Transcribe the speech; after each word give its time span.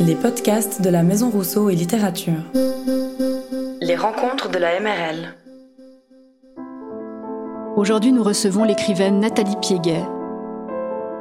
Les 0.00 0.14
podcasts 0.14 0.82
de 0.82 0.90
la 0.90 1.02
Maison 1.02 1.30
Rousseau 1.30 1.70
et 1.70 1.74
Littérature. 1.74 2.42
Les 3.80 3.96
rencontres 3.96 4.50
de 4.50 4.58
la 4.58 4.78
MRL. 4.80 5.34
Aujourd'hui, 7.76 8.12
nous 8.12 8.22
recevons 8.22 8.64
l'écrivaine 8.64 9.20
Nathalie 9.20 9.56
Piéguet. 9.60 10.04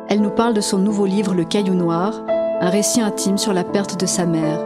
Elle 0.10 0.22
nous 0.22 0.30
parle 0.30 0.54
de 0.54 0.62
son 0.62 0.78
nouveau 0.78 1.06
livre 1.06 1.34
Le 1.34 1.46
Caillou 1.46 1.74
Noir, 1.74 2.24
un 2.62 2.70
récit 2.70 3.02
intime 3.02 3.38
sur 3.38 3.54
la 3.54 3.64
perte 3.64 4.00
de 4.00 4.06
sa 4.06 4.26
mère. 4.26 4.60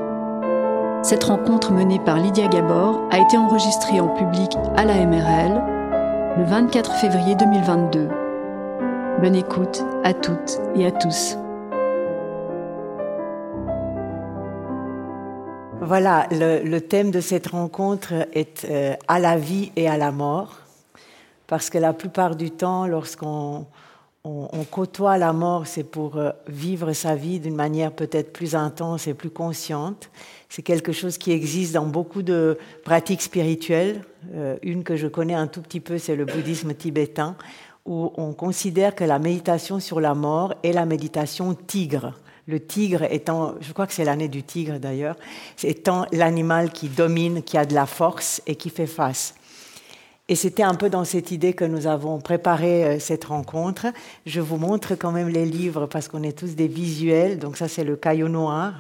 Cette 1.04 1.24
rencontre 1.24 1.72
menée 1.72 2.00
par 2.00 2.18
Lydia 2.18 2.48
Gabor 2.48 3.02
a 3.12 3.20
été 3.20 3.38
enregistrée 3.38 4.00
en 4.00 4.10
public 4.10 4.52
à 4.76 4.86
la 4.86 5.06
MRL 5.06 5.62
le 6.38 6.44
24 6.44 6.94
février 6.96 7.36
2022. 7.36 8.10
Bonne 9.22 9.36
écoute 9.36 9.84
à 10.04 10.14
toutes 10.14 10.60
et 10.76 10.86
à 10.86 10.92
tous. 10.92 11.38
Voilà, 15.84 16.28
le, 16.30 16.78
thème 16.78 17.10
de 17.10 17.20
cette 17.22 17.48
rencontre 17.48 18.14
est 18.34 18.68
euh, 18.70 18.94
à 19.08 19.18
la 19.18 19.36
vie 19.36 19.72
et 19.76 19.90
à 19.90 19.98
la 19.98 20.12
mort, 20.12 20.60
parce 21.48 21.72
que 21.72 21.80
la 21.80 21.92
plupart 21.92 22.36
du 22.36 22.52
temps, 22.52 22.86
lorsqu'on 22.86 23.66
on, 24.24 24.64
côtoie 24.70 25.18
la 25.18 25.34
mort, 25.34 25.66
c'est 25.66 25.84
pour 25.84 26.18
euh, 26.18 26.30
vivre 26.48 26.94
sa 26.94 27.16
vie 27.16 27.40
d'une 27.40 27.56
manière 27.56 27.92
peut-être 27.92 28.32
plus 28.32 28.54
intense 28.54 29.08
et 29.08 29.16
plus 29.16 29.32
consciente. 29.32 30.12
C'est 30.50 30.62
quelque 30.62 30.92
chose 30.92 31.18
qui 31.18 31.32
existe 31.32 31.74
dans 31.74 31.88
beaucoup 31.88 32.22
de 32.22 32.60
pratiques 32.86 33.24
spirituelles. 33.24 34.04
Euh, 34.36 34.58
une 34.62 34.84
que 34.84 34.96
je 34.96 35.08
connais 35.08 35.34
un 35.34 35.48
tout 35.48 35.64
petit 35.64 35.80
peu, 35.80 35.98
c'est 35.98 36.16
le 36.16 36.26
bouddhisme 36.26 36.76
tibétain, 36.76 37.36
où 37.88 38.14
on 38.18 38.34
considère 38.34 38.94
que 38.94 39.04
la 39.04 39.18
méditation 39.18 39.80
sur 39.80 40.00
la 40.00 40.14
mort 40.14 40.54
est 40.62 40.74
la 40.74 40.86
méditation 40.86 41.56
tigre. 41.56 42.14
Le 42.48 42.60
tigre 42.60 43.04
étant, 43.04 43.56
je 43.62 43.72
crois 43.72 43.88
que 43.88 43.94
c'est 43.94 44.06
l'année 44.06 44.28
du 44.28 44.44
tigre 44.44 44.80
d'ailleurs, 44.80 45.16
étant 45.64 46.06
l'animal 46.12 46.72
qui 46.72 46.90
domine, 46.90 47.44
qui 47.44 47.58
a 47.58 47.66
de 47.66 47.74
la 47.74 47.86
force 47.86 48.42
et 48.48 48.56
qui 48.56 48.70
fait 48.70 48.88
face. 48.88 49.36
Et 50.32 50.36
c'était 50.36 50.64
un 50.64 50.76
peu 50.76 50.90
dans 50.90 51.04
cette 51.04 51.32
idée 51.32 51.52
que 51.52 51.66
nous 51.66 51.88
avons 51.88 52.20
préparé 52.20 52.86
euh, 52.86 53.00
cette 53.00 53.26
rencontre. 53.26 53.88
Je 54.26 54.40
vous 54.40 54.56
montre 54.56 54.96
quand 54.96 55.12
même 55.12 55.28
les 55.28 55.46
livres 55.46 55.88
parce 55.88 56.08
qu'on 56.08 56.24
est 56.24 56.38
tous 56.38 56.56
des 56.56 56.70
visuels. 56.70 57.38
Donc 57.38 57.58
ça, 57.58 57.68
c'est 57.68 57.84
le 57.84 57.98
caillou 57.98 58.30
noir. 58.30 58.74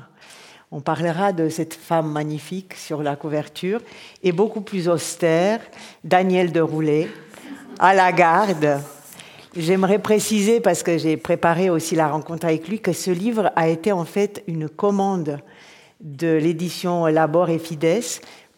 On 0.72 0.80
parlera 0.80 1.34
de 1.34 1.50
cette 1.50 1.74
femme 1.74 2.10
magnifique 2.10 2.76
sur 2.76 3.04
la 3.04 3.18
couverture 3.18 3.82
et 4.24 4.32
beaucoup 4.32 4.62
plus 4.62 4.88
austère, 4.88 5.60
Daniel 6.06 6.54
de 6.54 6.62
Roulet, 6.62 7.10
à 7.80 7.94
la 7.94 8.14
garde. 8.14 8.80
J'aimerais 9.56 10.00
préciser, 10.00 10.62
parce 10.62 10.82
que 10.82 10.98
j'ai 10.98 11.18
préparé 11.18 11.70
aussi 11.70 11.96
la 11.96 12.08
rencontre 12.08 12.46
avec 12.46 12.70
lui, 12.70 12.80
que 12.80 12.94
ce 12.94 13.12
livre 13.12 13.52
a 13.58 13.68
été 13.68 13.92
en 13.92 14.06
fait 14.06 14.44
une 14.48 14.70
commande 14.70 15.40
de 16.00 16.32
l'édition 16.32 17.06
Labor 17.08 17.50
et 17.50 17.60
Fides 17.60 18.02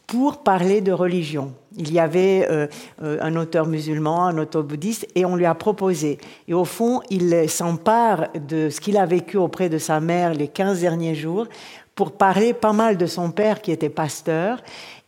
pour 0.05 0.43
parler 0.43 0.81
de 0.81 0.91
religion. 0.91 1.55
Il 1.77 1.91
y 1.91 1.99
avait 1.99 2.47
euh, 2.51 2.67
euh, 3.01 3.17
un 3.21 3.35
auteur 3.37 3.65
musulman, 3.65 4.27
un 4.27 4.37
auteur 4.37 4.63
bouddhiste, 4.63 5.07
et 5.15 5.25
on 5.25 5.35
lui 5.35 5.47
a 5.47 5.55
proposé. 5.55 6.19
Et 6.47 6.53
au 6.53 6.65
fond, 6.65 7.01
il 7.09 7.49
s'empare 7.49 8.27
de 8.35 8.69
ce 8.69 8.79
qu'il 8.79 8.97
a 8.97 9.07
vécu 9.07 9.37
auprès 9.37 9.69
de 9.69 9.79
sa 9.79 9.99
mère 9.99 10.35
les 10.35 10.47
15 10.47 10.81
derniers 10.81 11.15
jours 11.15 11.47
pour 11.95 12.11
parler 12.11 12.53
pas 12.53 12.73
mal 12.73 12.97
de 12.97 13.07
son 13.07 13.31
père 13.31 13.61
qui 13.63 13.71
était 13.71 13.89
pasteur 13.89 14.59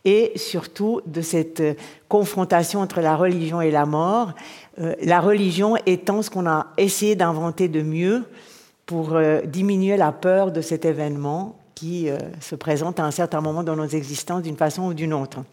et 0.06 0.32
surtout 0.36 1.02
de 1.04 1.20
cette 1.20 1.62
confrontation 2.08 2.80
entre 2.80 3.02
la 3.02 3.14
religion 3.14 3.60
et 3.60 3.70
la 3.70 3.84
mort. 3.84 4.32
Euh, 4.80 4.94
la 5.02 5.20
religion 5.20 5.76
étant 5.84 6.22
ce 6.22 6.30
qu'on 6.30 6.46
a 6.46 6.68
essayé 6.78 7.14
d'inventer 7.14 7.68
de 7.68 7.82
mieux 7.82 8.24
pour 8.86 9.18
diminuer 9.46 9.98
la 9.98 10.12
peur 10.12 10.52
de 10.52 10.62
cet 10.62 10.84
événement 10.84 11.56
qui 11.76 12.08
euh, 12.08 12.16
se 12.40 12.56
présente 12.56 12.98
à 12.98 13.04
un 13.04 13.12
certain 13.12 13.40
moment 13.40 13.62
dans 13.62 13.76
nos 13.76 13.86
existences 13.86 14.42
d'une 14.42 14.56
façon 14.56 14.86
ou 14.86 14.94
d'une 14.94 15.12
autre. 15.12 15.44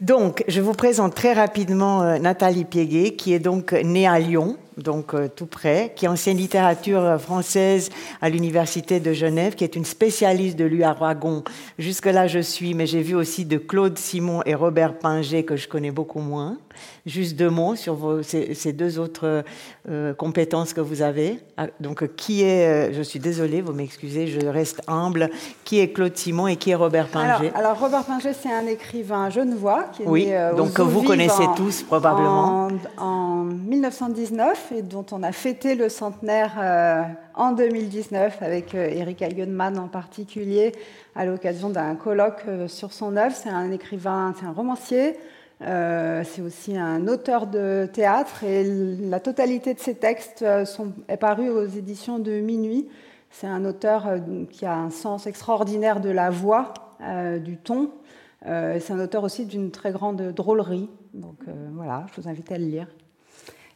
Donc, 0.00 0.44
je 0.46 0.60
vous 0.60 0.74
présente 0.74 1.14
très 1.14 1.32
rapidement 1.32 2.02
euh, 2.02 2.18
Nathalie 2.18 2.64
Piéguet, 2.64 3.16
qui 3.16 3.32
est 3.32 3.38
donc 3.38 3.72
née 3.72 4.06
à 4.06 4.18
Lyon, 4.18 4.56
donc 4.82 5.14
euh, 5.14 5.28
tout 5.28 5.46
près, 5.46 5.92
qui 5.94 6.08
enseigne 6.08 6.36
littérature 6.36 7.20
française 7.20 7.90
à 8.20 8.28
l'Université 8.28 9.00
de 9.00 9.12
Genève, 9.12 9.54
qui 9.54 9.64
est 9.64 9.76
une 9.76 9.84
spécialiste 9.84 10.56
de 10.56 10.64
lui 10.64 10.82
Aragon. 10.82 11.44
Jusque-là, 11.78 12.26
je 12.26 12.40
suis, 12.40 12.74
mais 12.74 12.86
j'ai 12.86 13.02
vu 13.02 13.14
aussi 13.14 13.44
de 13.44 13.58
Claude 13.58 13.98
Simon 13.98 14.42
et 14.46 14.54
Robert 14.54 14.98
Pinger, 14.98 15.44
que 15.44 15.56
je 15.56 15.68
connais 15.68 15.90
beaucoup 15.90 16.20
moins. 16.20 16.58
Juste 17.06 17.36
deux 17.36 17.50
mots 17.50 17.76
sur 17.76 17.94
vos, 17.94 18.22
ces, 18.22 18.72
deux 18.72 18.98
autres 18.98 19.44
euh, 19.88 20.14
compétences 20.14 20.72
que 20.72 20.80
vous 20.80 21.02
avez. 21.02 21.38
Ah, 21.56 21.66
donc, 21.80 22.14
qui 22.16 22.42
est, 22.42 22.90
euh, 22.90 22.92
je 22.92 23.02
suis 23.02 23.18
désolée, 23.18 23.60
vous 23.60 23.72
m'excusez, 23.72 24.26
je 24.28 24.46
reste 24.46 24.80
humble, 24.86 25.30
qui 25.64 25.80
est 25.80 25.88
Claude 25.88 26.16
Simon 26.16 26.46
et 26.46 26.56
qui 26.56 26.70
est 26.70 26.74
Robert 26.74 27.08
Pinger? 27.08 27.50
alors, 27.54 27.78
Robert 27.78 28.04
Pinger, 28.04 28.32
c'est 28.32 28.52
un 28.52 28.66
écrivain 28.66 29.30
genevois. 29.30 29.84
Qui 29.92 30.02
est 30.02 30.06
oui, 30.06 30.26
né, 30.26 30.50
donc 30.56 30.72
que 30.72 30.82
vous 30.82 31.02
connaissez 31.02 31.44
tous 31.56 31.82
probablement. 31.82 32.68
En, 32.96 33.04
en 33.04 33.44
1919 33.44 34.69
et 34.72 34.82
dont 34.82 35.04
on 35.12 35.22
a 35.22 35.32
fêté 35.32 35.74
le 35.74 35.88
centenaire 35.88 36.56
euh, 36.58 37.02
en 37.34 37.52
2019 37.52 38.42
avec 38.42 38.74
euh, 38.74 38.88
Eric 38.90 39.22
Eigenmann 39.22 39.78
en 39.78 39.88
particulier 39.88 40.72
à 41.14 41.24
l'occasion 41.24 41.70
d'un 41.70 41.94
colloque 41.96 42.42
euh, 42.46 42.68
sur 42.68 42.92
son 42.92 43.16
œuvre. 43.16 43.34
C'est 43.34 43.48
un 43.48 43.70
écrivain, 43.70 44.34
c'est 44.38 44.46
un 44.46 44.52
romancier, 44.52 45.18
c'est 45.60 46.40
aussi 46.40 46.76
un 46.78 47.06
auteur 47.06 47.46
de 47.46 47.86
théâtre 47.92 48.44
et 48.44 48.64
la 48.64 49.20
totalité 49.20 49.74
de 49.74 49.78
ses 49.78 49.94
textes 49.94 50.42
sont, 50.64 50.92
est 51.06 51.18
paru 51.18 51.50
aux 51.50 51.66
éditions 51.66 52.18
de 52.18 52.40
Minuit. 52.40 52.88
C'est 53.30 53.46
un 53.46 53.66
auteur 53.66 54.08
qui 54.50 54.64
a 54.64 54.74
un 54.74 54.88
sens 54.88 55.26
extraordinaire 55.26 56.00
de 56.00 56.08
la 56.08 56.30
voix, 56.30 56.72
du 57.44 57.58
ton. 57.58 57.90
c'est 58.42 58.90
un 58.90 59.00
auteur 59.00 59.22
aussi 59.22 59.44
d'une 59.44 59.70
très 59.70 59.92
grande 59.92 60.32
drôlerie. 60.32 60.88
Donc 61.12 61.36
voilà, 61.74 62.06
je 62.14 62.22
vous 62.22 62.26
invite 62.26 62.50
à 62.52 62.56
le 62.56 62.64
lire. 62.64 62.86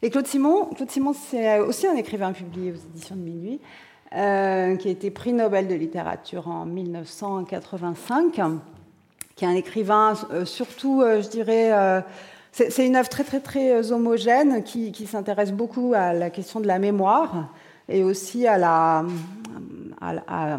Et 0.04 0.10
Claude 0.10 0.26
Simon, 0.26 0.66
Claude 0.76 0.90
Simon 0.90 1.14
c'est 1.14 1.60
aussi 1.60 1.86
un 1.86 1.94
écrivain 1.94 2.32
publié 2.32 2.72
aux 2.72 2.74
éditions 2.74 3.16
de 3.16 3.22
Minuit, 3.22 3.58
euh, 4.14 4.76
qui 4.76 4.88
a 4.88 4.90
été 4.90 5.10
prix 5.10 5.32
Nobel 5.32 5.66
de 5.66 5.74
littérature 5.74 6.46
en 6.46 6.66
1985, 6.66 8.38
qui 9.34 9.44
est 9.46 9.48
un 9.48 9.54
écrivain 9.54 10.12
euh, 10.30 10.44
surtout, 10.44 11.00
euh, 11.00 11.22
je 11.22 11.28
dirais, 11.30 11.72
c'est 12.52 12.86
une 12.86 12.96
œuvre 12.96 13.08
très 13.08 13.24
très 13.24 13.40
très 13.40 13.92
homogène 13.92 14.62
qui, 14.62 15.06
s'intéresse 15.06 15.52
beaucoup 15.52 15.94
à 15.96 16.12
la 16.12 16.28
question 16.28 16.60
de 16.60 16.66
la 16.66 16.78
mémoire 16.78 17.48
et 17.88 18.04
aussi 18.04 18.46
à 18.46 18.58
à, 20.02 20.58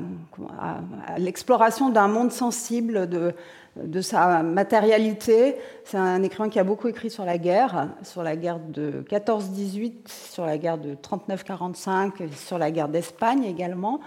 l'exploration 1.20 1.90
d'un 1.90 2.08
monde 2.08 2.32
sensible 2.32 3.08
de, 3.08 3.34
de 3.82 4.02
sa 4.02 4.42
matérialité. 4.44 5.56
C'est 5.84 5.98
un 5.98 6.24
écrivain 6.24 6.50
qui 6.50 6.60
a 6.60 6.64
beaucoup 6.64 6.88
écrit 6.88 7.10
sur 7.10 7.26
la 7.26 7.38
guerre, 7.38 7.90
sur 8.04 8.24
la 8.24 8.36
guerre 8.36 8.60
de 8.60 9.04
14-18, 9.10 9.94
sur 10.32 10.46
la 10.46 10.58
guerre 10.58 10.78
de 10.78 10.96
39-45, 10.96 12.32
sur 12.34 12.58
la 12.58 12.72
guerre 12.72 12.90
d'Espagne 12.90 13.44
également. 13.44 14.00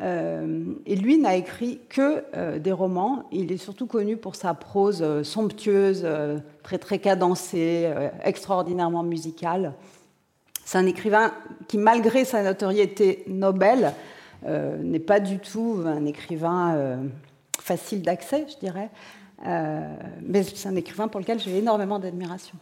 Euh, 0.00 0.72
et 0.86 0.96
lui 0.96 1.18
n'a 1.18 1.36
écrit 1.36 1.80
que 1.88 2.24
euh, 2.34 2.58
des 2.58 2.72
romans. 2.72 3.24
Il 3.30 3.52
est 3.52 3.58
surtout 3.58 3.86
connu 3.86 4.16
pour 4.16 4.36
sa 4.36 4.54
prose 4.54 5.02
euh, 5.02 5.22
somptueuse, 5.22 6.06
très 6.62 6.78
très 6.78 6.98
cadencée, 6.98 7.92
extraordinairement 8.24 9.02
musicale. 9.02 9.74
C'est 10.64 10.78
un 10.78 10.86
écrivain 10.86 11.32
qui, 11.68 11.76
malgré 11.76 12.24
sa 12.24 12.42
notoriété 12.42 13.24
Nobel, 13.26 13.92
n'est 14.44 15.00
pas 15.00 15.20
du 15.20 15.38
tout 15.38 15.82
un 15.84 16.04
écrivain 16.04 16.98
facile 17.62 18.02
d'accès, 18.02 18.46
je 18.48 18.58
dirais. 18.58 18.90
Euh, 19.46 19.94
mais 20.22 20.42
c'est 20.42 20.68
un 20.68 20.76
écrivain 20.76 21.08
pour 21.08 21.20
lequel 21.20 21.40
j'ai 21.40 21.58
énormément 21.58 21.98
d'admiration. 21.98 22.54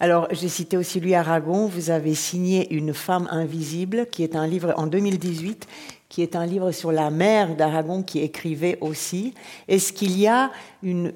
Alors, 0.00 0.28
j'ai 0.32 0.48
cité 0.48 0.76
aussi 0.76 1.00
lui 1.00 1.14
Aragon. 1.14 1.66
Vous 1.66 1.90
avez 1.90 2.14
signé 2.14 2.74
Une 2.74 2.92
femme 2.92 3.28
invisible, 3.30 4.06
qui 4.10 4.22
est 4.22 4.36
un 4.36 4.46
livre 4.46 4.74
en 4.76 4.86
2018, 4.86 5.66
qui 6.08 6.22
est 6.22 6.36
un 6.36 6.44
livre 6.44 6.72
sur 6.72 6.92
la 6.92 7.10
mère 7.10 7.54
d'Aragon 7.56 8.02
qui 8.02 8.20
écrivait 8.20 8.78
aussi. 8.80 9.34
Est-ce 9.68 9.92
qu'il 9.92 10.18
y 10.18 10.26
a 10.26 10.50
une, 10.82 11.12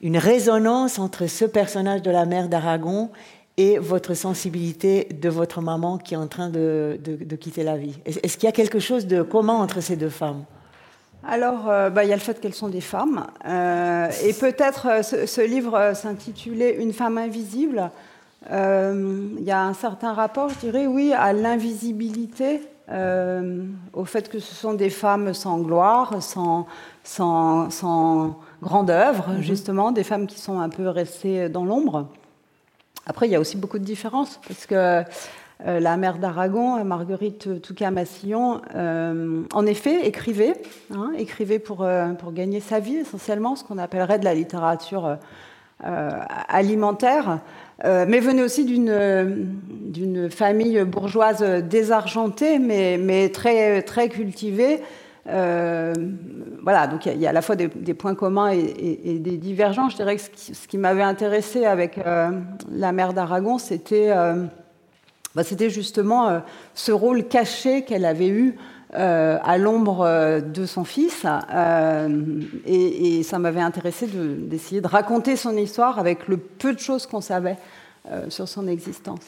une, 0.00 0.18
résonance 0.18 0.98
entre 0.98 1.26
ce 1.26 1.44
personnage 1.44 2.02
de 2.02 2.10
la 2.10 2.26
mère 2.26 2.48
d'Aragon 2.48 3.10
et 3.56 3.78
votre 3.78 4.14
sensibilité 4.14 5.04
de 5.04 5.28
votre 5.28 5.60
maman 5.62 5.98
qui 5.98 6.14
est 6.14 6.18
en 6.18 6.28
train 6.28 6.50
de, 6.50 7.00
de, 7.02 7.16
de 7.16 7.36
quitter 7.36 7.62
la 7.62 7.76
vie? 7.76 7.98
Est-ce 8.04 8.36
qu'il 8.36 8.46
y 8.46 8.50
a 8.50 8.52
quelque 8.52 8.80
chose 8.80 9.06
de 9.06 9.22
commun 9.22 9.54
entre 9.54 9.80
ces 9.80 9.96
deux 9.96 10.10
femmes? 10.10 10.44
Alors, 11.28 11.68
euh, 11.68 11.90
bah, 11.90 12.04
il 12.04 12.10
y 12.10 12.12
a 12.12 12.16
le 12.16 12.20
fait 12.20 12.40
qu'elles 12.40 12.54
sont 12.54 12.68
des 12.68 12.80
femmes. 12.80 13.26
Euh, 13.46 14.08
et 14.24 14.32
peut-être 14.32 14.86
euh, 14.88 15.02
ce, 15.02 15.40
livre 15.40 15.92
s'intitulait 15.94 16.76
Une 16.76 16.92
femme 16.92 17.18
invisible. 17.18 17.90
Il 18.48 19.42
y 19.42 19.50
a 19.50 19.62
un 19.62 19.74
certain 19.74 20.12
rapport, 20.12 20.50
je 20.50 20.58
dirais, 20.58 20.86
oui, 20.86 21.12
à 21.12 21.32
l'invisibilité, 21.32 22.60
au 23.92 24.04
fait 24.04 24.28
que 24.28 24.38
ce 24.38 24.54
sont 24.54 24.74
des 24.74 24.90
femmes 24.90 25.34
sans 25.34 25.58
gloire, 25.58 26.22
sans, 26.22 26.68
sans, 27.02 27.70
sans 27.70 28.38
grande 28.62 28.90
œuvre, 28.90 29.30
mhm. 29.30 29.42
justement, 29.42 29.90
des 29.90 30.04
femmes 30.04 30.28
qui 30.28 30.38
sont 30.38 30.60
un 30.60 30.68
peu 30.68 30.88
restées 30.88 31.48
dans 31.48 31.64
l'ombre. 31.64 32.06
Après, 33.04 33.26
il 33.26 33.32
y 33.32 33.34
a 33.34 33.40
aussi 33.40 33.56
beaucoup 33.56 33.80
de 33.80 33.84
différences, 33.84 34.38
parce 34.46 34.64
que 34.64 35.02
la 35.64 35.96
mère 35.96 36.18
d'Aragon, 36.18 36.84
Marguerite 36.84 37.62
Touca-Massillon, 37.62 38.60
en 39.52 39.66
effet, 39.66 40.06
écrivait, 40.06 40.52
hein, 40.94 41.12
écrivait 41.16 41.58
pour, 41.58 41.86
pour 42.18 42.32
gagner 42.32 42.60
sa 42.60 42.78
vie 42.78 42.96
essentiellement, 42.96 43.56
ce 43.56 43.64
qu'on 43.64 43.78
appellerait 43.78 44.18
de 44.18 44.24
la 44.24 44.34
littérature 44.34 45.16
alimentaire. 45.82 47.38
mais 47.82 48.20
venait 48.20 48.42
aussi 48.42 48.66
d'une 48.66 50.30
famille 50.30 50.84
bourgeoise 50.84 51.42
désargentée, 51.64 52.58
mais, 52.58 52.98
mais 52.98 53.30
très, 53.30 53.80
très 53.80 54.10
cultivée, 54.10 54.82
euh, 55.28 55.92
voilà, 56.62 56.86
donc 56.86 57.06
il 57.06 57.18
y, 57.18 57.26
a 57.26 57.30
à 57.30 57.32
la 57.32 57.42
fois 57.42 57.56
des, 57.56 57.94
points 57.94 58.14
communs 58.14 58.50
et, 58.50 59.18
des 59.18 59.36
divergences. 59.36 59.92
Je 59.92 59.96
dirais 59.96 60.16
que 60.16 60.22
ce 60.22 60.68
qui, 60.68 60.78
m'avait 60.78 61.02
intéressé 61.02 61.64
avec 61.64 61.98
euh, 61.98 62.30
la 62.70 62.92
mère 62.92 63.12
d'Aragon, 63.12 63.58
c'était 63.58 64.10
euh, 64.10 64.44
bah, 65.44 65.68
justement 65.68 66.42
ce 66.74 66.92
rôle 66.92 67.28
caché 67.28 67.82
qu'elle 67.82 68.04
avait 68.04 68.28
eu 68.28 68.56
à 68.92 69.58
l'ombre 69.58 70.40
de 70.40 70.66
son 70.66 70.84
fils. 70.84 71.26
Et, 72.66 73.22
ça 73.22 73.38
m'avait 73.38 73.60
intéressé 73.60 74.06
d'essayer 74.06 74.80
de, 74.80 74.86
raconter 74.86 75.36
son 75.36 75.56
histoire 75.56 75.98
avec 75.98 76.28
le 76.28 76.38
peu 76.38 76.72
de 76.72 76.78
choses 76.78 77.06
qu'on 77.06 77.20
savait 77.20 77.58
sur 78.28 78.48
son 78.48 78.66
existence. 78.68 79.20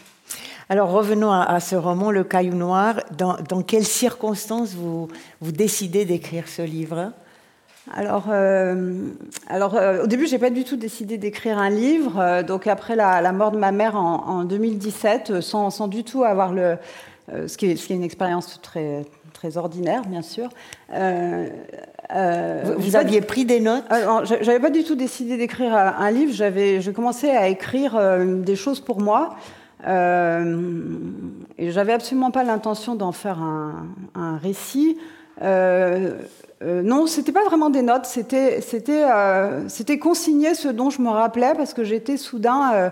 Alors 0.68 0.90
revenons 0.90 1.32
à, 1.32 1.60
ce 1.60 1.76
roman, 1.76 2.10
Le 2.10 2.24
Caillou 2.24 2.54
Noir. 2.54 3.00
Dans, 3.16 3.62
quelles 3.62 3.86
circonstances 3.86 4.74
vous 4.74 5.08
décidez 5.42 6.04
d'écrire 6.04 6.48
ce 6.48 6.62
livre? 6.62 7.12
Alors, 7.94 8.26
euh, 8.30 8.92
alors 9.48 9.74
euh, 9.74 10.04
au 10.04 10.06
début, 10.06 10.26
j'ai 10.26 10.38
pas 10.38 10.50
du 10.50 10.64
tout 10.64 10.76
décidé 10.76 11.18
d'écrire 11.18 11.58
un 11.58 11.70
livre. 11.70 12.18
Euh, 12.18 12.42
donc 12.42 12.66
après 12.66 12.96
la, 12.96 13.32
mort 13.32 13.50
de 13.50 13.58
ma 13.58 13.72
mère 13.72 13.96
en, 13.96 14.44
2017, 14.44 15.40
sans, 15.40 15.70
sans, 15.70 15.88
du 15.88 16.04
tout 16.04 16.24
avoir 16.24 16.52
le, 16.52 16.76
ce 17.46 17.56
qui, 17.56 17.66
est, 17.66 17.76
ce, 17.76 17.86
qui 17.86 17.92
est, 17.92 17.96
une 17.96 18.04
expérience 18.04 18.60
très 18.62 19.04
très 19.32 19.56
ordinaire, 19.56 20.02
bien 20.02 20.22
sûr. 20.22 20.48
vous, 20.90 22.96
aviez 22.96 23.20
pris 23.20 23.44
des 23.44 23.60
notes? 23.60 23.84
J'avais 24.24 24.58
pas 24.58 24.70
du 24.70 24.82
tout 24.82 24.96
décidé 24.96 25.36
d'écrire 25.36 25.74
un 25.74 26.10
livre. 26.10 26.32
J'avais, 26.32 26.80
je 26.80 26.90
commençais 26.90 27.30
à 27.30 27.48
écrire 27.48 27.96
des 28.24 28.56
choses 28.56 28.80
pour 28.80 29.00
moi. 29.00 29.36
Et 29.86 31.70
j'avais 31.70 31.92
absolument 31.92 32.32
pas 32.32 32.42
l'intention 32.42 32.96
d'en 32.96 33.12
faire 33.12 33.38
un, 33.40 34.38
récit. 34.38 34.98
Euh, 35.42 36.18
euh, 36.62 36.82
non, 36.82 37.06
c'était 37.06 37.32
pas 37.32 37.44
vraiment 37.44 37.70
des 37.70 37.82
notes, 37.82 38.06
c'était 38.06 38.60
euh, 38.90 39.68
c'était 39.68 39.98
consigner 39.98 40.54
ce 40.54 40.68
dont 40.68 40.90
je 40.90 41.00
me 41.00 41.08
rappelais 41.08 41.52
parce 41.56 41.72
que 41.72 41.84
j'étais 41.84 42.16
soudain 42.16 42.90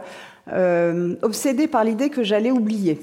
obsédée 1.22 1.66
par 1.66 1.82
l'idée 1.82 2.08
que 2.08 2.22
j'allais 2.22 2.52
oublier. 2.52 3.00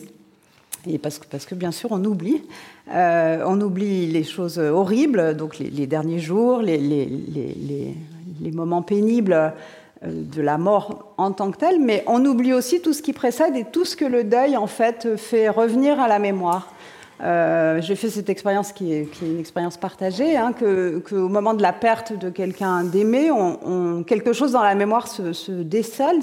Et 0.86 0.98
parce 0.98 1.19
que, 1.19 1.56
bien 1.56 1.71
sûr 1.71 1.92
on 1.92 2.04
oublie, 2.04 2.44
on 2.89 3.62
oublie 3.62 4.07
les 4.07 4.24
choses 4.24 4.57
horribles, 4.57 5.36
donc 5.36 5.60
les, 5.60 5.88
derniers 5.88 6.19
jours, 6.19 6.62
les, 6.62 6.77
les, 6.77 7.95
les 8.42 8.51
moments 8.51 8.81
pénibles 8.81 9.54
de 10.06 10.42
la 10.42 10.57
mort 10.57 11.13
en 11.18 11.31
tant 11.31 11.51
que 11.51 11.57
telle, 11.57 11.80
mais 11.80 12.04
on 12.07 12.24
oublie 12.25 12.54
aussi 12.54 12.81
tout 12.81 12.94
ce 12.94 13.01
qui 13.01 13.13
précède 13.13 13.56
et 13.56 13.63
tout 13.63 13.86
ce 13.86 13.95
que 13.95 14.06
le 14.06 14.24
deuil 14.24 14.57
en 14.57 14.68
fait 14.68 15.16
fait 15.18 15.50
revenir 15.50 16.00
à 16.00 16.07
la 16.07 16.19
mémoire. 16.19 16.74
Euh, 17.21 17.80
j'ai 17.81 17.95
fait 17.95 18.10
cette 18.10 18.30
expérience 18.30 18.71
qui 18.71 18.94
est, 18.94 19.21
une 19.21 19.39
expérience 19.39 19.77
partagée, 19.77 20.36
hein, 20.36 20.51
qu'au 20.54 21.30
moment 21.30 21.54
de 21.54 21.62
la 21.62 21.74
perte 21.74 22.13
de 22.13 22.30
quelqu'un 22.30 22.83
d'aimé, 22.83 23.30
quelque 24.07 24.33
chose 24.33 24.51
dans 24.51 24.63
la 24.63 24.75
mémoire 24.75 25.07
se, 25.07 25.51
décèle, 25.51 26.19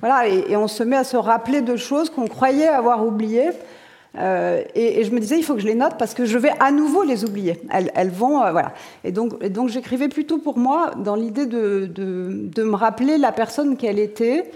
voilà, 0.00 0.28
et, 0.28 0.56
on 0.56 0.68
se 0.68 0.82
met 0.82 0.96
à 0.96 1.04
se 1.04 1.16
rappeler 1.16 1.60
de 1.60 1.76
choses 1.76 2.10
qu'on 2.10 2.26
croyait 2.26 2.68
avoir 2.68 3.06
oubliées, 3.06 3.50
euh, 4.18 4.62
et, 4.74 5.04
je 5.04 5.10
me 5.10 5.20
disais, 5.20 5.38
il 5.38 5.42
faut 5.42 5.54
que 5.54 5.60
je 5.60 5.66
les 5.66 5.74
note 5.74 5.98
parce 5.98 6.14
que 6.14 6.24
je 6.24 6.38
vais 6.38 6.52
à 6.60 6.70
nouveau 6.70 7.02
les 7.02 7.24
oublier. 7.24 7.60
Elles, 7.70 8.10
vont, 8.10 8.42
euh, 8.42 8.52
voilà. 8.52 8.72
Et 9.04 9.12
donc, 9.12 9.68
j'écrivais 9.68 10.08
plutôt 10.08 10.38
pour 10.38 10.58
moi 10.58 10.92
dans 10.96 11.14
l'idée 11.14 11.46
de, 11.46 12.62
me 12.62 12.74
rappeler 12.74 13.18
la 13.18 13.32
personne 13.32 13.76
qu'elle 13.76 13.98
était, 13.98 14.50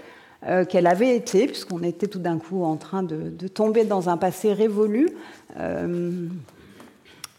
euh, 0.47 0.65
qu'elle 0.65 0.87
avait 0.87 1.15
été, 1.15 1.47
puisqu'on 1.47 1.83
était 1.83 2.07
tout 2.07 2.19
d'un 2.19 2.37
coup 2.37 2.63
en 2.63 2.75
train 2.75 3.03
de, 3.03 3.47
tomber 3.47 3.85
dans 3.85 4.09
un 4.09 4.17
passé 4.17 4.53
révolu. 4.53 5.09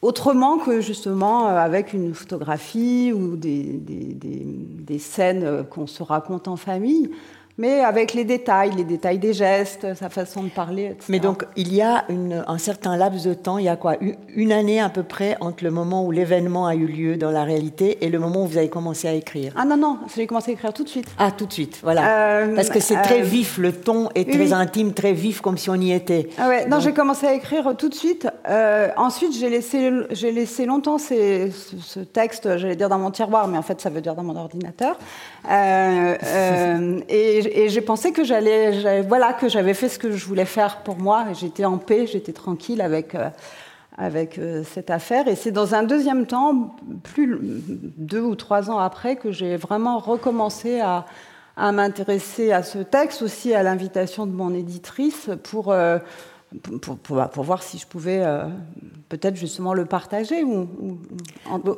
autrement 0.03 0.59
que 0.59 0.81
justement 0.81 1.47
avec 1.47 1.93
une 1.93 2.13
photographie 2.13 3.13
ou 3.13 3.37
des, 3.37 3.79
des 3.81 4.99
scènes 4.99 5.65
qu'on 5.71 5.87
se 5.87 6.03
raconte 6.03 6.49
en 6.49 6.57
famille 6.57 7.11
mais 7.59 7.81
avec 7.81 8.15
les 8.15 8.25
détails, 8.25 8.71
les 8.77 8.85
détails 8.85 9.19
des 9.19 9.33
gestes, 9.33 9.95
sa 9.95 10.09
façon 10.09 10.43
de 10.43 10.49
parler, 10.49 10.87
etc. 10.87 11.05
Mais 11.09 11.21
donc, 11.21 11.45
il 11.57 11.73
y 11.75 11.83
a 11.83 12.05
un 12.09 12.59
certain 12.59 12.97
laps 12.97 13.25
de 13.27 13.35
temps, 13.35 13.59
il 13.59 13.67
y 13.67 13.69
a 13.69 13.77
quoi 13.77 13.97
Une 14.35 14.53
année 14.53 14.81
à 14.81 14.89
peu 14.89 15.03
près 15.03 15.37
entre 15.41 15.63
le 15.65 15.71
moment 15.71 16.05
où 16.07 16.11
l'événement 16.11 16.67
a 16.67 16.75
eu 16.75 16.87
lieu 16.87 17.17
dans 17.17 17.31
la 17.31 17.45
réalité 17.45 18.05
et 18.05 18.09
le 18.09 18.19
moment 18.19 18.45
où 18.45 18.47
vous 18.47 18.59
avez 18.59 18.71
commencé 18.71 19.07
à 19.07 19.13
écrire 19.13 19.53
Ah 19.57 19.65
non, 19.65 19.77
non, 19.77 19.99
j'ai 20.15 20.27
commencé 20.27 20.53
à 20.53 20.55
écrire 20.55 20.73
tout 20.73 20.85
de 20.85 20.89
suite. 20.89 21.09
Ah, 21.19 21.31
tout 21.31 21.47
de 21.47 21.53
suite, 21.53 21.79
voilà. 21.83 22.41
Euh, 22.43 22.55
Parce 22.55 22.71
que 22.71 22.81
c'est 22.81 23.01
très 23.03 23.21
euh, 23.21 23.25
vif, 23.25 23.59
le 23.59 23.73
ton 23.73 24.09
est 24.15 24.31
très 24.31 24.53
intime, 24.53 24.95
très 24.95 25.13
vif, 25.13 25.41
comme 25.41 25.59
si 25.59 25.69
on 25.69 25.75
y 25.75 25.93
était. 25.93 26.31
Ah 26.39 26.49
ouais, 26.49 26.67
non, 26.67 26.81
j'ai 26.81 26.93
commencé 26.93 27.27
à 27.27 27.35
écrire 27.35 27.75
tout 27.77 27.89
de 27.89 27.95
suite. 27.95 28.29
Euh, 28.49 28.89
ensuite, 28.97 29.37
j'ai 29.37 29.51
laissé, 29.51 29.91
j'ai 30.11 30.33
laissé 30.33 30.65
longtemps 30.65 30.99
ce, 30.99 31.51
ce, 31.81 32.01
texte, 32.01 32.57
j'allais 32.57 32.77
dire 32.77 32.89
dans 32.89 32.99
mon 32.99 33.11
tiroir, 33.11 33.47
mais 33.47 33.59
en 33.59 33.63
fait, 33.63 33.81
ça 33.81 33.91
veut 33.91 34.01
dire 34.01 34.15
dans 34.15 34.25
mon 34.25 34.37
ordinateur. 34.37 34.97
et 35.51 37.42
et, 37.47 37.69
j'ai 37.69 37.81
pensé 37.81 38.13
que 38.13 38.25
j'allais, 38.25 39.03
voilà, 39.03 39.33
que 39.33 39.49
j'avais 39.49 39.75
fait 39.75 39.89
ce 39.89 39.99
que 39.99 40.13
je 40.13 40.25
voulais 40.27 40.45
faire 40.45 40.79
pour 40.79 40.97
moi. 40.97 41.27
J'étais 41.33 41.65
en 41.65 41.79
paix, 41.79 42.07
j'étais 42.07 42.33
tranquille 42.33 42.81
avec 42.81 43.15
euh, 43.15 43.29
avec 43.99 44.39
euh, 44.39 44.63
cette 44.65 44.91
affaire. 44.91 45.29
Et 45.29 45.37
c'est 45.37 45.51
dans 45.51 45.75
un 45.75 45.83
deuxième 45.83 46.27
temps, 46.27 46.77
plus 47.03 47.39
deux 47.97 48.23
ou 48.23 48.35
trois 48.35 48.71
ans 48.71 48.79
après, 48.79 49.17
que 49.17 49.31
j'ai 49.31 49.57
vraiment 49.57 49.99
recommencé 49.99 50.81
à, 50.81 51.07
à 51.57 51.73
m'intéresser 51.73 52.53
à 52.53 52.63
ce 52.63 52.79
texte, 52.79 53.23
aussi 53.23 53.55
à 53.55 53.63
l'invitation 53.63 54.27
de 54.27 54.33
mon 54.33 54.55
éditrice, 54.55 55.31
pour 55.43 55.73
euh, 55.73 55.99
pour, 56.81 56.97
pour, 57.29 57.45
voir 57.45 57.63
si 57.63 57.79
je 57.79 57.87
pouvais 57.87 58.21
euh, 58.23 58.45
peut-être 59.09 59.37
justement 59.37 59.75
le 59.75 59.85
partager 59.85 60.43
ou, 60.43 60.69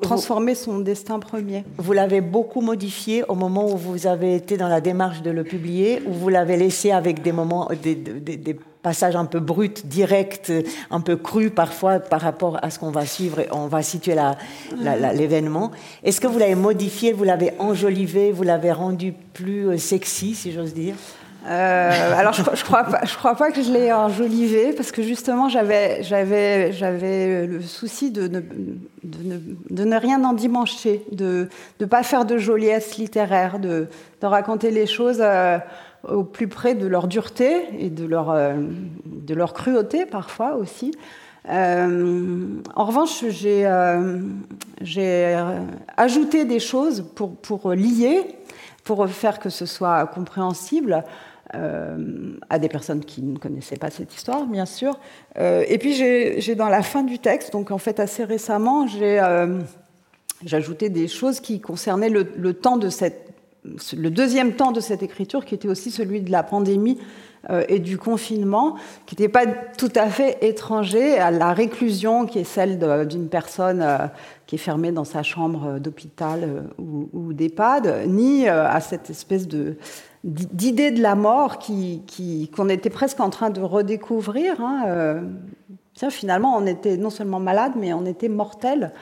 transformer 0.02 0.54
son 0.54 0.78
destin 0.78 1.18
premier. 1.18 1.64
Vous 1.78 1.92
l'avez 1.92 2.20
beaucoup 2.20 2.60
modifié 2.60 3.24
au 3.24 3.34
moment 3.34 3.72
où 3.72 3.76
vous 3.76 4.06
avez 4.06 4.34
été 4.34 4.56
dans 4.56 4.68
la 4.68 4.80
démarche 4.80 5.22
de 5.22 5.30
le 5.30 5.44
publier, 5.44 6.02
ou 6.06 6.12
vous 6.12 6.28
l'avez 6.28 6.56
laissé 6.56 6.90
avec 6.90 7.22
des 7.22 7.32
moments, 7.32 7.68
des, 7.82 7.94
des, 7.94 8.56
passages 8.82 9.16
un 9.16 9.24
peu 9.24 9.40
bruts, 9.40 9.82
directs, 9.84 10.52
un 10.90 11.00
peu 11.00 11.16
crus 11.16 11.50
parfois 11.50 12.00
par 12.00 12.20
rapport 12.20 12.58
à 12.62 12.68
ce 12.68 12.78
qu'on 12.78 12.90
va 12.90 13.06
suivre 13.06 13.40
et 13.40 13.48
on 13.50 13.66
va 13.66 13.82
situer 13.82 14.14
l'événement. 15.14 15.70
Est-ce 16.02 16.20
que 16.20 16.26
vous 16.26 16.38
l'avez 16.38 16.54
modifié, 16.54 17.14
vous 17.14 17.24
l'avez 17.24 17.54
enjolivé, 17.58 18.31
vous 18.31 18.43
l'avez 18.43 18.72
rendu 18.72 19.14
plus 19.32 19.69
euh, 19.69 19.78
sexy, 19.78 20.34
si 20.34 20.52
j'ose 20.52 20.74
dire? 20.74 20.96
Euh, 21.46 22.15
alors, 22.17 22.32
je, 22.32 22.43
je 22.55 22.65
crois 22.65 22.84
pas, 22.84 23.01
je 23.05 23.15
crois 23.17 23.34
pas 23.34 23.51
que 23.51 23.63
je 23.63 23.70
l'ai 23.70 23.93
enjolivé 23.93 24.72
parce 24.72 24.93
que 24.93 25.03
justement, 25.03 25.51
j'avais, 25.51 26.01
le 26.01 27.60
souci 27.60 28.10
de 28.10 28.29
ne, 28.29 28.41
de 28.41 29.22
ne, 29.22 29.39
de 29.69 29.84
ne 29.84 29.96
rien 29.96 30.24
endimancher, 30.24 31.05
de 31.13 31.48
ne 31.81 31.86
pas 31.86 32.03
faire 32.03 32.24
de 32.24 32.39
joliesse 32.39 32.96
littéraire, 32.96 33.58
de, 33.58 33.89
de 34.22 34.27
raconter 34.27 34.70
les 34.70 34.86
choses 34.86 35.19
euh, 35.20 35.58
au 36.08 36.24
plus 36.24 36.48
près 36.48 36.74
de 36.74 36.86
leur 36.86 37.08
dureté 37.08 37.65
et 37.79 37.91
de 37.91 38.06
leur, 38.06 38.31
euh, 38.31 38.55
de 39.05 39.34
leur 39.34 39.53
cruauté 39.53 40.06
parfois 40.06 40.55
aussi. 40.55 40.93
en 41.46 42.84
revanche, 42.86 43.22
j'ai, 43.29 43.69
j'ai 44.81 45.39
ajouté 45.98 46.46
des 46.46 46.60
choses 46.60 47.05
pour, 47.15 47.36
pour 47.36 47.72
lier, 47.72 48.24
pour 48.82 49.06
faire 49.10 49.39
que 49.39 49.51
ce 49.51 49.67
soit 49.67 50.06
compréhensible. 50.06 51.05
Euh, 51.55 51.96
à 52.51 52.58
des 52.58 52.69
personnes 52.69 53.05
qui 53.05 53.23
ne 53.23 53.39
connaissaient 53.39 53.77
pas 53.77 53.91
cette 53.91 54.15
histoire, 54.15 54.46
bien 54.46 54.67
sûr. 54.67 54.99
Euh, 55.39 55.65
et 55.69 55.79
puis 55.79 55.94
j'ai 55.94 56.55
dans 56.55 56.69
la 56.69 56.82
fin 56.82 57.03
du 57.03 57.19
texte, 57.19 57.53
donc 57.53 57.70
en 57.70 57.79
fait 57.79 58.01
assez 58.01 58.25
récemment, 58.25 58.87
j'ai 58.87 59.20
euh, 59.20 59.61
ajouté 60.53 60.89
des 60.89 61.08
choses 61.08 61.41
qui 61.41 61.61
concernaient 61.61 62.11
le, 62.11 62.53
temps 62.55 62.77
de 62.77 62.89
cette, 62.89 63.31
le 63.65 64.11
deuxième 64.11 64.55
temps 64.55 64.73
de 64.73 64.81
cette 64.81 65.03
écriture, 65.03 65.44
qui 65.44 65.55
était 65.55 65.69
aussi 65.69 65.91
celui 65.91 66.20
de 66.20 66.31
la 66.31 66.43
pandémie 66.43 66.99
et 67.69 67.79
du 67.79 67.99
confinement, 67.99 68.77
qui 69.05 69.15
n'était 69.15 69.29
pas 69.29 69.44
tout 69.46 69.93
à 69.96 70.08
fait 70.08 70.39
étranger 70.43 71.19
à 71.19 71.31
la 71.31 71.53
réclusion 71.53 72.25
qui 72.25 72.39
est 72.39 72.44
celle 72.44 72.79
d'une 73.06 73.29
personne 73.29 74.11
qui 74.46 74.55
est 74.55 74.58
fermée 74.58 74.93
dans 74.93 75.05
sa 75.05 75.23
chambre 75.23 75.79
d'hôpital 75.79 76.65
ou, 76.79 77.11
ou 77.13 77.32
d'EHPAD, 77.34 78.06
ni 78.06 78.49
à 78.49 78.81
cette 78.81 79.11
espèce 79.11 79.46
de 79.46 79.77
d'idées 80.24 80.90
de 80.90 81.02
la 81.02 81.14
mort 81.14 81.58
qu'on 81.58 82.00
qui, 82.06 82.50
qu'on 82.56 82.69
était 82.69 82.90
presque 82.90 83.20
en 83.20 83.31
train 83.31 83.50
de 83.50 83.60
redécouvrir. 83.60 84.60
Hein, 84.60 84.84
euh, 84.86 85.20
finalement, 86.10 86.56
on 86.56 86.66
était 86.66 86.96
non 86.96 87.10
seulement 87.10 87.40
malade, 87.40 87.72
mais 87.76 87.93
on 87.93 88.06
était 88.06 88.28
mortel. 88.28 88.93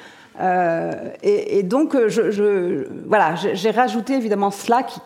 Euh, 0.40 1.10
et, 1.22 1.62
donc, 1.62 1.96
je, 2.08 2.86
voilà, 3.06 3.34
j'ai 3.36 3.70
rajouté 3.70 4.14
évidemment 4.14 4.50
cela 4.50 4.82
qui, 4.82 5.00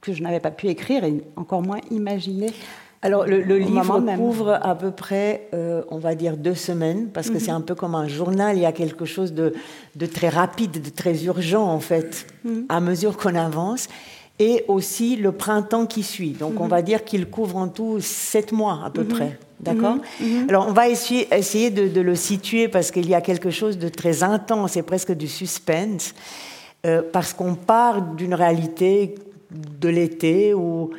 que 0.00 0.12
je 0.12 0.22
n'avais 0.22 0.40
pas 0.40 0.50
pu 0.50 0.68
écrire 0.68 1.02
et 1.04 1.24
encore 1.36 1.62
moins 1.62 1.80
imaginer 1.90 2.52
Alors, 3.02 3.26
le, 3.26 3.40
livre 3.58 4.00
couvre 4.16 4.58
à 4.62 4.74
peu 4.76 4.92
près, 4.92 5.48
euh, 5.52 5.82
on 5.90 5.98
va 5.98 6.14
dire, 6.14 6.36
deux 6.36 6.54
semaines, 6.54 7.08
parce 7.08 7.30
que 7.30 7.38
c'est 7.38 7.50
mhm. 7.50 7.58
un 7.58 7.60
peu 7.62 7.74
comme 7.74 7.94
un 7.94 8.06
journal. 8.06 8.56
Il 8.56 8.62
y 8.62 8.66
a 8.66 8.72
quelque 8.72 9.04
chose 9.04 9.32
de, 9.32 9.52
très 10.12 10.28
rapide, 10.28 10.80
de 10.82 10.90
très 10.90 11.24
urgent, 11.24 11.66
en 11.66 11.80
fait, 11.80 12.26
mhm. 12.44 12.66
à 12.68 12.80
mesure 12.80 13.16
qu'on 13.16 13.34
avance. 13.34 13.88
Et 14.38 14.64
aussi 14.68 15.16
le 15.16 15.32
printemps 15.32 15.86
qui 15.86 16.02
suit. 16.02 16.30
Donc, 16.30 16.60
on 16.60 16.64
mhm. 16.64 16.70
va 16.70 16.82
dire 16.82 17.04
qu'il 17.04 17.26
couvre 17.26 17.56
en 17.56 17.68
tout 17.68 18.00
sept 18.00 18.52
mois, 18.52 18.82
à 18.84 18.90
peu 18.90 19.04
près. 19.04 19.38
D'accord 19.60 19.96
Alors, 20.48 20.66
on 20.68 20.72
va 20.72 20.88
essayer, 20.88 21.26
essayer 21.34 21.70
de, 21.70 22.00
le 22.00 22.14
situer, 22.14 22.68
parce 22.68 22.90
qu'il 22.90 23.08
y 23.08 23.14
a 23.14 23.22
quelque 23.22 23.50
chose 23.50 23.78
de 23.78 23.88
très 23.88 24.22
intense 24.22 24.76
et 24.76 24.82
presque 24.82 25.12
du 25.12 25.28
suspense, 25.28 26.14
euh, 26.84 27.00
parce 27.10 27.32
qu'on 27.32 27.54
part 27.54 28.02
d'une 28.02 28.34
réalité 28.34 29.14
de 29.50 29.88
l'été 29.88 30.52
où 30.52 30.90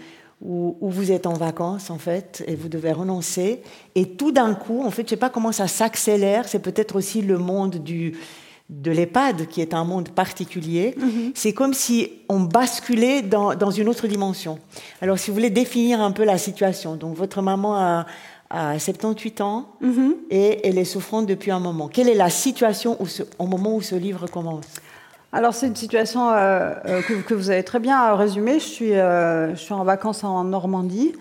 où, 0.42 0.76
vous 0.82 1.12
êtes 1.12 1.26
en 1.26 1.34
vacances, 1.34 1.90
en 1.90 1.98
fait, 1.98 2.44
et 2.48 2.56
vous 2.56 2.70
devez 2.70 2.92
renoncer. 2.92 3.62
Et 3.96 4.06
tout 4.06 4.32
d'un 4.32 4.54
coup, 4.54 4.84
en 4.84 4.92
fait, 4.92 5.02
je 5.02 5.08
ne 5.08 5.10
sais 5.10 5.18
pas 5.18 5.30
comment 5.30 5.52
ça 5.52 5.68
s'accélère, 5.68 6.48
c'est 6.48 6.60
peut-être 6.60 6.96
aussi 6.96 7.22
le 7.22 7.38
monde 7.38 7.78
du, 7.78 8.14
de 8.70 8.92
l'EHPAD, 8.92 9.48
qui 9.48 9.62
est 9.62 9.74
un 9.74 9.86
monde 9.86 10.10
particulier. 10.10 10.96
Mhm. 10.98 11.32
C'est 11.36 11.54
comme 11.54 11.74
si 11.74 12.12
on 12.28 12.42
basculait 12.42 13.22
dans, 13.22 13.56
dans, 13.56 13.72
une 13.72 13.88
autre 13.88 14.08
dimension. 14.08 14.60
Alors, 15.02 15.18
si 15.18 15.30
vous 15.30 15.36
voulez 15.36 15.50
définir 15.50 16.02
un 16.02 16.12
peu 16.12 16.26
la 16.26 16.38
situation, 16.38 16.96
donc 16.96 17.16
votre 17.16 17.42
maman 17.42 17.78
a, 17.78 18.06
a 18.50 18.80
78 18.80 19.42
ans 19.42 19.70
mhm. 19.82 20.16
et 20.30 20.68
elle 20.68 20.78
est 20.78 20.86
souffrante 20.86 21.26
depuis 21.26 21.52
un 21.52 21.60
moment. 21.60 21.88
Quelle 21.88 22.10
est 22.10 22.16
la 22.16 22.30
situation 22.30 22.98
au 23.40 23.48
moment 23.48 23.76
où 23.76 23.82
ce 23.82 23.96
livre 23.96 24.28
commence? 24.28 24.66
Alors 25.34 25.54
c'est 25.54 25.68
une 25.68 25.76
situation 25.76 26.32
euh, 26.32 26.74
euh, 26.86 27.02
que, 27.02 27.34
vous 27.34 27.50
avez 27.50 27.64
très 27.64 27.80
bien 27.80 28.16
résumée. 28.16 28.60
Je 28.60 28.66
suis, 28.66 28.94
euh, 28.94 29.52
je 29.52 29.60
suis 29.60 29.74
en 29.74 29.84
vacances 29.84 30.24
en 30.24 30.44
Normandie. 30.46 31.14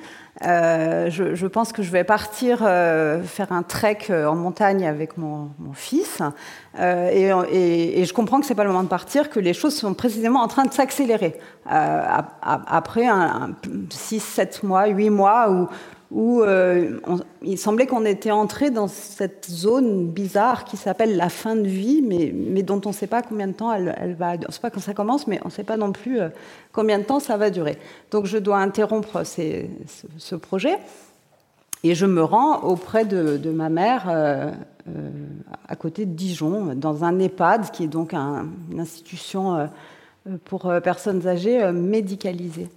Je, 0.43 1.47
pense 1.47 1.73
que 1.73 1.83
je 1.83 1.91
vais 1.91 2.05
partir 2.05 2.59
faire 2.59 3.51
un 3.51 3.63
trek 3.63 3.99
en 4.11 4.35
montagne 4.35 4.87
avec 4.87 5.17
mon, 5.17 5.51
fils. 5.73 6.21
Et, 6.79 8.05
je 8.05 8.13
comprends 8.13 8.41
que 8.41 8.47
ce 8.47 8.53
n'est 8.53 8.57
pas 8.57 8.65
le 8.65 8.71
moment 8.71 8.85
de 8.85 8.89
partir, 8.89 9.31
que 9.31 9.41
les 9.41 9.55
choses 9.55 9.77
sont 9.77 9.95
précisément 9.95 10.43
en 10.43 10.49
train 10.49 10.65
de 10.65 10.73
s'accélérer. 10.73 11.39
après 11.67 13.07
6, 13.91 14.21
7 14.21 14.63
mois, 14.63 14.87
8 14.87 15.11
mois 15.11 15.51
où, 15.51 15.69
où 16.11 16.43
euh, 16.43 17.01
il 17.43 17.59
semblait 17.59 17.87
qu'on 17.87 18.05
était 18.05 18.31
entré 18.31 18.71
dans 18.71 18.87
cette 18.87 19.47
zone 19.51 20.09
bizarre 20.09 20.65
qui 20.65 20.77
s'appelle 20.77 21.17
la 21.17 21.29
fin 21.29 21.57
de 21.57 21.67
vie, 21.67 22.01
mais, 22.03 22.63
dont 22.63 22.81
on 22.85 22.91
ne 22.91 22.95
sait 22.95 23.09
pas 23.09 23.23
combien 23.23 23.49
de 23.49 23.53
temps 23.53 23.73
elle, 23.73 23.95
elle 23.99 24.15
va. 24.15 24.35
On 24.35 24.47
ne 24.47 24.53
sait 24.53 24.61
pas 24.61 24.71
quand 24.71 24.81
ça 24.81 24.95
commence, 24.95 25.27
mais 25.27 25.41
on 25.43 25.49
ne 25.49 25.53
sait 25.53 25.65
pas 25.65 25.77
non 25.77 25.93
plus 25.93 26.21
euh, 26.21 26.29
combien 26.73 26.99
de 26.99 27.05
temps 27.05 27.19
ça 27.19 27.37
va 27.37 27.51
durer. 27.51 27.79
Donc 28.11 28.27
je 28.27 28.39
dois 28.39 28.59
interrompre 28.59 29.25
ce, 29.25 30.35
projet 30.37 30.79
et 31.83 31.95
je 31.95 32.07
me 32.07 32.23
rends 32.23 32.63
auprès 32.63 33.05
de, 33.05 33.51
ma 33.51 33.69
mère 33.69 34.07
euh, 34.09 34.51
à 35.69 35.77
côté 35.77 36.07
de 36.07 36.13
Dijon, 36.13 36.75
dans 36.77 37.03
un 37.03 37.19
EHPAD, 37.19 37.73
qui 37.73 37.85
est 37.85 37.89
donc 37.89 38.15
une 38.15 38.79
institution 38.79 39.69
pour 40.45 40.73
personnes 40.83 41.27
âgées 41.27 41.73
médicalisées. 41.73 42.69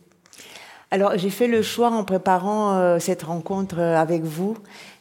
Alors, 0.91 1.15
j'ai 1.17 1.29
fait 1.29 1.47
le 1.47 1.61
choix 1.61 1.91
en 1.91 2.03
préparant 2.03 2.73
euh, 2.73 2.97
cette 2.97 3.21
rencontre 3.21 3.75
euh, 3.77 3.95
avec 3.95 4.23
vous 4.23 4.57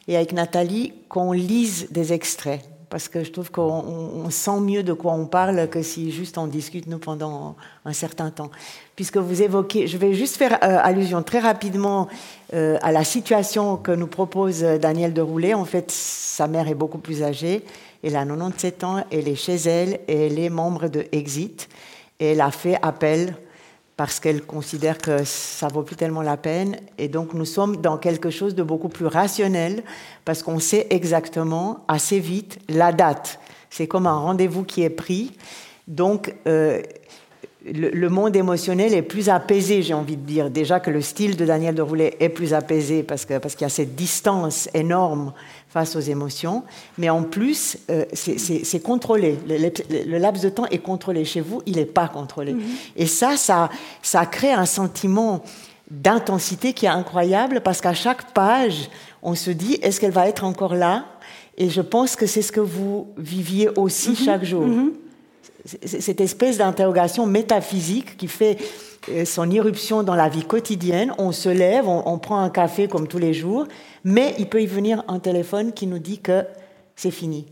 et 0.07 0.15
avec 0.15 0.33
Nathalie 0.33 0.93
qu'on 1.09 1.31
lise 1.31 1.87
des 1.89 2.13
extraits. 2.13 2.61
Parce 2.91 3.07
que 3.07 3.23
je 3.23 3.31
trouve 3.31 3.51
qu'on 3.51 4.29
sent 4.29 4.59
mieux 4.61 4.83
de 4.83 4.93
quoi 4.93 5.13
on 5.13 5.25
parle 5.25 5.67
que 5.67 5.81
si 5.83 6.11
juste 6.11 6.39
on 6.39 6.47
discute 6.47 6.87
nous 6.87 6.97
pendant 6.97 7.55
un 7.85 7.93
certain 7.93 8.31
temps. 8.31 8.49
Puisque 8.95 9.17
vous 9.17 9.43
évoquez, 9.43 9.87
je 9.87 9.97
vais 9.97 10.13
juste 10.13 10.37
faire 10.37 10.57
euh, 10.63 10.79
allusion 10.81 11.21
très 11.21 11.39
rapidement 11.39 12.07
à 12.51 12.91
la 12.91 13.03
situation 13.03 13.77
que 13.77 13.91
nous 13.91 14.07
propose 14.07 14.61
Daniel 14.63 15.13
de 15.13 15.21
Roulet. 15.21 15.53
En 15.53 15.65
fait, 15.65 15.91
sa 15.91 16.47
mère 16.47 16.67
est 16.67 16.73
beaucoup 16.73 16.97
plus 16.97 17.21
âgée. 17.21 17.63
Elle 18.03 18.15
a 18.15 18.25
97 18.25 18.83
ans, 18.83 19.03
elle 19.11 19.27
est 19.27 19.35
chez 19.35 19.55
elle 19.55 19.99
et 20.07 20.25
elle 20.25 20.39
est 20.39 20.49
membre 20.49 20.87
de 20.87 21.05
Exit. 21.11 21.69
Et 22.19 22.31
elle 22.31 22.41
a 22.41 22.49
fait 22.49 22.79
appel 22.81 23.35
parce 23.99 24.21
qu'elle 24.21 24.43
considère 24.43 24.97
que 24.97 25.25
ça 25.25 25.67
vaut 25.67 25.83
plus 25.83 25.97
tellement 25.97 26.21
la 26.21 26.37
peine. 26.37 26.77
Et 26.97 27.09
donc 27.09 27.33
nous 27.33 27.43
sommes 27.43 27.75
dans 27.75 27.97
quelque 27.97 28.29
chose 28.29 28.55
de 28.55 28.63
beaucoup 28.63 28.87
plus 28.87 29.07
rationnel, 29.07 29.83
parce 30.23 30.41
qu'on 30.41 30.59
sait 30.59 30.87
exactement 30.89 31.83
assez 31.89 32.21
vite 32.21 32.59
la 32.69 32.93
date. 32.93 33.41
C'est 33.69 33.87
comme 33.87 34.07
un 34.07 34.17
rendez-vous 34.17 34.63
qui 34.63 34.83
est 34.83 34.89
pris. 34.89 35.33
Donc 35.89 36.33
euh, 36.47 36.81
le, 37.65 38.07
monde 38.07 38.37
émotionnel 38.37 38.93
est 38.93 39.01
plus 39.01 39.27
apaisé, 39.27 39.81
j'ai 39.81 39.93
envie 39.93 40.15
de 40.15 40.25
dire. 40.25 40.49
Déjà 40.49 40.79
que 40.79 40.91
le 40.91 41.01
style 41.01 41.35
de 41.35 41.45
Daniel 41.45 41.75
de 41.75 41.81
Roulet 41.81 42.15
est 42.21 42.29
plus 42.29 42.53
apaisé, 42.53 43.03
parce 43.03 43.25
parce 43.25 43.55
qu'il 43.55 43.63
y 43.63 43.65
a 43.65 43.69
cette 43.69 43.95
distance 43.95 44.69
énorme 44.73 45.33
face 45.69 45.95
aux 45.95 45.99
émotions, 45.99 46.63
mais 46.97 47.09
en 47.09 47.23
plus, 47.23 47.77
euh, 47.91 48.05
c'est 48.13 48.81
contrôlé. 48.81 49.37
Le, 49.47 50.17
laps 50.17 50.43
de 50.43 50.49
temps 50.49 50.65
est 50.65 50.79
contrôlé. 50.79 51.25
Chez 51.25 51.41
vous, 51.41 51.61
il 51.67 51.75
n'est 51.75 51.85
pas 51.85 52.07
contrôlé. 52.07 52.53
Mhm. 52.53 52.63
Et 52.95 53.05
ça, 53.05 53.37
ça, 53.37 53.69
ça 54.01 54.25
crée 54.25 54.51
un 54.51 54.65
sentiment 54.65 55.43
d'intensité 55.91 56.73
qui 56.73 56.85
est 56.85 56.89
incroyable, 56.89 57.61
parce 57.61 57.81
qu'à 57.81 57.93
chaque 57.93 58.33
page, 58.33 58.89
on 59.21 59.35
se 59.35 59.51
dit, 59.51 59.75
est-ce 59.81 59.99
qu'elle 59.99 60.11
va 60.11 60.27
être 60.27 60.43
encore 60.43 60.75
là? 60.75 61.05
Et 61.57 61.69
je 61.69 61.81
pense 61.81 62.15
que 62.15 62.25
c'est 62.25 62.41
ce 62.41 62.51
que 62.51 62.59
vous 62.59 63.07
viviez 63.17 63.69
aussi 63.75 64.11
mhm. 64.11 64.15
chaque 64.15 64.43
jour. 64.45 64.65
Mhm. 64.65 64.93
Cette 65.83 66.21
espèce 66.21 66.57
d'interrogation 66.57 67.25
métaphysique 67.25 68.17
qui 68.17 68.27
fait 68.27 68.57
euh, 69.09 69.25
son 69.25 69.49
irruption 69.49 70.03
dans 70.03 70.15
la 70.15 70.29
vie 70.29 70.43
quotidienne. 70.43 71.13
On 71.17 71.31
se 71.31 71.49
lève, 71.49 71.87
on, 71.87 72.17
prend 72.17 72.39
un 72.39 72.49
café 72.49 72.87
comme 72.87 73.07
tous 73.07 73.17
les 73.17 73.33
jours, 73.33 73.65
mais 74.03 74.35
il 74.37 74.47
peut 74.47 74.61
y 74.61 74.67
venir 74.67 75.03
un 75.07 75.19
téléphone 75.19 75.71
qui 75.71 75.87
nous 75.87 75.99
dit 75.99 76.19
que 76.19 76.43
c'est 76.95 77.11
fini. 77.11 77.45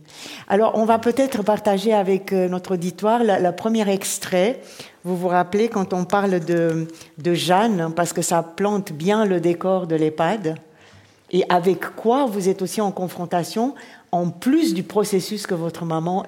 Alors, 0.50 0.74
on 0.76 0.84
va 0.84 1.00
peut-être 1.00 1.44
partager 1.44 1.94
avec 1.94 2.34
euh, 2.34 2.50
notre 2.50 2.74
auditoire 2.74 3.22
le 3.24 3.52
premier 3.52 3.90
extrait. 3.90 4.62
Vous 5.06 5.16
vous 5.16 5.30
rappelez 5.30 5.70
quand 5.70 5.94
on 5.94 6.04
parle 6.04 6.42
de, 6.42 6.88
Jeanne, 7.34 7.94
parce 7.96 8.12
que 8.12 8.22
ça 8.22 8.44
plante 8.44 8.92
bien 8.92 9.26
le 9.26 9.40
décor 9.40 9.88
de 9.88 9.96
l'EHPAD, 9.96 10.56
et 11.32 11.44
avec 11.50 11.96
quoi 11.96 12.26
vous 12.26 12.50
êtes 12.50 12.62
aussi 12.62 12.82
en 12.82 12.92
confrontation, 12.92 13.74
en 14.12 14.30
plus 14.30 14.74
du 14.74 14.84
processus 14.84 15.48
que 15.48 15.56
votre 15.56 15.86
maman 15.86 16.26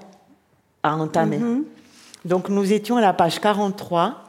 a 0.83 0.95
entamé? 0.95 1.39
Mm-hmm. 1.39 1.63
Donc, 2.25 2.49
nous 2.49 2.73
étions 2.73 2.97
à 2.97 3.01
la 3.01 3.13
page 3.13 3.39
43 3.39 4.25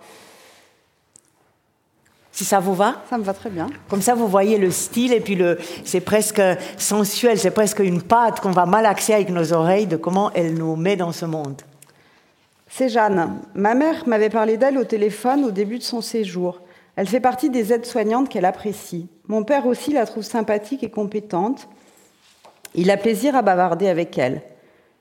si 2.41 2.47
ça 2.47 2.59
vous 2.59 2.75
va? 2.75 3.03
Ça 3.11 3.19
me 3.19 3.23
va 3.23 3.35
très 3.35 3.51
bien. 3.51 3.67
Comme 3.91 4.01
ça, 4.01 4.15
vous 4.15 4.27
voyez 4.27 4.57
le 4.57 4.71
style 4.71 5.13
et 5.13 5.21
puis 5.21 5.35
le, 5.35 5.59
c'est 5.85 6.01
presque 6.01 6.41
sensuel, 6.79 7.39
c'est 7.39 7.51
presque 7.51 7.81
une 7.81 8.01
pâte 8.01 8.41
qu'on 8.41 8.53
va 8.53 8.65
malaxer 8.65 9.13
avec 9.13 9.29
nos 9.29 9.53
oreilles 9.53 9.87
de 9.87 9.97
comment 9.97 10.31
elle 10.33 10.55
nous 10.55 10.75
met 10.75 10.97
dans 10.97 11.13
ce 11.13 11.27
monde. 11.27 11.61
C'est 12.67 12.89
Jeanne. 12.89 13.41
Ma 13.55 13.75
mère 13.75 14.07
m'avait 14.07 14.31
parlé 14.31 14.57
d'elle 14.57 14.79
au 14.79 14.85
téléphone 14.85 15.45
au 15.45 15.51
début 15.51 15.77
de 15.77 15.83
son 15.83 16.01
séjour. 16.01 16.61
Elle 16.97 17.09
fait 17.09 17.21
partie 17.21 17.51
des 17.51 17.75
aides-soignantes 17.75 18.31
qu'elle 18.31 18.47
apprécie. 18.47 19.09
Mon 19.29 19.43
père 19.43 19.67
aussi 19.67 19.93
la 19.93 20.07
trouve 20.07 20.23
sympathique 20.23 20.83
et 20.83 20.91
compétente. 20.91 21.69
Il 22.75 22.91
a 22.91 22.97
plaisir 22.97 23.37
à 23.37 23.43
bavarder 23.43 23.89
avec 23.89 24.17
elle. 24.17 24.41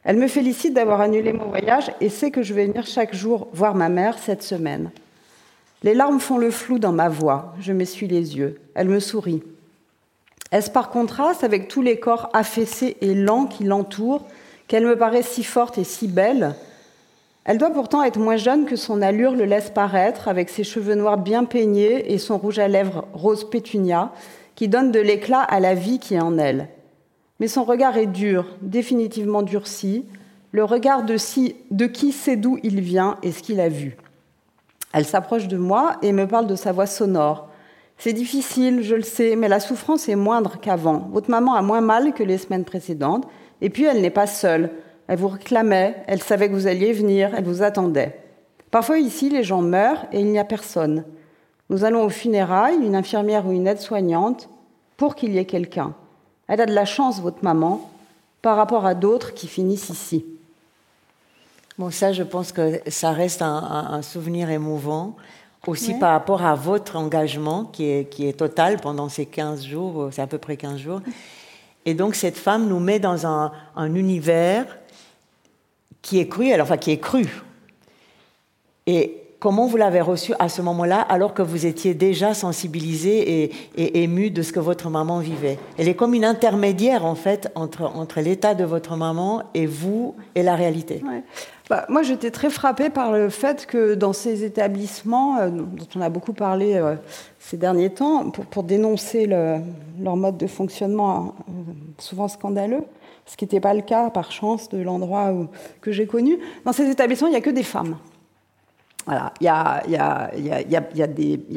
Elle 0.03 0.17
me 0.17 0.27
félicite 0.27 0.73
d'avoir 0.73 1.01
annulé 1.01 1.33
mon 1.33 1.49
voyage 1.49 1.91
et 1.99 2.09
sait 2.09 2.31
que 2.31 2.41
je 2.41 2.53
vais 2.53 2.65
venir 2.65 2.85
chaque 2.85 3.13
jour 3.13 3.47
voir 3.53 3.75
ma 3.75 3.89
mère 3.89 4.17
cette 4.17 4.43
semaine. 4.43 4.91
Les 5.83 5.93
larmes 5.93 6.19
font 6.19 6.37
le 6.37 6.51
flou 6.51 6.79
dans 6.79 6.91
ma 6.91 7.09
voix. 7.09 7.53
Je 7.59 7.73
m'essuie 7.73 8.07
les 8.07 8.37
yeux. 8.37 8.59
Elle 8.75 8.89
me 8.89 8.99
sourit. 8.99 9.43
Est-ce 10.51 10.71
par 10.71 10.89
contraste 10.89 11.43
avec 11.43 11.67
tous 11.67 11.81
les 11.81 11.99
corps 11.99 12.29
affaissés 12.33 12.97
et 13.01 13.13
lents 13.13 13.45
qui 13.45 13.63
l'entourent 13.63 14.25
qu'elle 14.67 14.85
me 14.85 14.97
paraît 14.97 15.21
si 15.21 15.43
forte 15.43 15.77
et 15.77 15.83
si 15.83 16.07
belle? 16.07 16.55
Elle 17.45 17.57
doit 17.57 17.71
pourtant 17.71 18.03
être 18.03 18.19
moins 18.19 18.37
jeune 18.37 18.65
que 18.65 18.75
son 18.75 19.01
allure 19.01 19.35
le 19.35 19.45
laisse 19.45 19.69
paraître, 19.69 20.27
avec 20.27 20.49
ses 20.49 20.63
cheveux 20.63 20.95
noirs 20.95 21.17
bien 21.17 21.45
peignés 21.45 22.13
et 22.13 22.17
son 22.17 22.37
rouge 22.37 22.59
à 22.59 22.67
lèvres 22.67 23.05
rose 23.13 23.49
pétunia, 23.49 24.11
qui 24.55 24.67
donne 24.67 24.91
de 24.91 24.99
l'éclat 24.99 25.41
à 25.41 25.59
la 25.59 25.73
vie 25.73 25.99
qui 25.99 26.15
est 26.15 26.21
en 26.21 26.37
elle. 26.37 26.67
Mais 27.39 27.47
son 27.47 27.63
regard 27.63 27.97
est 27.97 28.07
dur, 28.07 28.45
définitivement 28.61 29.41
durci, 29.41 30.05
le 30.51 30.63
regard 30.63 31.03
de, 31.03 31.85
qui 31.85 32.11
sait 32.11 32.35
d'où 32.35 32.57
il 32.63 32.81
vient 32.81 33.17
et 33.23 33.31
ce 33.31 33.41
qu'il 33.43 33.59
a 33.59 33.69
vu. 33.69 33.97
Elle 34.93 35.05
s'approche 35.05 35.47
de 35.47 35.57
moi 35.57 35.97
et 36.01 36.11
me 36.11 36.27
parle 36.27 36.47
de 36.47 36.55
sa 36.55 36.71
voix 36.71 36.87
sonore. 36.87 37.49
C'est 37.97 38.13
difficile, 38.13 38.81
je 38.81 38.95
le 38.95 39.03
sais, 39.03 39.35
mais 39.35 39.47
la 39.47 39.59
souffrance 39.59 40.09
est 40.09 40.15
moindre 40.15 40.59
qu'avant. 40.59 41.09
Votre 41.11 41.29
maman 41.29 41.53
a 41.53 41.61
moins 41.61 41.81
mal 41.81 42.13
que 42.13 42.23
les 42.23 42.37
semaines 42.37 42.65
précédentes, 42.65 43.27
et 43.61 43.69
puis 43.69 43.83
elle 43.83 44.01
n'est 44.01 44.09
pas 44.09 44.27
seule. 44.27 44.71
Elle 45.07 45.19
vous 45.19 45.27
réclamait, 45.27 45.97
elle 46.07 46.21
savait 46.21 46.49
que 46.49 46.53
vous 46.53 46.67
alliez 46.67 46.93
venir, 46.93 47.31
elle 47.35 47.43
vous 47.43 47.61
attendait. 47.61 48.19
Parfois 48.71 48.99
ici, 48.99 49.29
les 49.29 49.43
gens 49.43 49.61
meurent 49.61 50.05
et 50.11 50.19
il 50.19 50.27
n'y 50.27 50.39
a 50.39 50.45
personne. 50.45 51.03
Nous 51.69 51.83
allons 51.83 52.03
aux 52.03 52.09
funérailles, 52.09 52.77
une 52.81 52.95
infirmière 52.95 53.45
ou 53.45 53.51
une 53.51 53.67
aide-soignante, 53.67 54.49
pour 54.97 55.15
qu'il 55.15 55.33
y 55.33 55.37
ait 55.37 55.45
quelqu'un. 55.45 55.93
Elle 56.49 56.59
a 56.59 56.65
de 56.65 56.73
la 56.73 56.85
chance, 56.85 57.21
votre 57.21 57.43
maman, 57.43 57.89
par 58.41 58.57
rapport 58.57 58.85
à 58.85 58.95
d'autres 58.95 59.33
qui 59.33 59.47
finissent 59.47 59.89
ici. 59.89 60.25
Bon, 61.77 61.91
ça, 61.91 62.11
je 62.11 62.23
pense 62.23 62.51
que 62.51 62.81
ça 62.87 63.11
reste 63.11 63.41
un, 63.41 64.01
souvenir 64.01 64.49
émouvant. 64.49 65.15
aussi 65.67 65.93
par 65.93 66.11
rapport 66.11 66.43
à 66.43 66.55
votre 66.55 66.95
engagement 66.95 67.65
qui 67.65 67.85
est, 67.85 68.09
qui 68.09 68.27
est 68.27 68.33
total 68.33 68.77
pendant 68.81 69.09
ces 69.09 69.25
15 69.25 69.63
jours, 69.63 70.09
c'est 70.11 70.21
à 70.21 70.27
peu 70.27 70.39
près 70.39 70.57
15 70.57 70.79
jours. 70.79 71.01
Et 71.85 71.93
donc 71.93 72.15
cette 72.15 72.37
femme 72.37 72.67
nous 72.67 72.79
met 72.79 72.99
dans 72.99 73.27
un, 73.27 73.51
un 73.75 73.93
univers 73.95 74.65
qui 76.01 76.19
est 76.19 76.27
cruel, 76.27 76.61
enfin 76.61 76.77
qui 76.77 76.91
est 76.91 76.97
cru. 76.97 77.27
Et 78.87 79.28
comment 79.39 79.67
vous 79.67 79.77
l'avez 79.77 80.01
reçu 80.01 80.33
à 80.39 80.49
ce 80.49 80.61
moment-là, 80.61 80.99
alors 81.01 81.33
que 81.33 81.41
vous 81.41 81.65
étiez 81.65 81.93
déjà 81.93 82.33
sensibilisé 82.33 83.43
et, 83.43 83.51
et, 83.77 84.03
ému 84.03 84.31
de 84.31 84.41
ce 84.41 84.51
que 84.51 84.59
votre 84.59 84.89
maman 84.89 85.19
vivait 85.19 85.57
Elle 85.77 85.87
est 85.87 85.95
comme 85.95 86.13
une 86.13 86.25
intermédiaire, 86.25 87.05
en 87.05 87.15
fait, 87.15 87.49
entre, 87.55 88.19
l'état 88.19 88.53
de 88.53 88.65
votre 88.65 88.95
maman 88.95 89.43
et 89.53 89.65
vous 89.65 90.15
et 90.35 90.43
la 90.43 90.55
réalité. 90.55 91.01
Bah, 91.69 91.85
moi, 91.87 92.01
j'étais 92.01 92.31
très 92.31 92.49
frappée 92.49 92.89
par 92.89 93.11
le 93.11 93.29
fait 93.29 93.67
que 93.67 93.93
dans 93.93 94.11
ces 94.11 94.43
établissements, 94.43 95.37
euh, 95.37 95.49
dont 95.49 95.87
on 95.95 96.01
a 96.01 96.09
beaucoup 96.09 96.33
parlé 96.33 96.75
euh, 96.75 96.95
ces 97.37 97.57
derniers 97.57 97.91
temps, 97.91 98.31
pour, 98.31 98.63
dénoncer 98.63 99.27
le, 99.27 99.57
leur 100.01 100.15
mode 100.15 100.37
de 100.37 100.47
fonctionnement 100.47 101.35
euh, 101.47 101.51
souvent 101.99 102.27
scandaleux, 102.27 102.83
ce 103.27 103.37
qui 103.37 103.45
n'était 103.45 103.59
pas 103.59 103.75
le 103.75 103.81
cas 103.81 104.09
par 104.09 104.31
chance 104.31 104.69
de 104.69 104.79
l'endroit 104.79 105.31
que 105.81 105.91
j'ai 105.91 106.07
connu, 106.07 106.39
dans 106.65 106.73
ces 106.73 106.89
établissements, 106.89 107.27
il 107.27 107.31
n'y 107.31 107.37
a 107.37 107.41
que 107.41 107.51
des 107.51 107.61
femmes. 107.61 107.95
Il, 109.39 109.43
y 109.43 109.47
a, 109.47 109.81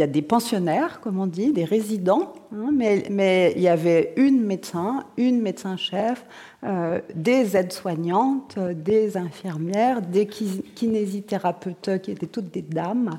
des, 0.07 0.23
pensionnaires, 0.23 1.01
comme 1.01 1.19
on 1.19 1.27
dit, 1.27 1.53
des 1.53 1.65
résidents, 1.65 2.35
hein, 2.55 2.71
mais, 2.73 3.53
il 3.57 3.63
y 3.63 3.69
avait 3.69 4.13
une 4.17 4.43
médecin, 4.43 5.05
une 5.17 5.41
médecin-chef, 5.41 6.25
euh, 6.65 7.01
des 7.15 7.57
aides-soignantes, 7.57 8.59
des 8.59 9.17
infirmières, 9.17 10.03
des 10.03 10.27
kinésithérapeutes 10.27 12.03
qui 12.03 12.13
étaient 12.13 12.27
toutes 12.27 12.53
des 12.53 12.63
dames. 12.63 13.19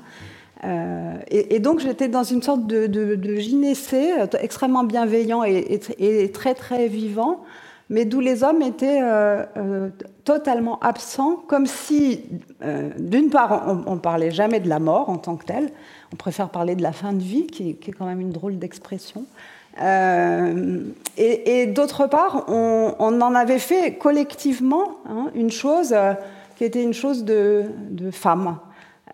Euh, 0.64 1.16
et, 1.28 1.58
donc 1.58 1.80
j'étais 1.80 2.08
dans 2.08 2.22
une 2.22 2.42
sorte 2.42 2.66
de, 2.66 2.86
de, 2.86 3.36
gynécée 3.36 4.12
euh, 4.18 4.26
extrêmement 4.40 4.84
bienveillant 4.84 5.44
et, 5.44 5.80
et, 5.98 6.32
très 6.32 6.54
très 6.54 6.88
vivant, 6.88 7.44
mais 7.90 8.04
d'où 8.04 8.20
les 8.20 8.44
hommes 8.44 8.62
étaient 8.62 9.00
euh, 9.02 9.44
euh, 9.56 9.88
totalement 10.24 10.78
absents, 10.80 11.36
comme 11.46 11.66
si, 11.66 12.22
euh, 12.62 12.90
d'une 12.98 13.30
part, 13.30 13.82
on 13.86 13.94
ne 13.94 14.00
parlait 14.00 14.30
jamais 14.30 14.60
de 14.60 14.68
la 14.68 14.78
mort 14.78 15.10
en 15.10 15.18
tant 15.18 15.36
que 15.36 15.44
telle, 15.44 15.70
on 16.12 16.16
préfère 16.16 16.48
parler 16.48 16.76
de 16.76 16.82
la 16.82 16.92
fin 16.92 17.12
de 17.12 17.22
vie, 17.22 17.46
qui, 17.46 17.70
est 17.70 17.92
quand 17.92 18.06
même 18.06 18.20
une 18.20 18.32
drôle 18.32 18.58
d'expression, 18.58 19.24
et, 19.76 21.66
d'autre 21.66 22.06
part, 22.06 22.44
on, 22.48 22.94
en 22.98 23.34
avait 23.34 23.58
fait 23.58 23.94
collectivement 23.94 24.98
hein, 25.08 25.30
une 25.34 25.50
chose 25.50 25.92
qui 26.56 26.62
était 26.62 26.82
une 26.82 26.94
chose 26.94 27.24
de, 27.24 27.64
de 27.90 28.12
femme. 28.12 28.56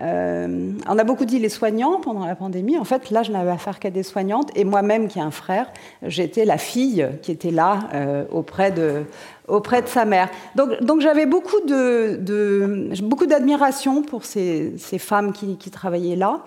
Euh, 0.01 0.73
on 0.89 0.99
a 0.99 1.05
beaucoup 1.05 1.25
dit 1.25 1.39
les 1.39 1.49
soignants 1.49 2.01
pendant 2.01 2.25
la 2.25 2.35
pandémie. 2.35 2.79
En 2.79 2.85
fait, 2.85 3.11
là, 3.11 3.23
je 3.23 3.33
n'avais 3.33 3.51
affaire 3.51 3.79
qu'à 3.79 3.91
des 3.91 4.03
soignantes. 4.03 4.51
Et 4.57 4.65
moi-même, 4.65 5.09
qui 5.09 5.19
ai 5.19 5.23
un 5.23 5.31
frère, 5.31 5.71
j'étais 6.03 6.45
la 6.45 6.59
fille 6.59 7.07
qui 7.23 7.33
était 7.33 7.51
là 7.51 7.81
euh, 7.95 8.25
auprès, 8.31 8.71
de, 8.71 9.05
auprès 9.49 9.83
de 9.83 9.89
sa 9.89 10.05
mère. 10.05 10.29
Donc, 10.55 11.01
j'avais 11.01 11.27
beaucoup, 11.27 11.61
de, 11.67 12.91
beaucoup 13.03 13.27
d'admiration 13.27 14.03
pour 14.03 14.25
ces, 14.25 14.75
femmes 14.99 15.33
qui 15.33 15.71
travaillaient 15.71 16.17
là 16.17 16.45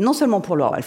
non 0.00 0.12
seulement 0.12 0.40
pour 0.40 0.56
leur, 0.56 0.74
elles 0.76 0.82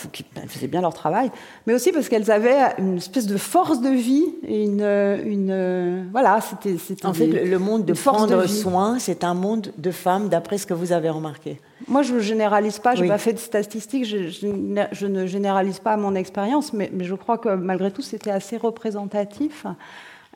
faisaient 0.48 0.68
bien 0.68 0.82
leur 0.82 0.94
travail, 0.94 1.32
mais 1.68 1.74
aussi 1.74 1.92
parce 1.92 2.10
qu'elles 2.10 2.32
avaient 2.32 2.74
une 2.80 2.98
espèce 2.98 3.28
de 3.28 3.38
force 3.38 3.80
de 3.80 3.90
vie, 3.90 4.26
une, 4.48 4.82
une 4.82 6.10
voilà, 6.12 6.40
c'était. 6.42 6.76
En 7.06 7.14
fait, 7.14 7.28
le 7.28 7.60
monde 7.60 7.86
de 7.86 7.94
prendre 7.94 8.42
de 8.42 8.48
soin, 8.48 9.00
c'est 9.00 9.24
un 9.24 9.34
monde 9.34 9.72
de 9.78 9.92
femmes, 9.92 10.30
d'après 10.30 10.58
ce 10.58 10.66
que 10.66 10.74
vous 10.74 10.92
avez 10.92 11.10
remarqué. 11.10 11.60
Moi, 11.88 12.02
je 12.02 12.16
ne 12.16 12.20
généralise 12.20 12.80
pas, 12.80 12.96
je 12.96 13.02
n'ai 13.02 13.04
oui. 13.04 13.10
pas 13.10 13.18
fait 13.18 13.34
de 13.34 13.40
statistiques, 13.40 14.06
je, 14.06 14.30
je, 14.30 14.48
je, 14.92 15.08
ne 15.08 15.26
généralise 15.28 15.80
pas 15.80 15.96
mon 15.98 16.16
expérience, 16.16 16.74
mais, 16.74 16.90
mais, 16.94 17.04
je 17.04 17.16
crois 17.16 17.38
que 17.38 17.50
malgré 17.50 17.92
tout, 17.92 18.02
c'était 18.02 18.32
assez 18.32 18.58
représentatif. 18.58 19.66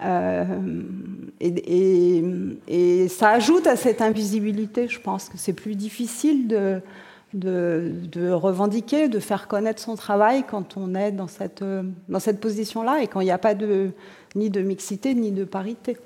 Euh, 0.03 0.45
et, 1.39 1.47
et, 1.47 2.23
et, 2.67 3.07
ça 3.07 3.29
ajoute 3.29 3.65
à 3.65 3.75
cette 3.75 4.01
invisibilité, 4.01 4.87
je 4.87 4.99
pense 4.99 5.29
que 5.29 5.37
c'est 5.37 5.53
plus 5.53 5.75
difficile 5.75 6.47
de 6.47 6.81
de, 7.33 8.31
revendiquer, 8.31 9.09
de 9.09 9.19
faire 9.19 9.47
connaître 9.47 9.81
son 9.81 9.95
travail 9.95 10.43
quand 10.49 10.77
on 10.77 10.95
est 10.95 11.11
dans 11.11 11.27
cette, 11.27 11.63
dans 12.09 12.19
cette 12.19 12.39
position-là 12.39 13.01
et 13.01 13.07
quand 13.07 13.21
il 13.21 13.25
n'y 13.25 13.31
a 13.31 13.37
pas 13.37 13.55
de, 13.55 13.91
ni 14.35 14.49
de 14.49 14.61
mixité 14.61 15.13
ni 15.13 15.31
de 15.31 15.43
parité. 15.43 15.97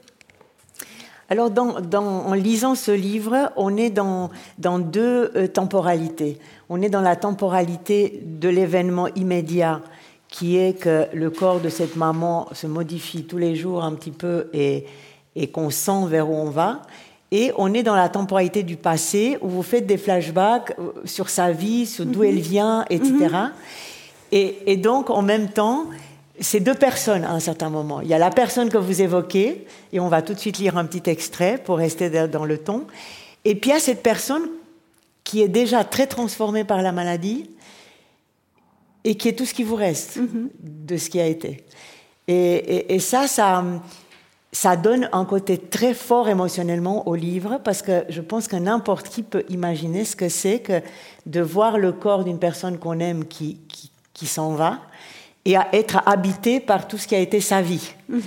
Alors, 1.32 1.50
en 1.56 2.34
lisant 2.34 2.76
ce 2.76 2.92
livre, 2.92 3.54
on 3.56 3.78
est 3.78 3.90
dans, 3.90 4.32
dans 4.58 4.80
deux 4.80 5.32
euh, 5.38 5.48
temporalités. 5.48 6.38
On 6.68 6.82
est 6.82 6.90
dans 6.90 7.00
la 7.00 7.16
temporalité 7.16 8.22
de 8.26 8.50
l'événement 8.50 9.08
immédiat, 9.16 9.82
qui 10.28 10.58
est 10.58 10.78
que 10.78 11.08
le 11.14 11.30
corps 11.30 11.62
de 11.62 11.70
cette 11.70 11.96
maman 11.96 12.50
se 12.52 12.68
modifie 12.68 13.24
tous 13.24 13.38
les 13.38 13.56
jours 13.56 13.86
un 13.86 13.94
petit 13.94 14.12
peu 14.12 14.50
et, 14.52 14.86
et 15.38 15.48
qu'on 15.48 15.70
sent 15.70 16.06
vers 16.08 16.30
où 16.30 16.34
on 16.34 16.50
va. 16.50 16.82
Et 17.32 17.54
on 17.58 17.74
est 17.74 17.84
dans 17.84 17.96
la 17.96 18.10
temporalité 18.10 18.62
du 18.64 18.76
passé 18.76 19.38
où 19.42 19.48
vous 19.48 19.64
faites 19.64 19.86
des 19.88 19.98
flashbacks 19.98 20.74
euh, 20.78 20.92
sur 21.06 21.30
sa 21.30 21.52
vie, 21.52 21.86
sur 21.86 22.06
d'où 22.06 22.20
mm 22.20 22.24
-hmm. 22.24 22.30
elle 22.30 22.40
vient, 22.40 22.86
etc. 22.90 23.12
Mm 23.12 23.28
-hmm. 23.28 23.52
et, 24.32 24.72
et, 24.72 24.78
donc, 24.78 25.10
en 25.10 25.22
même 25.22 25.48
temps, 25.50 25.86
c'est 26.42 26.60
deux 26.60 26.74
personnes 26.90 27.24
à 27.24 27.32
un 27.32 27.40
certain 27.40 27.70
moment. 27.70 28.02
Il 28.02 28.10
y 28.10 28.14
a 28.14 28.18
la 28.18 28.32
personne 28.32 28.70
que 28.70 28.78
vous 28.88 29.02
évoquez, 29.02 29.66
et 29.94 30.00
on 30.00 30.10
va 30.10 30.22
tout 30.22 30.34
de 30.34 30.40
suite 30.40 30.58
lire 30.58 30.78
un 30.78 30.86
petit 30.86 31.10
extrait 31.10 31.58
pour 31.66 31.78
rester 31.78 32.10
dans 32.28 32.46
le 32.46 32.58
ton. 32.58 32.80
Et 33.46 33.56
puis 33.56 33.70
il 33.70 33.74
y 33.74 33.78
a 33.78 33.80
cette 33.80 34.04
personne 34.04 34.46
qui 35.24 35.42
est 35.42 35.54
déjà 35.62 35.84
très 35.84 36.08
transformée 36.08 36.66
par 36.66 36.82
la 36.82 36.92
maladie 36.92 37.50
et 39.04 39.16
qui 39.16 39.30
est 39.30 39.38
tout 39.40 39.46
ce 39.46 39.54
qui 39.54 39.64
vous 39.64 39.78
reste 39.88 40.18
mm 40.18 40.26
-hmm. 40.26 40.48
de 40.92 40.98
ce 40.98 41.08
qui 41.12 41.20
a 41.20 41.28
été. 41.36 41.52
Et, 42.28 42.56
et, 42.76 42.96
et 42.96 43.00
ça, 43.00 43.28
ça 43.28 43.64
ça 44.54 44.76
donne 44.76 45.10
un 45.14 45.26
côté 45.26 45.58
très 45.58 45.94
fort 45.94 46.28
émotionnellement 46.28 47.08
au 47.08 47.16
livre 47.16 47.60
parce 47.64 47.82
que 47.82 48.04
je 48.10 48.22
pense 48.22 48.48
que 48.48 48.58
n'importe 48.58 49.08
qui 49.10 49.24
peut 49.24 49.46
imaginer 49.50 50.04
ce 50.04 50.16
que 50.16 50.28
c'est 50.28 50.60
que 50.60 50.82
de 51.26 51.42
voir 51.42 51.78
le 51.78 51.94
corps 51.94 52.24
d'une 52.26 52.40
personne 52.40 52.78
qu'on 52.78 53.00
aime 53.00 53.26
qui, 53.26 53.60
qui, 53.70 53.92
qui 54.14 54.28
s'en 54.28 54.54
va 54.54 54.80
et 55.46 55.56
à 55.56 55.68
être 55.74 56.02
habité 56.06 56.60
par 56.60 56.88
tout 56.88 56.98
ce 56.98 57.08
qui 57.08 57.16
a 57.16 57.20
été 57.20 57.40
sa 57.40 57.62
vie. 57.62 57.94
Mm 58.10 58.18
-hmm. 58.18 58.22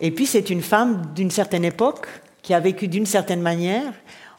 Et 0.00 0.10
puis 0.10 0.26
c'est 0.26 0.50
une 0.50 0.62
femme 0.62 1.02
d'une 1.14 1.30
certaine 1.30 1.64
époque 1.64 2.06
qui 2.42 2.54
a 2.54 2.60
vécu 2.60 2.88
d'une 2.88 3.06
certaine 3.06 3.40
manière. 3.40 3.92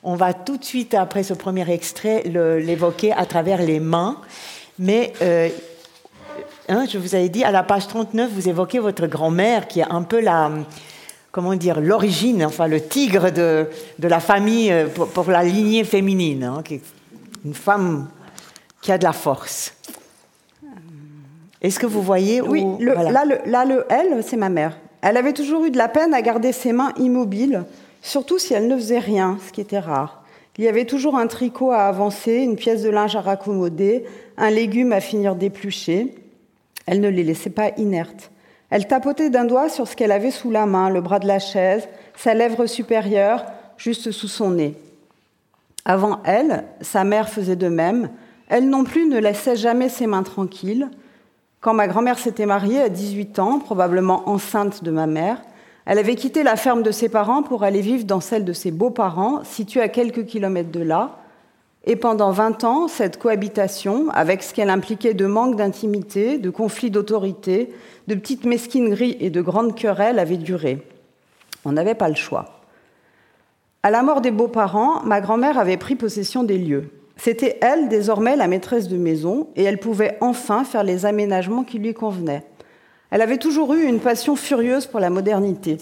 On 0.04 0.16
va 0.16 0.34
tout 0.34 0.58
de 0.58 0.64
suite, 0.64 0.94
après 0.94 1.24
ce 1.24 1.34
premier 1.34 1.70
extrait, 1.70 2.24
l'évoquer 2.26 3.12
à 3.12 3.26
travers 3.26 3.62
les 3.62 3.80
mains. 3.80 4.18
Mais 4.78 5.14
euh, 5.22 5.50
hein, 6.70 6.86
je 6.92 6.98
vous 6.98 7.16
avais 7.16 7.30
dit, 7.30 7.44
à 7.44 7.52
la 7.52 7.64
page 7.64 7.88
39, 7.88 8.30
vous 8.32 8.48
évoquez 8.48 8.80
votre 8.80 9.08
grand-mère 9.08 9.68
qui 9.68 9.80
est 9.80 9.92
un 9.92 10.04
peu 10.04 10.22
la 10.22 10.52
comment 11.38 11.54
dire, 11.54 11.80
l'origine, 11.80 12.44
enfin 12.44 12.68
le 12.68 12.82
tigre 12.82 13.30
de, 13.30 13.68
de 14.00 14.08
la 14.08 14.20
famille 14.20 14.72
euh, 14.72 14.88
pour, 14.88 15.08
pour, 15.10 15.30
la 15.30 15.44
lignée 15.44 15.84
féminine, 15.84 16.44
hein, 16.44 16.64
qui 16.66 16.74
est 16.74 16.82
une 17.46 17.54
femme 17.54 18.08
qui 18.82 18.92
a 18.92 18.98
de 18.98 19.04
la 19.04 19.14
force. 19.14 19.76
Est-ce 21.62 21.78
que 21.78 21.86
vous 21.86 22.02
voyez 22.02 22.42
Oui, 22.42 22.64
où, 22.64 22.80
le, 22.80 22.92
voilà. 22.92 23.12
là, 23.12 23.26
le, 23.26 23.52
là, 23.52 23.66
le 23.66 23.86
elle, 23.90 24.24
c'est 24.24 24.36
ma 24.36 24.50
mère. 24.50 24.80
Elle 25.02 25.16
avait 25.16 25.34
toujours 25.34 25.64
eu 25.64 25.70
de 25.70 25.78
la 25.78 25.88
peine 25.88 26.12
à 26.16 26.24
garder 26.24 26.52
ses 26.52 26.74
mains 26.74 26.92
immobiles, 26.98 27.66
surtout 28.02 28.40
si 28.40 28.56
elle 28.56 28.68
ne 28.68 28.76
faisait 28.76 28.98
rien, 28.98 29.38
ce 29.46 29.52
qui 29.52 29.62
était 29.62 29.78
rare. 29.78 30.24
Il 30.58 30.64
y 30.64 30.68
avait 30.68 30.86
toujours 30.86 31.16
un 31.18 31.28
tricot 31.28 31.70
à 31.70 31.82
avancer, 31.82 32.38
une 32.38 32.56
pièce 32.56 32.82
de 32.82 32.90
linge 32.90 33.16
à 33.16 33.22
raccommoder, 33.22 34.06
un 34.38 34.50
légume 34.50 34.92
à 34.92 35.02
finir 35.02 35.36
d'éplucher. 35.36 36.16
Elle 36.88 37.00
ne 37.00 37.10
les 37.10 37.24
laissait 37.24 37.52
pas 37.52 37.74
inertes. 37.78 38.32
Elle 38.70 38.88
tapotait 38.88 39.30
d'un 39.30 39.46
doigt 39.46 39.70
sur 39.70 39.88
ce 39.88 39.96
qu'elle 39.96 40.12
avait 40.12 40.32
sous 40.32 40.52
la 40.52 40.66
main, 40.66 40.90
le 40.90 41.02
bras 41.02 41.20
de 41.20 41.28
la 41.28 41.40
chaise, 41.40 41.88
sa 42.16 42.34
lèvre 42.34 42.66
supérieure, 42.66 43.46
juste 43.78 44.12
sous 44.12 44.28
son 44.28 44.52
nez. 44.52 44.76
Avant 45.86 46.20
elle, 46.26 46.66
sa 46.82 47.04
mère 47.04 47.30
faisait 47.30 47.56
de 47.56 47.70
même. 47.70 48.10
Elle 48.50 48.70
non 48.70 48.84
plus 48.84 49.08
ne 49.08 49.20
laissait 49.20 49.56
jamais 49.56 49.88
ses 49.88 50.08
mains 50.08 50.24
tranquilles. 50.24 50.90
Quand 51.62 51.74
ma 51.74 51.88
grand-mère 51.88 52.20
s'était 52.20 52.46
mariée 52.46 52.82
à 52.82 52.90
18 52.90 53.40
ans, 53.40 53.60
probablement 53.60 54.28
enceinte 54.30 54.84
de 54.84 54.92
ma 54.92 55.08
mère, 55.08 55.42
elle 55.86 56.00
avait 56.00 56.16
quitté 56.16 56.44
la 56.44 56.58
ferme 56.58 56.84
de 56.84 56.92
ses 56.92 57.08
parents 57.08 57.44
pour 57.44 57.64
aller 57.64 57.80
vivre 57.80 58.04
dans 58.04 58.20
celle 58.20 58.44
de 58.44 58.52
ses 58.52 58.72
beaux-parents, 58.72 59.46
située 59.46 59.82
à 59.82 59.88
quelques 59.88 60.26
kilomètres 60.26 60.72
de 60.72 60.82
là, 60.82 61.20
et 61.88 61.96
pendant 61.96 62.32
20 62.32 62.66
ans, 62.66 62.88
cette 62.90 63.18
cohabitation, 63.18 64.10
avec 64.10 64.44
ce 64.44 64.54
qu'elle 64.54 64.70
impliquait 64.70 65.14
de 65.14 65.26
manque 65.26 65.56
d'intimité, 65.56 66.38
de 66.38 66.50
conflits 66.50 66.92
d'autorité, 66.92 67.74
de 68.08 68.16
petites 68.16 68.44
mesquineries 68.44 69.16
et 69.22 69.30
de 69.30 69.42
grandes 69.42 69.74
querelles, 69.74 70.20
avait 70.20 70.36
duré. 70.36 70.86
On 71.64 71.72
n'avait 71.72 71.96
pas 71.96 72.10
le 72.10 72.16
choix. 72.16 72.62
À 73.84 73.90
la 73.90 74.04
mort 74.04 74.20
des 74.20 74.32
beaux-parents, 74.32 75.02
ma 75.04 75.22
grand-mère 75.22 75.58
avait 75.58 75.78
pris 75.78 75.96
possession 75.96 76.44
des 76.44 76.58
lieux. 76.58 76.90
C'était 77.16 77.58
elle, 77.62 77.88
désormais, 77.88 78.36
la 78.36 78.50
maîtresse 78.50 78.90
de 78.90 78.98
maison, 78.98 79.48
et 79.56 79.64
elle 79.64 79.80
pouvait 79.80 80.18
enfin 80.20 80.66
faire 80.66 80.84
les 80.84 81.06
aménagements 81.06 81.64
qui 81.64 81.80
lui 81.80 81.94
convenaient. 81.94 82.44
Elle 83.12 83.22
avait 83.22 83.38
toujours 83.38 83.74
eu 83.74 83.84
une 83.84 84.02
passion 84.02 84.36
furieuse 84.36 84.88
pour 84.88 85.00
la 85.00 85.10
modernité. 85.10 85.78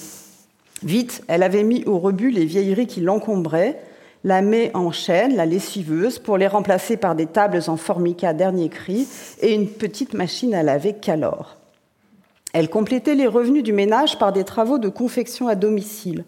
Vite, 0.84 1.24
elle 1.28 1.42
avait 1.42 1.64
mis 1.64 1.84
au 1.86 1.98
rebut 1.98 2.30
les 2.30 2.46
vieilleries 2.46 2.86
qui 2.86 3.02
l'encombraient, 3.02 3.80
la 4.26 4.42
met 4.42 4.72
en 4.74 4.92
chaîne, 4.92 5.36
la 5.36 5.46
lessiveuse, 5.46 6.18
pour 6.18 6.38
les 6.38 6.48
remplacer 6.48 6.98
par 6.98 7.14
des 7.14 7.28
tables 7.28 7.62
en 7.68 7.78
formica 7.78 8.34
dernier 8.34 8.70
cri 8.70 9.08
et 9.40 9.54
une 9.54 9.68
petite 9.68 10.16
machine 10.16 10.56
à 10.56 10.64
laver 10.64 10.94
Calor. 10.94 11.58
Elle 12.52 12.72
complétait 12.72 13.14
les 13.14 13.28
revenus 13.28 13.62
du 13.62 13.72
ménage 13.72 14.18
par 14.18 14.34
des 14.34 14.44
travaux 14.44 14.80
de 14.80 14.90
confection 14.90 15.48
à 15.48 15.54
domicile. 15.54 16.26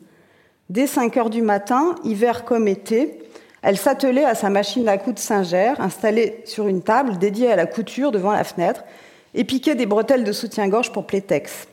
Dès 0.70 0.86
5 0.86 1.18
heures 1.18 1.30
du 1.32 1.42
matin, 1.42 1.96
hiver 2.04 2.46
comme 2.46 2.68
été, 2.68 3.18
elle 3.64 3.78
s'attelait 3.78 4.26
à 4.26 4.36
sa 4.36 4.52
machine 4.52 4.88
à 4.88 5.00
coudre 5.00 5.18
Singer, 5.18 5.74
installée 5.80 6.44
sur 6.46 6.68
une 6.68 6.84
table 6.84 7.18
dédiée 7.18 7.52
à 7.52 7.56
la 7.56 7.66
couture 7.66 8.12
devant 8.12 8.32
la 8.32 8.44
fenêtre, 8.44 8.84
et 9.34 9.44
piquait 9.44 9.74
des 9.74 9.88
bretelles 9.88 10.24
de 10.24 10.32
soutien-gorge 10.32 10.92
pour 10.92 11.08
Plétex. 11.08 11.68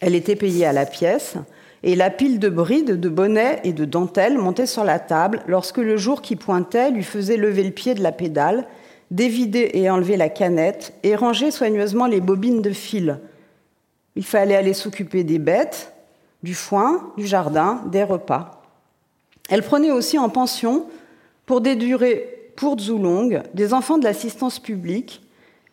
Elle 0.00 0.14
était 0.14 0.34
payée 0.34 0.64
à 0.64 0.72
la 0.72 0.86
pièce, 0.86 1.36
et 1.82 1.94
la 1.94 2.10
pile 2.10 2.38
de 2.38 2.48
brides, 2.48 2.98
de 2.98 3.08
bonnets 3.08 3.60
et 3.64 3.72
de 3.72 3.84
dentelles 3.84 4.38
montait 4.38 4.66
sur 4.66 4.84
la 4.84 4.98
table 4.98 5.42
lorsque 5.46 5.78
le 5.78 5.96
jour 5.96 6.22
qui 6.22 6.36
pointait 6.36 6.90
lui 6.90 7.02
faisait 7.02 7.36
lever 7.36 7.62
le 7.62 7.70
pied 7.70 7.94
de 7.94 8.02
la 8.02 8.12
pédale, 8.12 8.66
dévider 9.10 9.70
et 9.74 9.88
enlever 9.90 10.16
la 10.16 10.28
canette, 10.28 10.94
et 11.02 11.14
ranger 11.14 11.50
soigneusement 11.50 12.06
les 12.06 12.20
bobines 12.20 12.62
de 12.62 12.70
fil. 12.70 13.20
Il 14.16 14.24
fallait 14.24 14.56
aller 14.56 14.74
s'occuper 14.74 15.22
des 15.22 15.38
bêtes, 15.38 15.92
du 16.42 16.54
foin, 16.54 17.12
du 17.16 17.26
jardin, 17.26 17.82
des 17.90 18.02
repas. 18.02 18.62
Elle 19.48 19.62
prenait 19.62 19.92
aussi 19.92 20.18
en 20.18 20.28
pension, 20.28 20.86
pour 21.44 21.60
des 21.60 21.76
durées 21.76 22.50
courtes 22.58 22.88
ou 22.88 22.98
longues, 22.98 23.42
des 23.54 23.72
enfants 23.74 23.98
de 23.98 24.04
l'assistance 24.04 24.58
publique, 24.58 25.22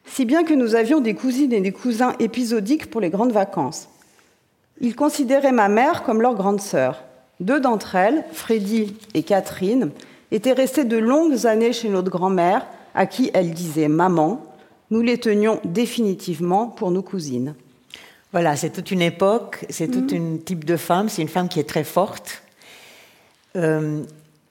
si 0.06 0.26
bien 0.26 0.44
que 0.44 0.54
nous 0.54 0.76
avions 0.76 1.00
des 1.00 1.16
cousines 1.16 1.54
et 1.54 1.62
des 1.62 1.72
cousins 1.72 2.13
épisodiques 2.20 2.89
pour 2.89 3.02
les 3.02 3.10
grandes 3.10 3.32
vacances. 3.32 3.89
Ils 4.84 4.98
considéraient 4.98 5.54
ma 5.54 5.69
mère 5.69 6.04
comme 6.04 6.22
leur 6.22 6.36
grande 6.36 6.60
sœur. 6.60 7.04
Deux 7.39 7.62
d'entre 7.62 7.96
elles, 7.96 8.26
Freddy 8.34 8.93
et 9.13 9.24
Catherine, 9.24 9.91
étaient 10.32 10.52
restées 10.52 10.84
de 10.84 10.98
longues 10.98 11.48
années 11.48 11.72
chez 11.72 11.88
notre 11.88 12.12
grand-mère, 12.12 12.67
à 12.93 13.06
qui 13.06 13.32
elle 13.34 13.52
disait 13.52 13.88
maman. 13.88 14.46
Nous 14.91 15.02
les 15.02 15.17
tenions 15.17 15.62
définitivement 15.63 16.67
pour 16.67 16.91
nos 16.91 17.02
cousines. 17.02 17.56
Voilà, 18.34 18.58
c'est 18.58 18.72
toute 18.72 18.91
une 18.91 19.02
époque, 19.02 19.65
c'est 19.69 19.88
tout 19.88 20.13
mhm. 20.13 20.36
un 20.36 20.38
type 20.38 20.65
de 20.65 20.76
femme, 20.76 21.08
c'est 21.08 21.22
une 21.22 21.30
femme 21.30 21.48
qui 21.48 21.62
est 21.62 21.69
très 21.69 21.86
forte. 21.86 22.43
Euh, 23.56 24.04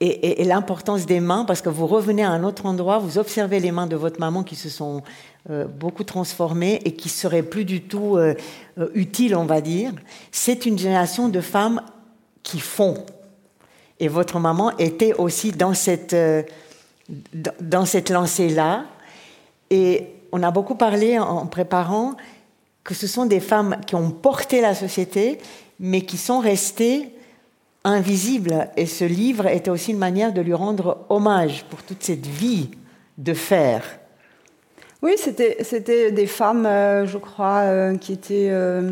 et, 0.05 0.43
l'importance 0.43 1.05
des 1.05 1.19
mains, 1.19 1.45
parce 1.45 1.61
que 1.61 1.69
vous 1.69 1.87
revenez 1.87 2.23
à 2.23 2.29
un 2.29 2.43
autre 2.43 2.65
endroit, 2.65 2.97
vous 2.97 3.17
observez 3.17 3.59
les 3.59 3.71
mains 3.71 3.87
de 3.87 3.95
votre 3.95 4.19
maman 4.19 4.43
qui 4.43 4.55
se 4.55 4.69
sont 4.69 5.01
euh, 5.49 5.65
beaucoup 5.65 6.03
transformées 6.03 6.81
et 6.85 6.93
qui 6.93 7.09
seraient 7.09 7.43
plus 7.43 7.65
du 7.65 7.81
tout 7.81 8.17
euh, 8.17 8.35
utiles, 8.93 9.35
on 9.35 9.45
va 9.45 9.61
dire. 9.61 9.93
C'est 10.31 10.65
une 10.65 10.77
génération 10.77 11.29
de 11.29 11.41
femmes 11.41 11.81
qui 12.43 12.59
font. 12.59 13.05
Et 13.99 14.07
votre 14.07 14.39
maman 14.39 14.75
était 14.77 15.13
aussi 15.13 15.51
dans 15.51 15.73
cette, 15.73 16.15
dans 17.61 17.85
cette 17.85 18.09
lancée-là. 18.09 18.85
Et 19.69 20.07
on 20.31 20.43
a 20.43 20.51
beaucoup 20.51 20.75
parlé 20.75 21.19
en 21.19 21.45
préparant 21.45 22.15
que 22.83 22.93
ce 22.93 23.07
sont 23.07 23.25
des 23.25 23.39
femmes 23.39 23.77
qui 23.87 23.95
ont 23.95 24.11
porté 24.11 24.59
la 24.59 24.75
société, 24.75 25.37
mais 25.79 26.01
qui 26.01 26.17
sont 26.17 26.39
restées 26.39 27.13
invisibles. 27.83 28.69
Et 28.77 28.85
ce 28.85 29.05
livre 29.05 29.47
était 29.47 29.71
aussi 29.71 29.91
une 29.91 29.97
manière 29.97 30.33
de 30.33 30.41
lui 30.41 30.53
rendre 30.53 31.05
hommage 31.09 31.65
pour 31.65 31.83
toute 31.83 32.03
cette 32.03 32.25
vie 32.25 32.69
de 33.17 33.33
fer. 33.33 33.83
Oui, 35.03 35.15
c'était 35.17 36.11
des 36.11 36.27
femmes, 36.27 36.65
euh, 36.65 37.05
je 37.05 37.17
crois, 37.17 37.59
euh, 37.63 37.97
qui 37.97 38.13
étaient... 38.13 38.49
Euh, 38.49 38.91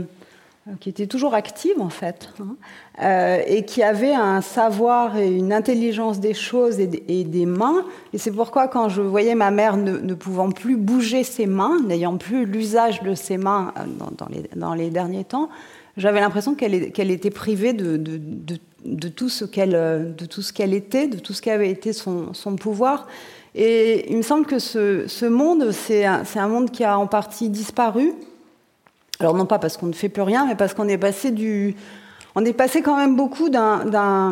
qui 0.79 0.89
était 0.89 1.07
toujours 1.07 1.33
active 1.33 1.81
en 1.81 1.89
fait, 1.89 2.29
hein, 2.39 3.39
et 3.47 3.65
qui 3.65 3.81
avait 3.81 4.13
un 4.13 4.41
savoir 4.41 5.17
et 5.17 5.27
une 5.27 5.51
intelligence 5.51 6.19
des 6.19 6.35
choses 6.35 6.79
et, 6.79 6.85
des 6.85 7.45
mains. 7.47 7.83
Et 8.13 8.19
c'est 8.19 8.31
pourquoi 8.31 8.67
quand 8.67 8.87
je 8.87 9.01
voyais 9.01 9.33
ma 9.33 9.49
mère 9.49 9.75
ne, 9.75 10.13
pouvant 10.13 10.51
plus 10.51 10.77
bouger 10.77 11.23
ses 11.23 11.47
mains, 11.47 11.79
n'ayant 11.87 12.15
plus 12.15 12.45
l'usage 12.45 13.01
de 13.01 13.15
ses 13.15 13.37
mains 13.37 13.73
dans, 13.97 14.27
les, 14.27 14.43
dans, 14.55 14.75
les, 14.75 14.91
derniers 14.91 15.23
temps, 15.23 15.49
j'avais 15.97 16.19
l'impression 16.19 16.53
qu'elle 16.53 16.91
qu'elle 16.91 17.09
était 17.09 17.31
privée 17.31 17.73
de, 17.73 17.97
de, 17.97 18.19
de, 18.21 18.57
tout 19.15 19.29
ce 19.29 19.45
qu'elle 19.45 20.15
de 20.17 20.25
tout 20.25 20.41
ce 20.41 20.53
qu'elle 20.53 20.73
était, 20.73 21.07
de 21.07 21.19
tout 21.19 21.33
ce 21.33 21.41
qu'avait 21.41 21.69
été 21.69 21.93
son, 21.93 22.33
son, 22.33 22.55
pouvoir. 22.55 23.07
Et 23.53 24.09
il 24.09 24.17
me 24.17 24.21
semble 24.21 24.45
que 24.45 24.59
ce, 24.59 25.05
ce 25.07 25.25
monde, 25.25 25.71
c'est 25.71 26.05
un, 26.05 26.23
un 26.35 26.47
monde 26.47 26.71
qui 26.71 26.83
a 26.83 26.97
en 26.97 27.07
partie 27.07 27.49
disparu 27.49 28.13
alors 29.21 29.35
non 29.35 29.45
pas 29.45 29.59
parce 29.59 29.77
qu'on 29.77 29.85
ne 29.85 29.93
fait 29.93 30.09
plus 30.09 30.23
rien, 30.23 30.47
mais 30.47 30.55
parce 30.55 30.73
qu'on 30.73 30.87
est 30.87 30.97
passé 30.97 31.29
du, 31.29 31.75
on 32.33 32.43
est 32.43 32.53
passé 32.53 32.81
quand 32.81 32.97
même 32.97 33.15
beaucoup 33.15 33.49
d'un 33.49 34.31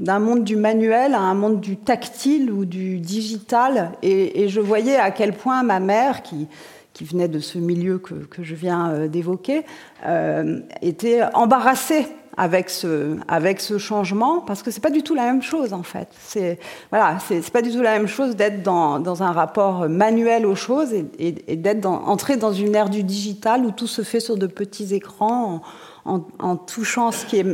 monde 0.00 0.44
du 0.44 0.54
manuel 0.54 1.14
à 1.14 1.20
un 1.20 1.34
monde 1.34 1.60
du 1.60 1.76
tactile 1.76 2.52
ou 2.52 2.64
du 2.64 2.98
digital. 2.98 3.90
Et, 4.02 4.48
je 4.48 4.60
voyais 4.60 4.96
à 4.96 5.10
quel 5.10 5.32
point 5.32 5.64
ma 5.64 5.80
mère, 5.80 6.22
qui, 6.22 6.46
qui 6.92 7.04
venait 7.04 7.26
de 7.26 7.40
ce 7.40 7.58
milieu 7.58 7.98
que, 7.98 8.14
que 8.14 8.44
je 8.44 8.54
viens 8.54 8.90
euh, 8.90 9.08
d'évoquer, 9.08 9.64
euh, 10.06 10.60
était 10.82 11.22
embarrassée 11.34 12.06
avec 12.38 12.70
ce, 12.70 13.16
avec 13.26 13.60
ce 13.60 13.78
changement, 13.78 14.40
parce 14.40 14.62
que 14.62 14.70
c'est 14.70 14.80
pas 14.80 14.90
du 14.90 15.02
tout 15.02 15.14
la 15.14 15.24
même 15.24 15.42
chose 15.42 15.72
en 15.72 15.82
fait. 15.82 16.08
C'est 16.20 16.60
voilà, 16.90 17.18
c'est 17.26 17.50
pas 17.50 17.62
du 17.62 17.72
tout 17.72 17.82
la 17.82 17.98
même 17.98 18.06
chose 18.06 18.36
d'être 18.36 18.62
dans, 18.62 19.00
dans, 19.00 19.24
un 19.24 19.32
rapport 19.32 19.88
manuel 19.88 20.46
aux 20.46 20.54
choses 20.54 20.94
et, 20.94 21.04
et, 21.18 21.56
d'être 21.56 21.84
entré 21.84 22.36
dans 22.36 22.52
une 22.52 22.76
ère 22.76 22.90
du 22.90 23.02
digital 23.02 23.66
où 23.66 23.72
tout 23.72 23.88
se 23.88 24.02
fait 24.02 24.20
sur 24.20 24.36
de 24.36 24.46
petits 24.46 24.94
écrans 24.94 25.62
en, 26.04 26.24
en, 26.38 26.56
touchant 26.56 27.10
ce 27.10 27.26
qui, 27.26 27.38
est, 27.40 27.46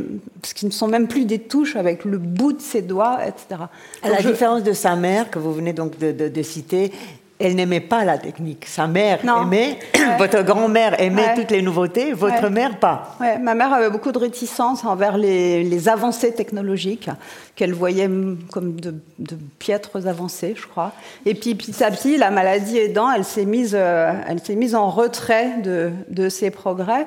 ce 0.43 0.53
qui 0.53 0.67
ne 0.67 0.71
sont 0.71 0.87
même 0.87 1.07
plus 1.07 1.25
des 1.25 1.39
touches 1.39 1.75
avec 1.75 2.05
le 2.05 2.19
bout 2.19 2.53
de 2.53 2.61
ses 2.61 2.83
doigts, 2.83 3.17
etc. 3.25 3.63
À 4.03 4.09
la 4.09 4.21
différence 4.21 4.61
de 4.61 4.73
sa 4.73 4.95
mère 4.95 5.31
que 5.31 5.39
vous 5.39 5.51
venez 5.51 5.73
donc 5.73 5.97
de, 5.97 6.11
de, 6.11 6.29
de 6.29 6.41
citer, 6.43 6.93
elle 7.39 7.55
n'aimait 7.55 7.81
pas 7.81 8.05
la 8.05 8.17
technique. 8.17 8.65
Sa 8.65 8.87
mère 8.87 9.19
aimait, 9.23 9.79
votre 10.17 10.41
grand-mère 10.43 10.99
aimait 11.01 11.35
toutes 11.35 11.51
les 11.51 11.61
nouveautés, 11.61 12.13
votre 12.13 12.49
mère 12.49 12.79
pas. 12.79 13.17
Ma 13.19 13.55
mère 13.55 13.73
avait 13.73 13.89
beaucoup 13.89 14.11
de 14.11 14.17
réticence 14.17 14.85
envers 14.85 15.17
les, 15.17 15.89
avancées 15.89 16.33
technologiques 16.33 17.09
qu'elle 17.55 17.73
voyait 17.73 18.09
comme 18.51 18.79
de, 18.79 18.95
piètres 19.59 20.07
avancées, 20.07 20.55
je 20.57 20.65
crois. 20.65 20.93
Et 21.25 21.35
puis 21.35 21.55
petit 21.55 21.83
à 21.83 21.91
petit, 21.91 22.17
la 22.17 22.31
maladie 22.31 22.77
aidant, 22.77 23.11
elle 23.11 23.25
s'est 23.25 23.45
mise, 23.45 23.75
euh, 23.77 24.13
elle 24.27 24.39
s'est 24.39 24.55
mise 24.55 24.73
en 24.73 24.89
retrait 24.89 25.61
de, 25.61 25.91
de 26.09 26.29
ces 26.29 26.49
progrès 26.49 27.05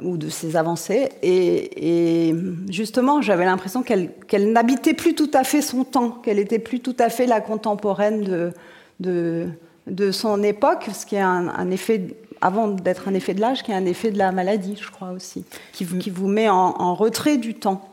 ou 0.00 0.16
de 0.16 0.28
ces 0.28 0.56
avancées. 0.56 1.10
Et, 1.22 2.34
justement, 2.68 3.22
j'avais 3.22 3.44
l'impression 3.44 3.82
qu'elle, 3.82 4.10
qu'elle 4.28 4.52
n'habitait 4.52 4.94
plus 4.94 5.14
tout 5.14 5.30
à 5.34 5.44
fait 5.44 5.62
son 5.62 5.84
temps, 5.84 6.10
qu'elle 6.10 6.38
était 6.38 6.58
plus 6.58 6.80
tout 6.80 6.96
à 6.98 7.08
fait 7.08 7.26
la 7.26 7.40
contemporaine 7.40 8.22
de, 8.22 8.52
de, 9.00 9.48
de 9.86 10.10
son 10.12 10.42
époque, 10.42 10.88
ce 10.92 11.04
qui 11.06 11.16
est 11.16 11.20
un, 11.20 11.70
effet, 11.70 12.16
avant 12.40 12.68
d'être 12.68 13.08
un 13.08 13.14
effet 13.14 13.34
de 13.34 13.40
l'âge, 13.40 13.62
qui 13.62 13.70
est 13.70 13.74
un 13.74 13.86
effet 13.86 14.10
de 14.10 14.18
la 14.18 14.32
maladie, 14.32 14.78
je 14.80 14.90
crois 14.90 15.10
aussi, 15.10 15.44
qui, 15.72 15.86
qui 15.86 16.10
vous 16.10 16.28
met 16.28 16.48
en, 16.48 16.94
retrait 16.94 17.36
du 17.36 17.54
temps. 17.54 17.88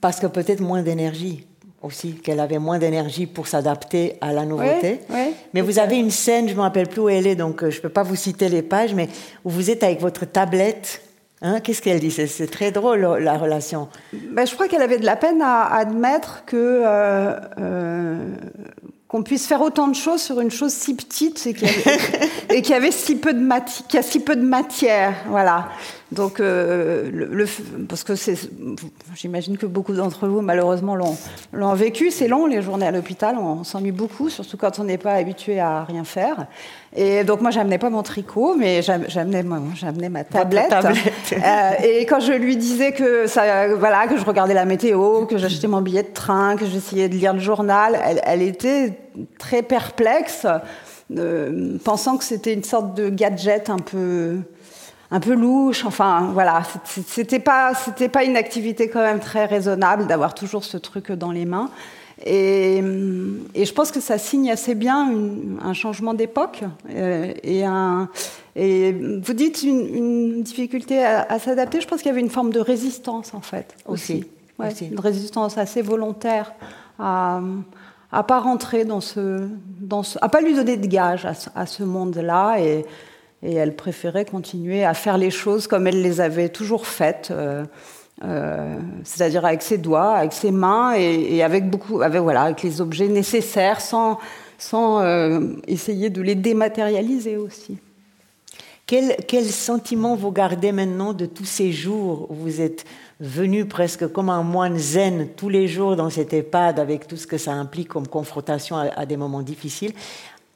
Parce 0.00 0.18
que 0.18 0.26
peut-être 0.26 0.60
moins 0.60 0.82
d'énergie 0.82 1.46
aussi, 1.82 2.14
qu'elle 2.14 2.40
avait 2.40 2.58
moins 2.58 2.78
d'énergie 2.78 3.26
pour 3.26 3.46
s'adapter 3.46 4.18
à 4.20 4.32
la 4.32 4.44
nouveauté. 4.44 5.00
mais 5.54 5.60
vous 5.60 5.78
avez 5.78 5.96
une 5.96 6.10
scène, 6.10 6.46
je 6.46 6.52
ne 6.52 6.58
me 6.58 6.62
rappelle 6.62 6.88
plus 6.88 7.00
où 7.00 7.08
elle 7.08 7.26
est, 7.26 7.36
donc 7.36 7.62
euh, 7.62 7.70
je 7.70 7.78
ne 7.78 7.82
peux 7.82 7.88
pas 7.88 8.02
vous 8.02 8.16
citer 8.16 8.50
les 8.50 8.62
pages, 8.62 8.94
mais 8.94 9.08
où 9.44 9.50
vous 9.50 9.70
êtes 9.70 9.82
avec 9.82 10.00
votre 10.00 10.26
tablette. 10.26 11.02
Hein, 11.42 11.60
Qu'est-ce 11.60 11.80
qu'elle 11.80 12.00
dit? 12.00 12.10
C'est 12.10 12.50
très 12.50 12.70
drôle 12.70 13.00
la 13.00 13.38
relation. 13.38 13.88
Ben, 14.12 14.46
je 14.46 14.52
crois 14.52 14.68
qu'elle 14.68 14.82
avait 14.82 14.98
de 14.98 15.06
la 15.06 15.16
peine 15.16 15.40
à 15.40 15.74
admettre 15.74 16.44
que 16.44 16.56
euh, 16.56 17.40
euh, 17.58 18.26
qu'on 19.10 19.24
puisse 19.24 19.48
faire 19.48 19.60
autant 19.60 19.88
de 19.88 19.96
choses 19.96 20.22
sur 20.22 20.38
une 20.38 20.52
chose 20.52 20.72
si 20.72 20.94
petite 20.94 21.44
et 21.44 21.52
qui 22.62 22.72
avait, 22.72 22.92
si 22.92 23.16
peu 23.16 23.34
de 23.34 23.40
matière, 23.40 23.86
qui 23.88 23.98
a 23.98 24.02
si 24.02 24.20
peu 24.20 24.36
de 24.36 24.44
matière, 24.44 25.14
voilà. 25.26 25.68
Donc, 26.12 26.40
euh, 26.40 27.08
le, 27.12 27.46
parce 27.88 28.02
que 28.02 28.16
c'est, 28.16 28.36
j'imagine 29.14 29.56
que 29.56 29.66
beaucoup 29.66 29.92
d'entre 29.92 30.26
vous 30.26 30.40
malheureusement 30.40 30.96
l'ont, 30.96 31.16
l'ont 31.52 31.74
vécu. 31.74 32.10
C'est 32.10 32.26
long 32.26 32.46
les 32.46 32.62
journées 32.62 32.86
à 32.86 32.90
l'hôpital, 32.90 33.36
on, 33.38 33.62
s'ennuie 33.62 33.92
beaucoup, 33.92 34.28
surtout 34.28 34.56
quand 34.56 34.80
on 34.80 34.84
n'est 34.84 34.98
pas 34.98 35.14
habitué 35.14 35.60
à 35.60 35.84
rien 35.84 36.02
faire. 36.02 36.46
Et 36.96 37.22
donc 37.22 37.40
moi, 37.40 37.52
j'amenais 37.52 37.78
pas 37.78 37.90
mon 37.90 38.02
tricot, 38.02 38.56
mais 38.56 38.82
j'amenais, 38.82 39.44
j'amenais 39.74 40.08
ma 40.08 40.24
tablette. 40.24 40.74
Euh, 41.32 41.70
et 41.84 42.06
quand 42.06 42.20
je 42.20 42.32
lui 42.32 42.56
disais 42.56 42.92
que 42.92 43.26
ça, 43.26 43.68
voilà, 43.76 44.08
que 44.08 44.18
je 44.18 44.24
regardais 44.24 44.54
la 44.54 44.64
météo, 44.64 45.26
que 45.26 45.38
j'achetais 45.38 45.68
mon 45.68 45.80
billet 45.80 46.02
de 46.02 46.12
train, 46.12 46.56
que 46.56 46.66
j'essayais 46.66 47.08
de 47.08 47.14
lire 47.14 47.32
le 47.32 47.38
journal, 47.40 47.98
elle, 48.04 48.20
elle 48.24 48.42
était 48.42 48.98
très 49.38 49.62
perplexe, 49.62 50.46
euh, 51.16 51.78
pensant 51.84 52.16
que 52.16 52.24
c'était 52.24 52.52
une 52.52 52.64
sorte 52.64 52.94
de 52.94 53.08
gadget 53.08 53.70
un 53.70 53.78
peu 53.78 54.38
un 55.10 55.20
peu 55.20 55.34
louche. 55.34 55.84
Enfin, 55.84 56.30
voilà, 56.32 56.62
c'était 56.84 57.38
pas, 57.38 57.74
c'était 57.74 58.08
pas 58.08 58.24
une 58.24 58.36
activité 58.36 58.88
quand 58.88 59.02
même 59.02 59.20
très 59.20 59.46
raisonnable 59.46 60.06
d'avoir 60.06 60.34
toujours 60.34 60.64
ce 60.64 60.76
truc 60.76 61.12
dans 61.12 61.32
les 61.32 61.44
mains. 61.44 61.70
Et, 62.26 62.82
et, 63.54 63.64
je 63.64 63.72
pense 63.72 63.90
que 63.90 64.00
ça 64.00 64.18
signe 64.18 64.50
assez 64.50 64.74
bien 64.74 65.10
un 65.62 65.72
changement 65.72 66.12
d'époque 66.12 66.64
euh, 66.90 67.32
et, 67.42 67.64
un, 67.64 68.10
et 68.56 68.92
vous 68.92 69.32
dites 69.32 69.62
une, 69.62 70.42
difficulté 70.42 71.02
à, 71.02 71.38
s'adapter. 71.38 71.80
Je 71.80 71.88
pense 71.88 72.00
qu'il 72.00 72.08
y 72.08 72.10
avait 72.10 72.20
une 72.20 72.28
forme 72.28 72.52
de 72.52 72.60
résistance 72.60 73.32
en 73.32 73.40
fait 73.40 73.74
aussi. 73.86 74.26
une 74.58 75.00
résistance 75.00 75.56
assez 75.56 75.80
volontaire 75.80 76.52
à 76.98 77.40
à 78.12 78.22
pas 78.22 78.40
rentrer 78.40 78.84
dans 78.84 79.00
ce, 79.00 79.48
dans 79.80 80.02
ce, 80.02 80.18
à 80.20 80.28
pas 80.28 80.40
lui 80.40 80.54
donner 80.54 80.76
de 80.76 80.86
gage 80.86 81.26
à, 81.54 81.66
ce 81.66 81.82
monde-là 81.82 82.56
et, 82.58 82.84
et, 83.42 83.54
elle 83.54 83.74
préférait 83.74 84.24
continuer 84.24 84.84
à 84.84 84.94
faire 84.94 85.18
les 85.18 85.30
choses 85.30 85.66
comme 85.66 85.86
elle 85.86 86.02
les 86.02 86.20
avait 86.20 86.48
toujours 86.48 86.86
faites, 86.86 87.30
euh, 87.30 87.64
euh, 88.24 88.76
c'est-à-dire 89.04 89.44
avec 89.44 89.62
ses 89.62 89.78
doigts, 89.78 90.12
avec 90.12 90.32
ses 90.32 90.50
mains 90.50 90.94
et, 90.94 91.42
avec 91.42 91.68
beaucoup, 91.68 92.02
avec 92.02 92.20
voilà, 92.20 92.42
avec 92.42 92.62
les 92.62 92.80
objets 92.80 93.08
nécessaires, 93.08 93.80
sans, 93.80 94.18
sans 94.58 95.00
euh, 95.00 95.40
essayer 95.66 96.10
de 96.10 96.20
les 96.20 96.34
dématérialiser 96.34 97.36
aussi. 97.36 97.78
Quel, 98.86 99.16
quel, 99.28 99.44
sentiment 99.44 100.16
vous 100.16 100.32
gardez 100.32 100.72
maintenant 100.72 101.12
de 101.12 101.24
tous 101.24 101.44
ces 101.44 101.70
jours 101.70 102.26
où 102.28 102.34
vous 102.34 102.60
êtes 102.60 102.84
venu 103.20 103.66
presque 103.66 104.08
comme 104.08 104.30
un 104.30 104.42
moine 104.42 104.78
zen 104.78 105.28
tous 105.36 105.48
les 105.48 105.68
jours 105.68 105.94
dans 105.94 106.10
cette 106.10 106.32
EHPAD 106.32 106.80
avec 106.80 107.06
tout 107.06 107.16
ce 107.16 107.26
que 107.26 107.38
ça 107.38 107.52
implique 107.52 107.88
comme 107.88 108.08
confrontation 108.08 108.76
à, 108.76 109.06
des 109.06 109.16
moments 109.16 109.42
difficiles? 109.42 109.92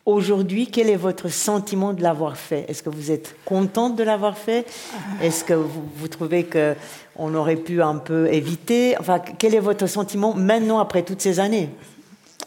Aujourd'hui, 0.06 0.66
quel 0.66 0.90
est 0.90 0.96
votre 0.96 1.28
sentiment 1.28 1.94
de 1.94 2.02
l'avoir 2.02 2.36
fait? 2.36 2.66
Est-ce 2.68 2.82
que 2.82 2.90
vous 2.90 3.10
êtes 3.10 3.36
contente 3.46 3.96
de 3.96 4.02
l'avoir 4.02 4.36
fait? 4.36 4.66
Est-ce 5.22 5.44
que 5.44 5.54
vous, 5.54 6.08
trouvez 6.08 6.44
que 6.44 6.74
on 7.16 7.34
aurait 7.34 7.56
pu 7.56 7.80
un 7.80 7.96
peu 7.96 8.30
éviter? 8.30 8.96
Enfin, 9.00 9.18
quel 9.18 9.54
est 9.54 9.60
votre 9.60 9.86
sentiment 9.86 10.34
maintenant 10.34 10.78
après 10.78 11.04
toutes 11.04 11.22
ces 11.22 11.40
années? 11.40 11.70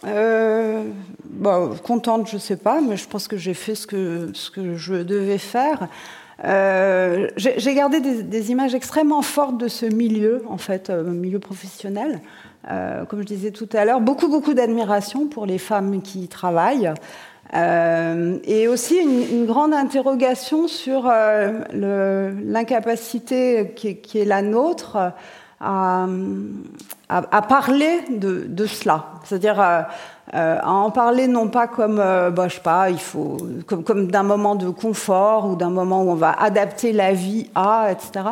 Euh, 0.06 0.84
bah, 1.24 1.72
contente, 1.84 2.30
je 2.30 2.38
sais 2.38 2.58
pas, 2.58 2.80
mais 2.80 2.96
je 2.96 3.08
pense 3.08 3.28
que 3.28 3.38
j'ai 3.38 3.56
fait 3.56 3.74
ce 3.74 3.88
que, 3.88 4.30
ce 4.34 4.52
que 4.52 4.76
je 4.76 4.94
devais 4.94 5.40
faire. 5.40 5.88
Euh, 6.46 7.30
j'ai 7.38 7.74
gardé 7.74 8.00
des, 8.00 8.52
images 8.52 8.76
extrêmement 8.76 9.24
fortes 9.24 9.58
de 9.58 9.68
ce 9.68 9.86
milieu, 9.86 10.44
en 10.48 10.58
fait, 10.58 10.90
euh, 10.90 11.04
milieu 11.04 11.40
professionnel. 11.40 12.22
Euh, 12.70 13.06
comme 13.06 13.22
je 13.22 13.26
disais 13.26 13.52
tout 13.52 13.70
à 13.74 13.86
l'heure, 13.86 14.02
beaucoup, 14.02 14.28
beaucoup 14.28 14.54
d'admiration 14.54 15.28
pour 15.28 15.46
les 15.46 15.58
femmes 15.58 16.02
qui 16.02 16.24
y 16.24 16.28
travaillent. 16.28 16.92
Et 17.54 18.68
aussi 18.68 18.98
une, 18.98 19.46
grande 19.46 19.74
interrogation 19.74 20.68
sur 20.68 21.10
l'incapacité 21.74 23.74
qui, 23.76 24.20
est 24.20 24.26
la 24.26 24.42
nôtre 24.42 25.14
à, 25.60 26.08
parler 27.48 28.02
de, 28.10 28.66
cela. 28.66 29.06
C'est-à-dire 29.24 29.86
euh, 30.34 30.58
à 30.62 30.72
en 30.72 30.92
parler 30.92 31.28
non 31.28 31.48
pas 31.48 31.68
comme, 31.68 32.00
euh, 32.02 32.32
bah, 32.32 32.50
je 32.50 32.56
sais 32.56 32.62
pas, 32.62 32.90
il 32.90 33.00
faut, 33.00 33.38
comme, 33.66 33.86
comme 33.86 34.12
d'un 34.12 34.24
moment 34.24 34.56
de 34.56 34.70
confort 34.70 35.50
ou 35.50 35.56
d'un 35.56 35.70
moment 35.70 36.04
où 36.04 36.10
on 36.10 36.16
va 36.16 36.32
adapter 36.32 36.92
la 36.92 37.14
vie 37.14 37.50
à, 37.56 37.92
etc. 37.92 38.26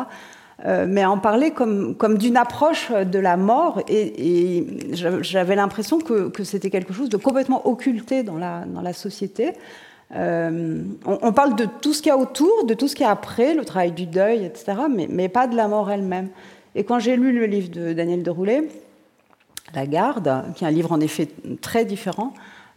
Euh, 0.64 0.86
mais 0.88 1.04
en 1.04 1.18
parler 1.18 1.50
comme, 1.50 1.94
comme 1.94 2.16
d'une 2.16 2.36
approche 2.36 2.90
de 2.90 3.18
la 3.18 3.36
mort. 3.36 3.82
Et, 3.88 4.66
j'avais 5.20 5.54
l'impression 5.54 5.98
que, 6.00 6.28
que 6.28 6.44
c'était 6.44 6.70
quelque 6.70 6.94
chose 6.94 7.10
de 7.10 7.18
complètement 7.18 7.66
occulté 7.68 8.22
dans 8.22 8.38
la, 8.38 8.64
dans 8.64 8.80
la 8.80 8.94
société. 8.94 9.52
Euh, 10.14 10.82
on, 11.04 11.32
parle 11.32 11.56
de 11.56 11.66
tout 11.82 11.92
ce 11.92 12.00
qu'il 12.00 12.10
y 12.10 12.12
a 12.12 12.16
autour, 12.16 12.64
de 12.64 12.74
tout 12.74 12.88
ce 12.88 12.94
qu'il 12.94 13.04
y 13.04 13.08
a 13.08 13.10
après, 13.10 13.54
le 13.54 13.64
travail 13.64 13.92
du 13.92 14.06
deuil, 14.06 14.44
etc., 14.44 14.78
mais, 14.88 15.08
mais 15.10 15.28
pas 15.28 15.46
de 15.46 15.56
la 15.56 15.68
mort 15.68 15.90
elle-même. 15.90 16.28
Et 16.74 16.84
quand 16.84 17.00
j'ai 17.00 17.16
lu 17.16 17.32
le 17.32 17.46
livre 17.46 17.70
de 17.70 17.92
Daniel 17.92 18.22
Deroulet, 18.22 18.68
la 19.74 19.86
Garde, 19.86 20.44
qui 20.54 20.64
est 20.64 20.68
un 20.68 20.70
livre 20.70 20.92
en 20.92 21.00
effet 21.00 21.28
très 21.60 21.84
différent, 21.84 22.32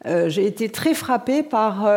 euh, 0.05 0.27
j'ai 0.27 0.45
été 0.47 0.69
très 0.69 0.93
frappée 0.93 1.43
par 1.43 1.87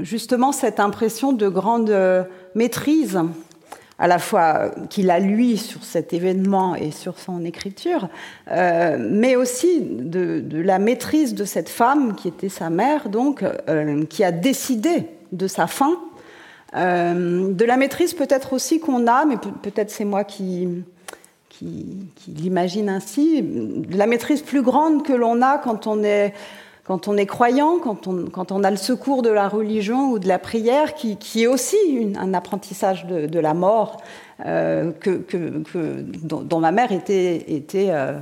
justement 0.00 0.52
cette 0.52 0.78
impression 0.78 1.32
de 1.32 1.48
grande 1.48 1.92
maîtrise, 2.54 3.18
à 3.98 4.06
la 4.08 4.18
fois 4.18 4.70
qu'il 4.90 5.10
a 5.10 5.18
lui 5.18 5.56
sur 5.56 5.82
cet 5.84 6.12
événement 6.12 6.74
et 6.74 6.90
sur 6.90 7.18
son 7.18 7.44
écriture, 7.44 8.08
mais 8.50 9.36
aussi 9.36 9.80
de, 9.80 10.40
de, 10.40 10.60
la 10.60 10.78
maîtrise 10.78 11.34
de 11.34 11.44
cette 11.44 11.70
femme 11.70 12.14
qui 12.14 12.28
était 12.28 12.50
sa 12.50 12.68
mère, 12.68 13.08
donc 13.08 13.42
qui 14.10 14.22
a 14.22 14.32
décidé 14.32 15.08
de 15.32 15.46
sa 15.46 15.66
fin, 15.66 15.96
de 16.74 17.64
la 17.64 17.76
maîtrise 17.78 18.12
peut-être 18.12 18.52
aussi 18.52 18.80
qu'on 18.80 19.06
a, 19.06 19.24
mais 19.24 19.36
peut-être 19.62 19.90
c'est 19.90 20.04
moi 20.04 20.24
qui 20.24 20.68
qui, 21.58 21.86
l'imagine 22.28 22.88
ainsi, 22.88 23.44
la 23.90 24.06
maîtrise 24.06 24.42
plus 24.42 24.62
grande 24.62 25.04
que 25.04 25.12
l'on 25.12 25.42
a 25.42 25.58
quand 25.58 25.86
on 25.86 26.02
est, 26.02 26.34
quand 26.86 27.08
on 27.08 27.16
est 27.16 27.26
croyant, 27.26 27.78
quand 27.82 28.06
on, 28.06 28.26
quand 28.30 28.52
on 28.52 28.62
a 28.62 28.70
le 28.70 28.76
secours 28.76 29.22
de 29.22 29.30
la 29.30 29.48
religion 29.48 30.10
ou 30.10 30.18
de 30.18 30.28
la 30.28 30.38
prière, 30.38 30.94
qui, 30.94 31.16
qui 31.16 31.42
est 31.42 31.46
aussi 31.48 31.76
un 32.16 32.32
apprentissage 32.32 33.06
de, 33.06 33.26
de 33.26 33.38
la 33.40 33.54
mort 33.54 34.00
euh, 34.44 34.92
que, 34.92 35.10
que, 35.10 35.62
que 35.64 36.00
dont, 36.22 36.60
ma 36.60 36.70
mère 36.70 36.92
était, 36.92 37.44
était 37.48 37.88
euh, 37.90 38.18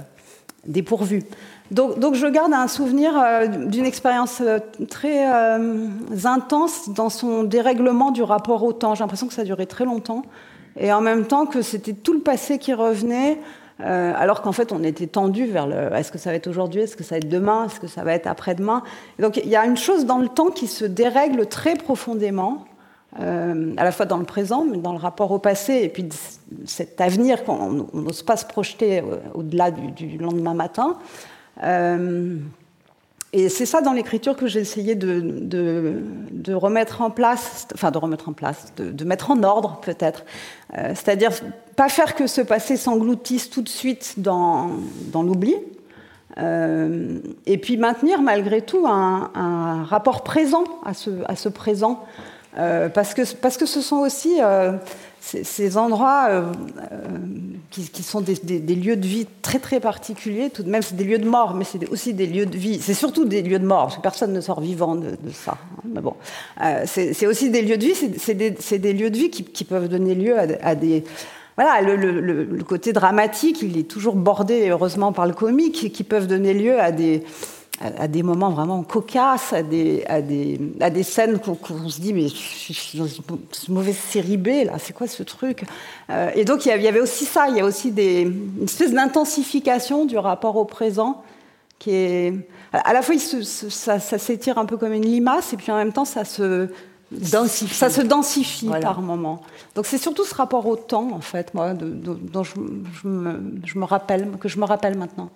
dépourvue. 0.66 1.22
Donc, 1.70 1.98
donc, 1.98 2.14
je 2.14 2.26
garde 2.26 2.52
un 2.52 2.68
souvenir 2.68 3.12
euh, 3.18 3.46
d'une 3.46 3.84
expérience 3.86 4.40
euh, 4.40 4.58
très 4.88 5.26
euh, 5.30 5.88
intense 6.24 6.88
dans 6.90 7.10
son 7.10 7.42
dérèglement 7.42 8.12
du 8.12 8.22
rapport 8.22 8.62
au 8.62 8.72
temps. 8.72 8.94
J'ai 8.94 9.02
l'impression 9.02 9.26
que 9.26 9.34
ça 9.34 9.42
a 9.42 9.44
duré 9.44 9.66
très 9.66 9.84
longtemps 9.84 10.22
et 10.78 10.92
en 10.92 11.00
même 11.00 11.26
temps 11.26 11.46
que 11.46 11.62
c'était 11.62 11.92
tout 11.92 12.12
le 12.12 12.20
passé 12.20 12.58
qui 12.58 12.72
revenait, 12.74 13.38
euh, 13.80 14.12
alors 14.16 14.42
qu'en 14.42 14.52
fait 14.52 14.70
on 14.72 14.84
était 14.84 15.08
tendu 15.08 15.46
vers 15.46 15.66
le 15.66 15.92
est-ce 15.94 16.12
que 16.12 16.18
ça 16.18 16.30
va 16.30 16.36
être 16.36 16.46
aujourd'hui, 16.46 16.82
est-ce 16.82 16.96
que 16.96 17.02
ça 17.02 17.16
va 17.16 17.18
être 17.18 17.28
demain, 17.28 17.66
est-ce 17.66 17.80
que 17.80 17.88
ça 17.88 18.04
va 18.04 18.12
être 18.12 18.26
après-demain? 18.26 18.82
Donc 19.18 19.36
il 19.36 19.48
y 19.48 19.56
a 19.56 19.64
une 19.64 19.76
chose 19.76 20.06
dans 20.06 20.18
le 20.18 20.28
temps 20.28 20.50
qui 20.50 20.68
se 20.68 20.84
dérègle 20.84 21.46
très 21.46 21.74
profondément, 21.74 22.64
euh, 23.20 23.74
à 23.76 23.84
la 23.84 23.90
fois 23.90 24.06
dans 24.06 24.18
le 24.18 24.24
présent, 24.24 24.64
mais 24.64 24.78
dans 24.78 24.92
le 24.92 24.98
rapport 24.98 25.32
au 25.32 25.38
passé, 25.38 25.80
et 25.82 25.88
puis 25.88 26.08
cet 26.66 27.00
avenir 27.00 27.44
qu'on 27.44 27.86
n'ose 27.92 28.22
pas 28.22 28.36
se 28.36 28.46
projeter 28.46 29.00
euh, 29.00 29.16
au-delà 29.34 29.72
du, 29.72 30.18
lendemain 30.18 30.54
matin. 30.54 30.96
Et 33.36 33.48
c'est 33.48 33.66
ça 33.66 33.80
dans 33.80 33.92
l'écriture 33.92 34.36
que 34.36 34.46
j'ai 34.46 34.60
essayé 34.60 34.94
de, 34.94 35.20
de, 35.20 36.04
de, 36.30 36.54
remettre 36.54 37.00
en 37.00 37.10
place, 37.10 37.66
enfin 37.74 37.90
de 37.90 37.98
remettre 37.98 38.28
en 38.28 38.32
place, 38.32 38.72
de, 38.76 39.04
mettre 39.04 39.32
en 39.32 39.42
ordre 39.42 39.80
peut-être. 39.82 40.24
Euh, 40.78 40.90
C'est-à-dire 40.90 41.32
pas 41.74 41.88
faire 41.88 42.14
que 42.14 42.28
ce 42.28 42.40
passé 42.40 42.76
s'engloutisse 42.76 43.50
tout 43.50 43.62
de 43.62 43.68
suite 43.68 44.14
dans, 44.18 44.70
dans 45.10 45.24
l'oubli, 45.24 45.56
euh, 46.38 47.18
et 47.46 47.58
puis 47.58 47.76
maintenir 47.76 48.22
malgré 48.22 48.62
tout 48.62 48.86
un, 48.86 49.32
un 49.34 49.82
rapport 49.82 50.22
présent 50.22 50.62
à 50.84 50.94
ce, 50.94 51.10
à 51.26 51.34
ce 51.34 51.48
présent, 51.48 52.04
euh, 52.58 52.88
parce, 52.88 53.14
que, 53.14 53.22
parce 53.36 53.56
que 53.56 53.66
ce 53.66 53.80
sont 53.80 53.96
aussi 53.96 54.40
euh, 54.40 54.72
ces, 55.24 55.76
endroits 55.76 56.26
euh, 56.28 56.42
euh, 56.92 56.96
qui, 57.70 57.88
qui, 57.88 58.02
sont 58.02 58.20
des, 58.20 58.34
des, 58.34 58.60
des, 58.60 58.74
lieux 58.74 58.96
de 58.96 59.06
vie 59.06 59.26
très 59.42 59.58
très 59.58 59.80
particuliers, 59.80 60.50
tout 60.50 60.62
de 60.62 60.70
même 60.70 60.82
c'est 60.82 60.96
des 60.96 61.04
lieux 61.04 61.18
de 61.18 61.28
mort, 61.28 61.54
mais 61.54 61.64
c'est 61.64 61.88
aussi 61.88 62.12
des 62.12 62.26
lieux 62.26 62.46
de 62.46 62.56
vie. 62.56 62.80
C'est 62.80 62.94
surtout 62.94 63.24
des 63.24 63.42
lieux 63.42 63.58
de 63.58 63.66
mort, 63.66 63.84
parce 63.84 63.96
que 63.96 64.02
personne 64.02 64.32
ne 64.32 64.40
sort 64.40 64.60
vivant 64.60 64.94
de, 64.96 65.10
de 65.10 65.30
ça. 65.32 65.52
Hein, 65.52 65.88
mais 65.92 66.00
bon, 66.00 66.14
euh, 66.62 66.84
c'est 66.86 67.26
aussi 67.26 67.50
des 67.50 67.62
lieux 67.62 67.78
de 67.78 67.84
vie, 67.84 67.94
c'est 67.94 68.34
des, 68.34 68.50
des, 68.50 68.92
lieux 68.92 69.10
de 69.10 69.16
vie 69.16 69.30
qui, 69.30 69.44
qui 69.44 69.64
peuvent 69.64 69.88
donner 69.88 70.14
lieu 70.14 70.38
à, 70.38 70.46
à 70.62 70.74
des 70.74 71.04
voilà, 71.56 71.82
le, 71.82 71.94
le, 71.94 72.20
le, 72.20 72.64
côté 72.64 72.92
dramatique, 72.92 73.62
il 73.62 73.78
est 73.78 73.88
toujours 73.88 74.16
bordé, 74.16 74.68
heureusement, 74.70 75.12
par 75.12 75.24
le 75.24 75.32
comique, 75.32 75.92
qui 75.92 76.02
peuvent 76.02 76.26
donner 76.26 76.52
lieu 76.52 76.80
à 76.80 76.90
des, 76.90 77.22
à, 77.80 78.08
des 78.08 78.22
moments 78.22 78.50
vraiment 78.50 78.82
cocasses, 78.82 79.52
à 79.52 79.62
des, 79.62 80.04
à 80.06 80.22
des, 80.22 80.60
à 80.80 80.90
des 80.90 81.02
scènes 81.02 81.38
qu'on 81.38 81.88
se 81.88 82.00
dit, 82.00 82.12
mais 82.12 82.28
je 82.28 82.72
suis 82.72 82.98
dans 82.98 83.06
une 83.06 83.74
mauvaise 83.74 83.96
série 83.96 84.36
B, 84.36 84.48
là, 84.66 84.78
c'est 84.78 84.92
quoi 84.92 85.06
ce 85.06 85.22
truc? 85.22 85.64
Euh, 86.10 86.30
Et 86.34 86.44
donc, 86.44 86.66
il 86.66 86.68
y 86.68 86.88
avait 86.88 87.00
aussi 87.00 87.24
ça, 87.24 87.48
il 87.48 87.56
y 87.56 87.60
a 87.60 87.64
aussi 87.64 87.90
des, 87.90 88.22
une 88.22 88.64
espèce 88.64 88.92
d'intensification 88.92 90.04
du 90.04 90.16
rapport 90.16 90.56
au 90.56 90.64
présent 90.64 91.22
qui 91.78 91.90
est. 91.90 92.32
À 92.72 92.92
la 92.92 93.02
fois, 93.02 93.18
se, 93.18 93.42
ça, 93.42 93.98
ça 93.98 94.18
s'étire 94.18 94.58
un 94.58 94.66
peu 94.66 94.76
comme 94.76 94.92
une 94.92 95.06
limace, 95.06 95.52
et 95.52 95.56
puis 95.56 95.70
en 95.72 95.76
même 95.76 95.92
temps, 95.92 96.04
ça 96.04 96.24
se. 96.24 96.68
Densifie. 97.10 97.74
Ça 97.74 97.90
se 97.90 98.00
densifie 98.00 98.66
voilà. 98.66 98.86
par 98.86 99.00
moment. 99.00 99.42
Donc 99.76 99.86
c'est 99.86 99.98
surtout 99.98 100.24
ce 100.24 100.34
rapport 100.34 100.66
au 100.66 100.74
temps, 100.74 101.10
en 101.12 101.20
fait, 101.20 101.54
moi, 101.54 101.72
de, 101.74 101.88
de, 101.88 102.14
dont 102.14 102.42
je, 102.42 102.54
je, 102.54 103.06
me, 103.06 103.52
je 103.64 103.78
me 103.78 103.84
rappelle, 103.84 104.28
que 104.40 104.48
je 104.48 104.58
me 104.58 104.64
rappelle 104.64 104.98
maintenant. 104.98 105.30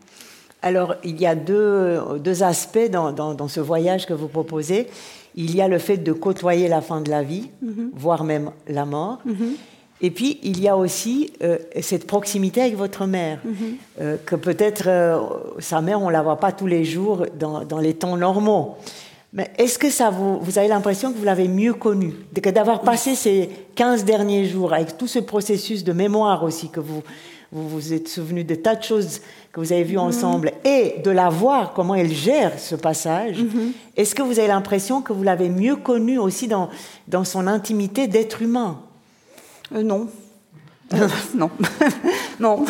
Alors, 0.62 0.94
il 1.05 1.21
y 1.21 1.27
a 1.27 1.35
deux, 1.35 2.18
deux 2.18 2.42
aspects 2.42 2.90
dans, 2.90 3.12
dans, 3.12 3.35
dans, 3.35 3.49
ce 3.49 3.61
voyage 3.61 4.07
que 4.07 4.14
vous 4.14 4.29
proposez. 4.29 4.88
Il 5.37 5.55
y 5.55 5.61
a 5.61 5.68
le 5.68 5.79
fait 5.79 5.99
de 5.99 6.12
côtoyer 6.12 6.68
la 6.68 6.81
fin 6.81 7.01
de 7.01 7.11
la 7.11 7.23
vie, 7.23 7.49
mm 7.62 7.68
-hmm. 7.68 7.90
voire 7.94 8.25
même 8.25 8.51
la 8.66 8.85
mort. 8.85 9.18
Mm 9.25 9.33
-hmm. 9.33 9.57
Et 10.01 10.11
puis, 10.11 10.38
il 10.42 10.61
y 10.61 10.68
a 10.68 10.77
aussi 10.77 11.33
euh, 11.42 11.59
cette 11.81 12.07
proximité 12.07 12.61
avec 12.62 12.77
votre 12.77 13.07
mère, 13.07 13.38
mm 13.44 13.51
-hmm. 13.51 13.75
euh, 14.01 14.16
que 14.25 14.37
peut-être 14.37 14.85
euh, 14.87 15.18
sa 15.59 15.81
mère, 15.81 16.01
on 16.03 16.09
ne 16.09 16.12
la 16.12 16.23
voit 16.23 16.38
pas 16.38 16.53
tous 16.53 16.68
les 16.68 16.85
jours 16.85 17.27
dans, 17.38 17.64
dans 17.64 17.81
les 17.87 17.94
temps 17.94 18.16
normaux. 18.16 18.77
Mais 19.33 19.51
est-ce 19.59 19.79
que 19.79 19.90
ça 19.90 20.09
vous, 20.11 20.38
vous 20.40 20.59
avez 20.59 20.68
l'impression 20.68 21.12
que 21.12 21.18
vous 21.18 21.25
l'avez 21.25 21.49
mieux 21.49 21.75
connue, 21.75 22.14
que 22.42 22.51
d'avoir 22.51 22.81
passé 22.81 23.14
ces 23.14 23.51
15 23.75 24.05
derniers 24.05 24.47
jours 24.47 24.73
avec 24.73 24.97
tout 24.97 25.07
ce 25.07 25.18
processus 25.18 25.85
de 25.85 25.92
mémoire 25.92 26.42
aussi 26.42 26.71
que 26.71 26.81
vous, 26.81 27.03
vous 27.52 27.68
vous 27.68 27.92
êtes 27.92 28.08
souvenu 28.08 28.44
de 28.44 28.54
tas 28.54 28.74
de 28.74 28.82
choses 28.82 29.20
que 29.52 29.61
vous 29.61 29.72
avez 29.72 29.84
vues 29.84 29.96
mmh. 29.96 30.00
ensemble 30.00 30.52
et 30.64 30.96
de 31.02 31.11
la 31.11 31.28
voir, 31.28 31.72
comment 31.72 31.94
elle 31.94 32.12
gère 32.12 32.58
ce 32.58 32.74
passage, 32.74 33.42
mmh. 33.42 33.72
est-ce 33.96 34.14
que 34.14 34.22
vous 34.22 34.38
avez 34.38 34.48
l'impression 34.48 35.02
que 35.02 35.12
vous 35.12 35.22
l'avez 35.22 35.48
mieux 35.48 35.76
connue 35.76 36.18
aussi 36.18 36.48
dans, 36.48 36.68
dans 37.06 37.24
son 37.24 37.46
intimité 37.46 38.06
d'être 38.06 38.42
humain? 38.42 38.80
Euh, 39.74 39.82
Non. 39.82 40.08
non, 41.34 41.50
non. 42.40 42.64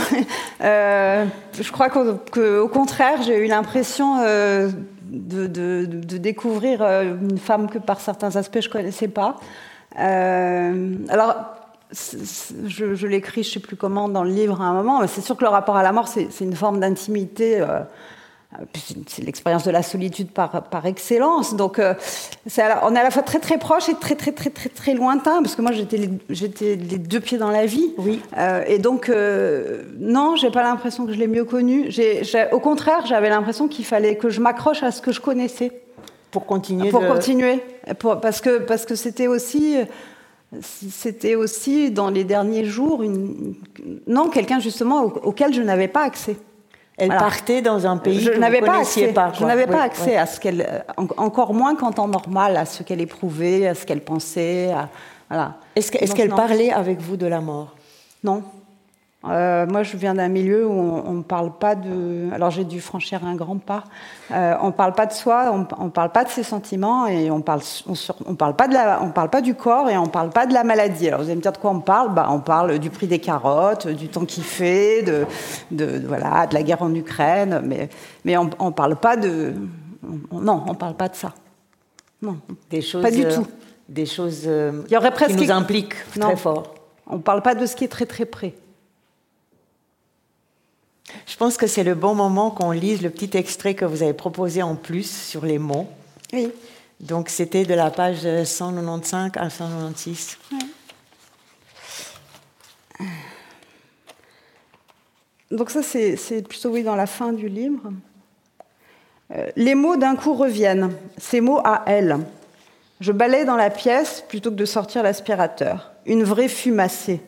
Euh, 0.61 1.25
je 1.61 1.71
crois 1.71 1.89
qu'au 1.89 2.69
contraire, 2.69 3.23
j'ai 3.23 3.45
eu 3.45 3.47
l'impression 3.47 4.19
euh, 4.25 4.71
de, 5.09 5.87
découvrir 6.19 6.83
euh, 6.83 7.15
une 7.31 7.39
femme 7.39 7.71
que 7.71 7.79
par 7.79 8.01
certains 8.01 8.35
aspects 8.37 8.61
je 8.61 8.69
connaissais 8.69 9.09
pas. 9.09 9.37
alors, 9.97 11.58
je, 11.93 13.07
l'écris, 13.07 13.43
je 13.43 13.53
sais 13.53 13.61
plus 13.61 13.77
comment, 13.77 14.09
dans 14.09 14.25
le 14.25 14.31
livre 14.31 14.61
à 14.61 14.65
un 14.65 14.73
moment, 14.73 15.01
mais 15.01 15.07
c'est 15.07 15.21
sûr 15.21 15.37
que 15.37 15.45
le 15.45 15.51
rapport 15.51 15.77
à 15.77 15.83
la 15.83 15.93
mort, 15.93 16.09
c'est 16.09 16.29
une 16.41 16.57
forme 16.57 16.81
d'intimité 16.81 17.61
euh, 17.61 17.81
c'est 19.07 19.23
l'expérience 19.23 19.65
de 19.65 19.71
la 19.71 19.83
solitude 19.83 20.31
par, 20.31 20.63
par 20.65 20.87
excellence. 20.87 21.55
Donc, 21.55 21.79
euh, 21.79 21.95
on 22.83 22.95
est 22.95 22.99
à 22.99 23.03
la 23.03 23.11
fois 23.11 23.23
très 23.23 23.41
très 23.41 23.59
proche 23.59 23.89
et 23.91 23.95
très 23.95 24.15
très 24.15 24.33
très 24.33 24.49
très 24.51 24.71
très 24.71 24.95
lointain, 24.95 25.43
parce 25.43 25.55
que 25.55 25.61
moi 25.61 25.73
j'étais 25.73 25.99
les, 25.99 26.11
j'étais 26.31 26.77
les 26.77 26.99
deux 26.99 27.21
pieds 27.21 27.37
dans 27.37 27.51
la 27.51 27.67
vie. 27.67 27.93
Oui. 27.99 28.21
Euh, 28.39 28.65
et 28.67 28.79
donc, 28.79 29.11
euh, 29.11 29.83
non, 29.99 30.35
j'ai 30.37 30.51
pas 30.51 30.63
l'impression 30.63 31.05
que 31.05 31.13
je 31.13 31.19
l'ai 31.19 31.27
mieux 31.27 31.45
connu. 31.45 31.91
Au 32.53 32.61
contraire, 32.61 33.05
j'avais 33.07 33.29
l'impression 33.29 33.69
qu'il 33.69 33.85
fallait 33.85 34.17
que 34.17 34.31
je 34.31 34.41
m'accroche 34.41 34.83
à 34.83 34.93
ce 34.93 35.03
que 35.03 35.13
je 35.13 35.21
connaissais. 35.21 35.83
Pour 36.31 36.47
continuer. 36.47 36.91
Pour 36.91 37.07
continuer. 37.07 37.63
Pour, 37.99 38.21
parce 38.21 38.41
que 38.41 38.59
parce 38.59 38.87
que 38.87 38.95
c'était 38.95 39.27
aussi. 39.27 39.77
C'était 40.63 41.35
aussi 41.35 41.91
dans 41.91 42.09
les 42.09 42.25
derniers 42.25 42.65
jours 42.65 43.03
une, 43.03 43.55
non 44.07 44.31
quelqu'un 44.31 44.61
justement 44.61 45.03
auquel 45.03 45.53
je 45.53 45.61
n'avais 45.61 45.89
pas 45.89 46.05
accès. 46.05 46.37
Elle 46.97 47.11
partait 47.11 47.63
dans 47.63 47.87
un 47.87 47.97
pays 47.97 48.21
je 48.21 48.31
que 48.31 48.39
n'avais 48.39 48.61
pas 48.61 48.81
accès. 48.81 49.13
Pas, 49.13 49.33
je 49.33 49.45
n'avais 49.45 49.67
pas 49.67 49.83
accès 49.83 50.17
à 50.17 50.27
ce 50.27 50.41
qu'elle, 50.41 50.85
encore 51.17 51.55
moins 51.55 51.77
qu'en 51.77 51.93
temps 51.93 52.09
normal, 52.09 52.57
à 52.57 52.65
ce 52.65 52.83
qu'elle 52.83 53.01
éprouvait, 53.01 53.69
à 53.69 53.75
ce 53.75 53.87
qu'elle 53.87 54.01
pensait. 54.01 54.71
voilà. 55.29 55.59
Est-ce, 55.77 55.91
qu'elle 55.91 56.31
parlait 56.31 56.73
avec 56.73 57.01
vous 57.01 57.17
de 57.17 57.27
la 57.27 57.41
mort? 57.41 57.77
Non. 58.25 58.43
Euh, 59.25 59.67
moi, 59.67 59.83
je 59.83 59.97
viens 59.97 60.15
d'un 60.15 60.29
milieu 60.29 60.65
où 60.65 60.71
on 60.71 61.13
ne 61.13 61.23
parle 61.23 61.53
pas 61.59 61.75
de. 61.75 62.29
Alors, 62.33 62.51
j'ai 62.53 62.63
dû 62.63 62.81
franchir 62.81 63.25
un 63.25 63.35
grand 63.35 63.59
pas. 63.59 63.83
Euh, 64.31 64.55
on 64.63 64.69
ne 64.69 64.73
parle 64.73 64.93
pas 64.93 65.07
de 65.07 65.13
soi, 65.13 65.53
on 65.53 65.85
ne 65.85 65.91
parle 65.91 66.13
pas 66.13 66.23
de 66.23 66.29
ses 66.29 66.45
sentiments 66.45 67.09
et 67.09 67.29
on 67.29 67.41
parle, 67.41 67.61
on, 68.27 68.37
parle 68.37 68.55
pas 68.55 68.69
de 68.69 68.75
la, 68.75 69.03
on 69.03 69.11
parle 69.11 69.29
pas 69.29 69.41
du 69.41 69.57
corps 69.57 69.91
et 69.91 69.99
on 69.99 70.05
ne 70.05 70.11
parle 70.11 70.31
pas 70.31 70.47
de 70.47 70.55
la 70.55 70.63
maladie. 70.63 71.09
Alors, 71.09 71.21
vous 71.21 71.27
allez 71.27 71.35
me 71.35 71.41
dire 71.41 71.51
de 71.51 71.59
quoi 71.59 71.73
on 71.73 71.81
parle 71.81 72.15
bah, 72.15 72.29
On 72.31 72.39
parle 72.39 72.79
du 72.79 72.91
prix 72.91 73.09
des 73.09 73.19
carottes, 73.19 73.89
du 73.89 74.09
temps 74.09 74.25
qu'il 74.25 74.45
fait, 74.45 75.03
de, 75.03 75.27
de, 75.73 76.01
voilà, 76.07 76.47
de 76.47 76.55
la 76.55 76.63
guerre 76.63 76.83
en 76.83 76.95
Ukraine, 76.95 77.61
mais, 77.65 77.89
mais 78.25 78.37
on 78.37 78.45
ne 78.45 78.71
parle 78.71 78.95
pas 78.97 79.17
de. 79.17 79.53
non, 80.31 80.63
on 80.65 80.73
ne 80.73 80.79
parle 80.79 80.95
pas 80.95 81.09
de 81.09 81.17
ça. 81.17 81.35
Non. 82.23 82.37
Des 82.71 82.83
choses. 82.83 83.03
Pas 83.03 83.11
du 83.11 83.25
tout. 83.25 83.47
Des 83.89 84.07
choses 84.07 84.45
Il 84.45 84.93
y 84.93 84.97
aurait 84.97 85.11
presque... 85.11 85.35
qui 85.35 85.45
nous 85.45 85.51
impliquent 85.51 85.97
très 86.17 86.37
fort. 86.37 86.75
On 87.09 87.17
ne 87.17 87.23
parle 87.23 87.43
pas 87.43 87.57
de 87.57 87.67
ce 87.67 87.75
qui 87.75 87.83
est 87.83 87.89
très 87.89 88.07
très 88.07 88.25
près. 88.25 88.55
Je 91.27 91.37
pense 91.37 91.57
que 91.57 91.67
c'est 91.67 91.85
le 91.85 91.95
bon 91.95 92.15
moment 92.15 92.51
qu'on 92.51 92.71
lise 92.71 93.03
le 93.03 93.11
petit 93.11 93.37
extrait 93.37 93.75
que 93.75 93.85
vous 93.85 94.03
avez 94.03 94.13
proposé 94.13 94.63
en 94.63 94.75
plus 94.75 95.11
sur 95.11 95.45
les 95.45 95.59
mots. 95.59 95.89
Oui. 96.33 96.51
Donc 97.01 97.29
c'était 97.29 97.65
de 97.65 97.75
la 97.75 97.91
page 97.91 98.23
195 98.45 99.33
à 99.37 99.51
196. 99.51 100.39
Donc 105.51 105.71
ça, 105.71 105.83
c'est 105.83 106.47
plutôt 106.47 106.71
oui 106.71 106.83
dans 106.83 106.97
la 106.97 107.07
fin 107.07 107.33
du 107.33 107.49
livre. 107.49 107.91
Euh, 109.35 109.47
les 109.57 109.75
mots 109.75 109.97
d'un 109.97 110.17
coup 110.17 110.35
reviennent, 110.35 110.93
ces 111.17 111.41
mots 111.41 111.61
à 111.65 111.85
elle. 111.87 112.19
Je 113.01 113.13
balais 113.13 113.45
dans 113.45 113.57
la 113.57 113.71
pièce 113.71 114.25
plutôt 114.29 114.51
que 114.51 114.57
de 114.57 114.65
sortir 114.65 115.03
l'aspirateur. 115.03 115.93
Une 116.07 116.25
vraie 116.25 116.49
fumacée. 116.49 117.21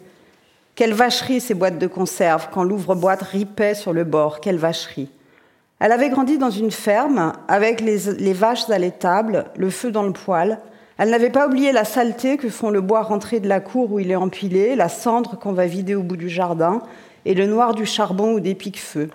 Quelle 0.81 0.95
vacherie 0.95 1.43
ces 1.43 1.53
boîtes 1.53 1.79
de 1.79 1.87
conserve 1.87 2.49
quand 2.51 2.65
l'ouvre-boîte 2.65 3.21
ripait 3.21 3.75
sur 3.75 3.93
le 3.93 4.05
bord, 4.05 4.41
quelle 4.41 4.57
vacherie. 4.57 5.11
Elle 5.79 5.93
avait 5.93 6.09
grandi 6.09 6.39
dans 6.39 6.49
une 6.49 6.71
ferme 6.71 7.35
avec 7.49 7.83
les, 7.83 8.33
vaches 8.33 8.71
allaitables, 8.71 9.45
le 9.59 9.69
feu 9.69 9.91
dans 9.91 10.05
le 10.05 10.15
poêle. 10.15 10.59
Elle 10.97 11.11
n'avait 11.11 11.29
pas 11.29 11.49
oublié 11.49 11.73
la 11.73 11.85
saleté 11.85 12.39
que 12.39 12.49
font 12.49 12.71
le 12.71 12.81
bois 12.81 13.03
rentré 13.03 13.41
de 13.41 13.47
la 13.47 13.61
cour 13.61 13.93
où 13.93 13.99
il 13.99 14.11
est 14.11 14.17
empilé, 14.17 14.75
la 14.75 14.89
cendre 14.89 15.39
qu'on 15.39 15.53
va 15.53 15.67
vider 15.67 15.95
au 15.95 16.03
bout 16.03 16.17
du 16.17 16.31
jardin 16.31 16.81
et 17.27 17.35
le 17.35 17.45
noir 17.45 17.75
du 17.75 17.85
charbon 17.85 18.33
ou 18.33 18.41
des 18.41 18.55
piques-feu. 18.55 19.11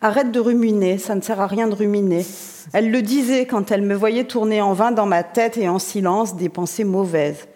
Arrête 0.00 0.30
de 0.30 0.38
ruminer, 0.38 0.98
ça 0.98 1.16
ne 1.16 1.22
sert 1.22 1.40
à 1.40 1.48
rien 1.48 1.66
de 1.66 1.74
ruminer. 1.74 2.24
Elle 2.72 2.92
le 2.92 3.02
disait 3.02 3.46
quand 3.46 3.72
elle 3.72 3.82
me 3.82 3.96
voyait 3.96 4.22
tourner 4.22 4.62
en 4.62 4.74
vain 4.74 4.92
dans 4.92 5.06
ma 5.06 5.24
tête 5.24 5.56
et 5.56 5.68
en 5.68 5.80
silence 5.80 6.36
des 6.36 6.50
pensées 6.50 6.84
mauvaises. 6.84 7.48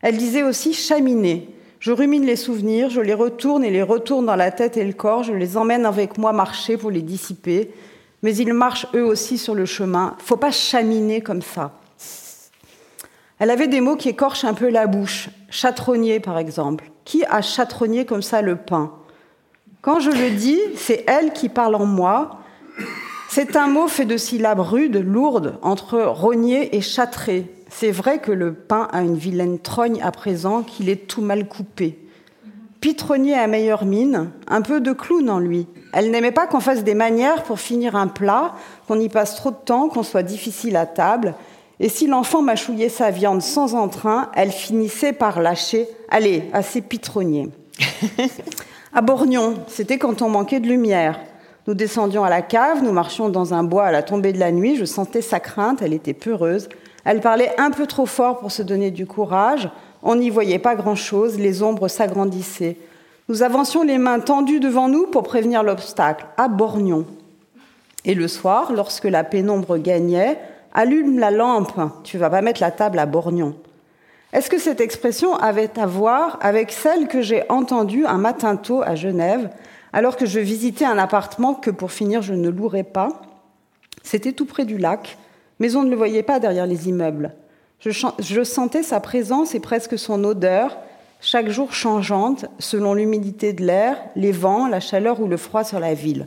Elle 0.00 0.16
disait 0.16 0.42
aussi 0.42 0.72
chaminer, 0.72 1.51
je 1.82 1.90
rumine 1.90 2.24
les 2.24 2.36
souvenirs, 2.36 2.90
je 2.90 3.00
les 3.00 3.12
retourne 3.12 3.64
et 3.64 3.70
les 3.70 3.82
retourne 3.82 4.24
dans 4.24 4.36
la 4.36 4.52
tête 4.52 4.76
et 4.76 4.84
le 4.84 4.92
corps, 4.92 5.24
je 5.24 5.32
les 5.32 5.56
emmène 5.56 5.84
avec 5.84 6.16
moi 6.16 6.32
marcher 6.32 6.76
pour 6.76 6.92
les 6.92 7.02
dissiper, 7.02 7.72
mais 8.22 8.36
ils 8.36 8.54
marchent 8.54 8.86
eux 8.94 9.04
aussi 9.04 9.36
sur 9.36 9.56
le 9.56 9.66
chemin. 9.66 10.14
Faut 10.20 10.36
pas 10.36 10.52
chaminer 10.52 11.22
comme 11.22 11.42
ça. 11.42 11.72
Elle 13.40 13.50
avait 13.50 13.66
des 13.66 13.80
mots 13.80 13.96
qui 13.96 14.10
écorchent 14.10 14.44
un 14.44 14.54
peu 14.54 14.68
la 14.68 14.86
bouche. 14.86 15.30
Chatronnier, 15.50 16.20
par 16.20 16.38
exemple. 16.38 16.84
Qui 17.04 17.24
a 17.24 17.42
chatronnier 17.42 18.06
comme 18.06 18.22
ça 18.22 18.42
le 18.42 18.54
pain? 18.54 18.92
Quand 19.80 19.98
je 19.98 20.10
le 20.10 20.30
dis, 20.30 20.60
c'est 20.76 21.04
elle 21.08 21.32
qui 21.32 21.48
parle 21.48 21.74
en 21.74 21.84
moi. 21.84 22.38
C'est 23.28 23.56
un 23.56 23.66
mot 23.66 23.88
fait 23.88 24.04
de 24.04 24.16
syllabes 24.16 24.60
rudes, 24.60 25.04
lourdes, 25.04 25.58
entre 25.62 25.98
rogner 25.98 26.76
et 26.76 26.80
châtrer. 26.80 27.50
C'est 27.74 27.90
vrai 27.90 28.18
que 28.18 28.30
le 28.30 28.52
pain 28.52 28.86
a 28.92 29.00
une 29.00 29.16
vilaine 29.16 29.58
trogne 29.58 30.00
à 30.02 30.12
présent, 30.12 30.62
qu'il 30.62 30.88
est 30.88 31.08
tout 31.08 31.22
mal 31.22 31.48
coupé. 31.48 31.98
Pitronnier 32.80 33.34
à 33.34 33.46
meilleure 33.46 33.84
mine, 33.84 34.30
un 34.46 34.60
peu 34.60 34.80
de 34.80 34.92
clown 34.92 35.28
en 35.30 35.38
lui. 35.38 35.66
Elle 35.92 36.10
n'aimait 36.10 36.32
pas 36.32 36.46
qu'on 36.46 36.60
fasse 36.60 36.84
des 36.84 36.94
manières 36.94 37.42
pour 37.42 37.58
finir 37.58 37.96
un 37.96 38.08
plat, 38.08 38.54
qu'on 38.86 39.00
y 39.00 39.08
passe 39.08 39.36
trop 39.36 39.50
de 39.50 39.56
temps, 39.56 39.88
qu'on 39.88 40.02
soit 40.02 40.22
difficile 40.22 40.76
à 40.76 40.86
table. 40.86 41.34
Et 41.80 41.88
si 41.88 42.06
l'enfant 42.06 42.42
mâchouillait 42.42 42.88
sa 42.88 43.10
viande 43.10 43.42
sans 43.42 43.74
entrain, 43.74 44.30
elle 44.34 44.52
finissait 44.52 45.12
par 45.12 45.40
lâcher 45.40 45.88
Allez, 46.08 46.44
assez 46.52 46.82
pitronnier. 46.82 47.48
à 48.94 49.00
Borgnon, 49.00 49.56
c'était 49.66 49.98
quand 49.98 50.22
on 50.22 50.28
manquait 50.28 50.60
de 50.60 50.68
lumière. 50.68 51.18
Nous 51.66 51.74
descendions 51.74 52.22
à 52.22 52.30
la 52.30 52.42
cave, 52.42 52.82
nous 52.82 52.92
marchions 52.92 53.28
dans 53.28 53.54
un 53.54 53.64
bois 53.64 53.84
à 53.84 53.92
la 53.92 54.02
tombée 54.02 54.32
de 54.32 54.38
la 54.38 54.52
nuit, 54.52 54.76
je 54.76 54.84
sentais 54.84 55.22
sa 55.22 55.40
crainte, 55.40 55.80
elle 55.82 55.94
était 55.94 56.12
peureuse. 56.12 56.68
Elle 57.04 57.20
parlait 57.20 57.52
un 57.58 57.70
peu 57.70 57.86
trop 57.86 58.06
fort 58.06 58.38
pour 58.38 58.52
se 58.52 58.62
donner 58.62 58.90
du 58.90 59.06
courage. 59.06 59.68
On 60.02 60.16
n'y 60.16 60.30
voyait 60.30 60.58
pas 60.58 60.74
grand-chose, 60.74 61.38
les 61.38 61.62
ombres 61.62 61.88
s'agrandissaient. 61.88 62.76
Nous 63.28 63.42
avancions 63.42 63.82
les 63.82 63.98
mains 63.98 64.20
tendues 64.20 64.60
devant 64.60 64.88
nous 64.88 65.06
pour 65.06 65.22
prévenir 65.22 65.62
l'obstacle, 65.62 66.26
à 66.36 66.48
Borgnon. 66.48 67.06
Et 68.04 68.14
le 68.14 68.28
soir, 68.28 68.72
lorsque 68.72 69.04
la 69.04 69.24
pénombre 69.24 69.78
gagnait, 69.78 70.38
allume 70.72 71.18
la 71.18 71.30
lampe, 71.30 71.78
tu 72.02 72.18
vas 72.18 72.30
pas 72.30 72.42
mettre 72.42 72.60
la 72.60 72.70
table 72.70 72.98
à 72.98 73.06
Borgnon. 73.06 73.54
Est-ce 74.32 74.48
que 74.48 74.58
cette 74.58 74.80
expression 74.80 75.36
avait 75.36 75.78
à 75.78 75.86
voir 75.86 76.38
avec 76.40 76.72
celle 76.72 77.06
que 77.06 77.20
j'ai 77.20 77.44
entendue 77.50 78.06
un 78.06 78.16
matin 78.16 78.56
tôt 78.56 78.82
à 78.82 78.94
Genève, 78.94 79.50
alors 79.92 80.16
que 80.16 80.26
je 80.26 80.40
visitais 80.40 80.86
un 80.86 80.98
appartement 80.98 81.54
que 81.54 81.70
pour 81.70 81.92
finir 81.92 82.22
je 82.22 82.32
ne 82.32 82.48
louerais 82.48 82.82
pas? 82.82 83.22
C'était 84.02 84.32
tout 84.32 84.46
près 84.46 84.64
du 84.64 84.78
lac, 84.78 85.18
mais 85.62 85.76
on 85.76 85.84
ne 85.84 85.90
le 85.90 85.96
voyait 85.96 86.24
pas 86.24 86.40
derrière 86.40 86.66
les 86.66 86.88
immeubles. 86.88 87.34
Je, 87.78 88.42
sentais 88.42 88.82
sa 88.82 88.98
présence 88.98 89.54
et 89.54 89.60
presque 89.60 89.96
son 89.96 90.24
odeur, 90.24 90.76
chaque 91.20 91.50
jour 91.50 91.72
changeante 91.72 92.46
selon 92.58 92.94
l'humidité 92.94 93.52
de 93.52 93.62
l'air, 93.62 93.96
les 94.16 94.32
vents, 94.32 94.66
la 94.66 94.80
chaleur 94.80 95.20
ou 95.20 95.28
le 95.28 95.36
froid 95.36 95.62
sur 95.62 95.78
la 95.78 95.94
ville. 95.94 96.26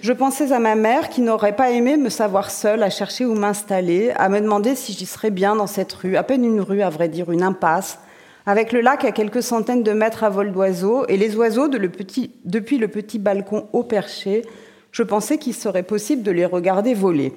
Je 0.00 0.12
pensais 0.12 0.50
à 0.50 0.58
ma 0.58 0.74
mère 0.74 1.10
qui 1.10 1.20
n'aurait 1.20 1.54
pas 1.54 1.70
aimé 1.70 1.96
me 1.96 2.08
savoir 2.08 2.50
seule 2.50 2.82
à 2.82 2.90
chercher 2.90 3.24
où 3.24 3.34
m'installer, 3.34 4.10
à 4.16 4.28
me 4.28 4.40
demander 4.40 4.74
si 4.74 4.94
j'y 4.94 5.06
serais 5.06 5.30
bien 5.30 5.54
dans 5.54 5.68
cette 5.68 5.92
rue, 5.92 6.16
à 6.16 6.24
peine 6.24 6.44
une 6.44 6.60
rue 6.60 6.82
à 6.82 6.90
vrai 6.90 7.08
dire, 7.08 7.30
une 7.30 7.44
impasse, 7.44 8.00
avec 8.46 8.72
le 8.72 8.80
lac 8.80 9.04
à 9.04 9.12
quelques 9.12 9.44
centaines 9.44 9.84
de 9.84 9.92
mètres 9.92 10.24
à 10.24 10.28
vol 10.28 10.50
d'oiseaux 10.50 11.06
et 11.06 11.16
les 11.16 11.36
oiseaux 11.36 11.68
depuis 11.68 12.78
le 12.78 12.88
petit 12.88 13.18
balcon 13.20 13.68
haut 13.72 13.84
perché, 13.84 14.42
je 14.90 15.04
pensais 15.04 15.38
qu'il 15.38 15.54
serait 15.54 15.84
possible 15.84 16.24
de 16.24 16.32
les 16.32 16.46
regarder 16.46 16.94
voler. 16.94 17.32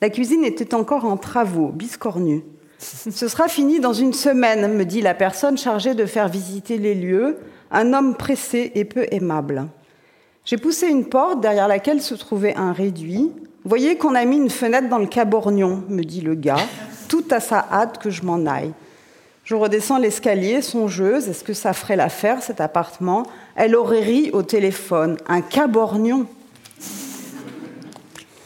La 0.00 0.10
cuisine 0.10 0.44
était 0.44 0.74
encore 0.74 1.04
en 1.04 1.16
travaux, 1.16 1.68
biscornue. 1.68 2.42
Ce 2.78 3.28
sera 3.28 3.48
fini 3.48 3.80
dans 3.80 3.92
une 3.92 4.12
semaine, 4.12 4.74
me 4.74 4.84
dit 4.84 5.00
la 5.00 5.14
personne 5.14 5.56
chargée 5.56 5.94
de 5.94 6.04
faire 6.04 6.28
visiter 6.28 6.76
les 6.76 6.94
lieux, 6.94 7.38
un 7.70 7.92
homme 7.92 8.14
pressé 8.14 8.72
et 8.74 8.84
peu 8.84 9.06
aimable. 9.10 9.66
J'ai 10.44 10.58
poussé 10.58 10.88
une 10.88 11.06
porte 11.06 11.40
derrière 11.40 11.68
laquelle 11.68 12.02
se 12.02 12.14
trouvait 12.14 12.54
un 12.54 12.72
réduit. 12.72 13.32
Voyez 13.64 13.96
qu'on 13.96 14.14
a 14.14 14.26
mis 14.26 14.36
une 14.36 14.50
fenêtre 14.50 14.90
dans 14.90 14.98
le 14.98 15.06
cabornion, 15.06 15.82
me 15.88 16.02
dit 16.02 16.20
le 16.20 16.34
gars, 16.34 16.66
tout 17.08 17.24
à 17.30 17.40
sa 17.40 17.66
hâte 17.72 17.98
que 17.98 18.10
je 18.10 18.24
m'en 18.24 18.44
aille. 18.44 18.74
Je 19.44 19.54
redescends 19.54 19.98
l'escalier, 19.98 20.60
songeuse, 20.60 21.28
est-ce 21.28 21.44
que 21.44 21.54
ça 21.54 21.72
ferait 21.72 21.96
l'affaire, 21.96 22.42
cet 22.42 22.60
appartement? 22.60 23.24
Elle 23.56 23.76
aurait 23.76 24.00
ri 24.00 24.30
au 24.32 24.42
téléphone. 24.42 25.16
Un 25.26 25.40
cabornion 25.40 26.26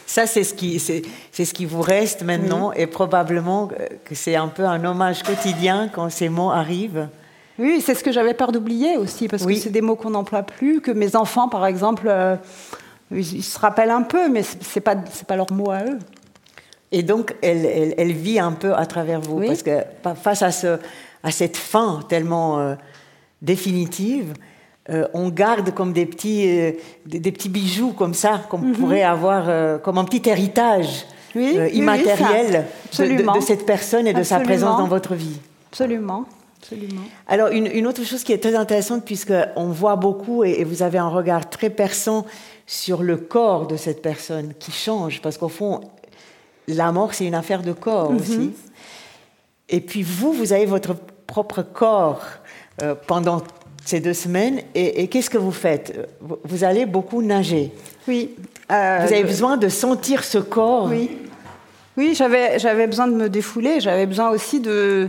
ça, 0.08 0.26
c'est 0.26 0.42
ce 0.42 0.54
qui, 0.54 0.80
c'est, 0.80 1.02
ce 1.32 1.52
qui 1.52 1.66
vous 1.66 1.82
reste 1.82 2.22
maintenant, 2.22 2.72
et 2.72 2.86
probablement 2.86 3.68
que 4.06 4.14
c'est 4.14 4.36
un 4.36 4.48
peu 4.48 4.64
un 4.64 4.82
hommage 4.82 5.22
quotidien 5.22 5.90
quand 5.92 6.08
ces 6.08 6.30
mots 6.30 6.50
arrivent. 6.50 7.08
Oui, 7.58 7.82
c'est 7.84 7.94
ce 7.94 8.02
que 8.02 8.10
j'avais 8.10 8.32
peur 8.32 8.50
d'oublier 8.50 8.96
aussi, 8.96 9.28
parce 9.28 9.44
que 9.44 9.54
c'est 9.54 9.68
des 9.68 9.82
mots 9.82 9.96
qu'on 9.96 10.10
n'emploie 10.10 10.44
plus, 10.44 10.80
que 10.80 10.90
mes 10.90 11.14
enfants, 11.14 11.50
par 11.50 11.66
exemple, 11.66 12.06
euh, 12.08 12.36
ils, 13.10 13.42
se 13.42 13.58
rappellent 13.58 13.90
un 13.90 14.00
peu, 14.00 14.30
mais 14.30 14.42
c'est 14.42 14.80
pas 14.80 14.94
c'est 15.12 15.26
pas 15.26 15.36
leur 15.36 15.52
mot 15.52 15.70
à 15.70 15.84
eux. 15.84 15.98
Et 16.90 17.02
donc, 17.02 17.36
elle, 17.42 17.94
elle, 17.98 18.12
vit 18.12 18.38
un 18.38 18.52
peu 18.52 18.74
à 18.74 18.86
travers 18.86 19.20
vous, 19.20 19.44
parce 19.44 19.62
que 19.62 19.82
face 20.22 20.40
à, 20.40 20.50
ce, 20.50 20.78
à 21.22 21.30
cette 21.30 21.58
fin 21.58 22.00
tellement 22.08 22.58
euh, 22.58 22.76
définitive, 23.42 24.32
euh, 24.90 25.06
on 25.14 25.28
garde 25.28 25.72
comme 25.72 25.92
des 25.92 26.06
petits, 26.06 26.74
des, 27.06 27.32
petits 27.32 27.48
bijoux 27.48 27.92
comme 27.92 28.14
ça, 28.14 28.42
qu'on 28.48 28.58
mhm. 28.58 28.72
pourrait 28.72 29.02
avoir 29.02 29.80
comme 29.82 29.98
un 29.98 30.04
petit 30.04 30.28
héritage 30.28 31.06
immatériel 31.34 32.66
de, 32.98 33.34
de, 33.34 33.40
cette 33.40 33.66
personne 33.66 34.06
et 34.06 34.14
de 34.14 34.22
sa 34.22 34.40
présence 34.40 34.78
dans 34.78 34.88
votre 34.88 35.14
vie. 35.14 35.38
Absolument. 35.70 36.24
Absolument. 36.60 37.02
Alors, 37.28 37.48
une, 37.48 37.86
autre 37.86 38.04
chose 38.04 38.24
qui 38.24 38.32
est 38.32 38.38
très 38.38 38.54
intéressante, 38.54 39.04
puisqu'on 39.04 39.68
voit 39.68 39.96
beaucoup, 39.96 40.42
et, 40.44 40.64
vous 40.64 40.82
avez 40.82 40.98
un 40.98 41.08
regard 41.08 41.48
très 41.48 41.70
perçant 41.70 42.26
sur 42.66 43.02
le 43.02 43.16
corps 43.16 43.66
de 43.66 43.76
cette 43.76 44.02
personne 44.02 44.54
qui 44.58 44.72
change, 44.72 45.22
parce 45.22 45.38
qu'au 45.38 45.48
fond, 45.48 45.80
la 46.66 46.90
mort, 46.92 47.14
c'est 47.14 47.26
une 47.26 47.34
affaire 47.34 47.62
de 47.62 47.72
corps 47.72 48.10
mhm. 48.10 48.18
aussi. 48.18 48.52
Et 49.68 49.80
puis 49.80 50.02
vous, 50.02 50.32
vous 50.32 50.52
avez 50.52 50.66
votre 50.66 50.94
propre 51.26 51.62
corps 51.62 52.22
euh, 52.82 52.94
pendant 53.06 53.42
ces 53.88 54.00
deux 54.00 54.12
semaines, 54.12 54.60
et, 54.74 55.08
qu'est-ce 55.08 55.30
que 55.30 55.38
vous 55.38 55.50
faites? 55.50 56.10
Vous 56.20 56.62
allez 56.62 56.84
beaucoup 56.84 57.22
nager. 57.22 57.72
Oui. 58.06 58.34
Euh, 58.70 58.98
vous 59.00 59.12
avez 59.14 59.24
besoin 59.24 59.56
de 59.56 59.70
sentir 59.70 60.24
ce 60.24 60.36
corps? 60.36 60.88
Oui. 60.90 61.16
Oui, 61.96 62.14
j'avais 62.14 62.86
besoin 62.86 63.08
de 63.08 63.14
me 63.14 63.30
défouler, 63.30 63.80
j'avais 63.80 64.04
besoin 64.04 64.28
aussi 64.28 64.60
de, 64.60 65.08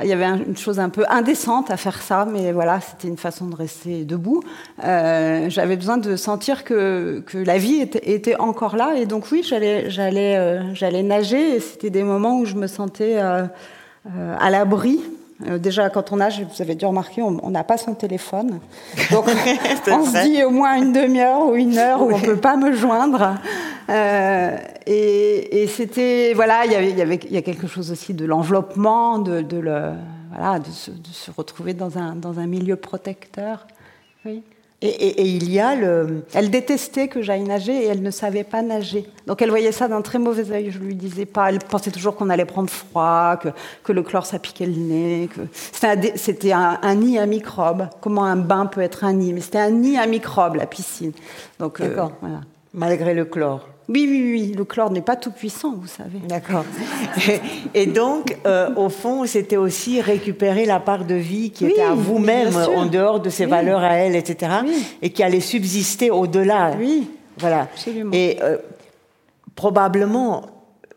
il 0.00 0.06
y 0.06 0.12
avait 0.12 0.26
une 0.26 0.56
chose 0.56 0.78
un 0.78 0.90
peu 0.90 1.04
indécente 1.10 1.72
à 1.72 1.76
faire 1.76 2.00
ça, 2.00 2.24
mais 2.24 2.52
voilà, 2.52 2.80
c'était 2.80 3.08
une 3.08 3.18
façon 3.18 3.46
de 3.46 3.56
rester 3.56 4.04
debout. 4.04 4.42
Euh, 4.84 5.50
j'avais 5.50 5.76
besoin 5.76 5.98
de 5.98 6.14
sentir 6.14 6.62
que, 6.62 7.24
que 7.26 7.36
la 7.36 7.58
vie 7.58 7.80
était, 7.80 8.12
était, 8.12 8.36
encore 8.36 8.76
là, 8.76 8.94
et 8.96 9.06
donc 9.06 9.24
oui, 9.32 9.42
j'allais, 9.44 9.90
j'allais, 9.90 10.36
euh, 10.36 10.72
j'allais 10.72 11.02
nager, 11.02 11.56
et 11.56 11.60
c'était 11.60 11.90
des 11.90 12.04
moments 12.04 12.38
où 12.38 12.44
je 12.44 12.54
me 12.54 12.68
sentais 12.68 13.18
à 13.18 14.50
l'abri 14.50 15.00
euh, 15.46 15.58
déjà, 15.58 15.88
quand 15.90 16.12
on 16.12 16.16
nage, 16.16 16.42
vous 16.42 16.62
avez 16.62 16.74
dû 16.74 16.84
remarquer, 16.84 17.22
on 17.22 17.50
n'a 17.50 17.64
pas 17.64 17.78
son 17.78 17.94
téléphone. 17.94 18.60
Donc, 19.10 19.26
on 19.88 20.04
se 20.04 20.26
dit 20.26 20.42
au 20.44 20.50
moins 20.50 20.76
une 20.76 20.92
demi-heure 20.92 21.46
ou 21.46 21.54
une 21.54 21.78
heure 21.78 22.02
où 22.02 22.12
on 22.12 22.18
ne 22.18 22.24
peut 22.24 22.36
pas 22.36 22.56
me 22.56 22.72
joindre. 22.72 23.36
Euh, 23.88 24.56
et, 24.86 25.66
c'était, 25.68 26.32
voilà, 26.34 26.66
il 26.66 26.72
y, 26.72 26.74
avait, 26.74 26.90
il, 26.90 26.98
y 26.98 27.02
avait, 27.02 27.20
il 27.24 27.32
y 27.32 27.36
a 27.36 27.42
quelque 27.42 27.66
chose 27.66 27.90
aussi 27.90 28.12
de 28.12 28.24
l'enveloppement, 28.24 29.18
de, 29.18 29.40
de, 29.40 29.58
le, 29.58 29.92
voilà, 30.30 30.58
de, 30.58 30.70
se, 30.70 30.90
de 30.90 31.08
se 31.08 31.30
retrouver 31.30 31.74
dans 31.74 31.98
un, 31.98 32.14
dans 32.14 32.38
un 32.38 32.46
milieu 32.46 32.76
protecteur. 32.76 33.66
Oui. 34.24 34.42
Et, 34.82 35.28
il 35.28 35.52
y 35.52 35.60
a 35.60 35.74
le... 35.74 36.24
Elle 36.32 36.50
détestait 36.50 37.08
que 37.08 37.20
j'aille 37.20 37.42
nager 37.42 37.84
et 37.84 37.86
elle 37.86 38.00
ne 38.02 38.10
savait 38.10 38.44
pas 38.44 38.62
nager. 38.62 39.06
Donc 39.26 39.42
elle 39.42 39.50
voyait 39.50 39.72
ça 39.72 39.88
d'un 39.88 40.00
très 40.00 40.18
mauvais 40.18 40.50
œil, 40.52 40.70
je 40.70 40.78
lui 40.78 40.94
disais 40.94 41.26
pas. 41.26 41.50
Elle 41.50 41.58
pensait 41.58 41.90
toujours 41.90 42.16
qu'on 42.16 42.30
allait 42.30 42.46
prendre 42.46 42.70
froid, 42.70 43.36
que, 43.36 43.48
que 43.84 43.92
le 43.92 44.02
chlore 44.02 44.24
ça 44.24 44.38
piquait 44.38 44.64
le 44.64 44.76
nez. 44.76 45.28
Que... 45.34 45.42
C'était 46.16 46.52
un, 46.52 46.78
un, 46.80 46.94
nid 46.94 47.18
à 47.18 47.26
microbes. 47.26 47.88
Comment 48.00 48.24
un 48.24 48.36
bain 48.36 48.64
peut 48.64 48.80
être 48.80 49.04
un 49.04 49.12
nid? 49.12 49.34
Mais 49.34 49.42
c'était 49.42 49.58
un 49.58 49.70
nid 49.70 49.98
à 49.98 50.06
microbes, 50.06 50.54
la 50.54 50.66
piscine. 50.66 51.12
Donc, 51.58 51.80
euh, 51.80 52.08
voilà. 52.22 52.40
Malgré 52.72 53.14
le 53.14 53.24
chlore. 53.24 53.66
Oui, 53.88 54.06
oui, 54.08 54.32
oui, 54.32 54.54
le 54.56 54.64
chlore 54.64 54.92
n'est 54.92 55.00
pas 55.00 55.16
tout 55.16 55.32
puissant, 55.32 55.74
vous 55.74 55.88
savez. 55.88 56.20
D'accord. 56.28 56.64
Et, 57.74 57.86
donc, 57.86 58.36
euh, 58.46 58.72
au 58.76 58.88
fond, 58.88 59.26
c'était 59.26 59.56
aussi 59.56 60.00
récupérer 60.00 60.64
la 60.64 60.78
part 60.78 61.04
de 61.04 61.16
vie 61.16 61.50
qui 61.50 61.66
était 61.66 61.82
à 61.82 61.94
vous-même, 61.94 62.54
en 62.54 62.86
dehors 62.86 63.18
de 63.18 63.30
ses 63.30 63.46
valeurs 63.46 63.82
à 63.82 63.94
elle, 63.94 64.14
etc., 64.14 64.52
et 65.02 65.10
qui 65.10 65.24
allait 65.24 65.40
subsister 65.40 66.12
au-delà. 66.12 66.76
Oui, 66.78 67.10
voilà. 67.36 67.62
Absolument. 67.62 68.12
Et 68.12 68.38
euh, 68.42 68.58
probablement, 69.56 70.42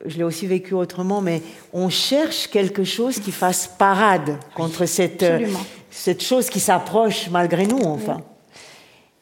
je 0.05 0.17
l'ai 0.17 0.23
aussi 0.23 0.45
vécu 0.45 0.75
autrement, 0.75 1.19
mais 1.19 1.41
on 1.73 1.89
cherche 1.89 2.47
quelque 2.47 2.83
chose 2.83 3.17
qui 3.17 3.31
fasse 3.31 3.67
parade 3.79 4.37
contre 4.53 4.85
cette, 4.85 5.23
euh, 5.23 5.47
cette 5.89 6.21
chose 6.21 6.47
qui 6.47 6.59
s'approche 6.59 7.27
malgré 7.31 7.65
nous, 7.65 7.81
enfin. 7.81 8.21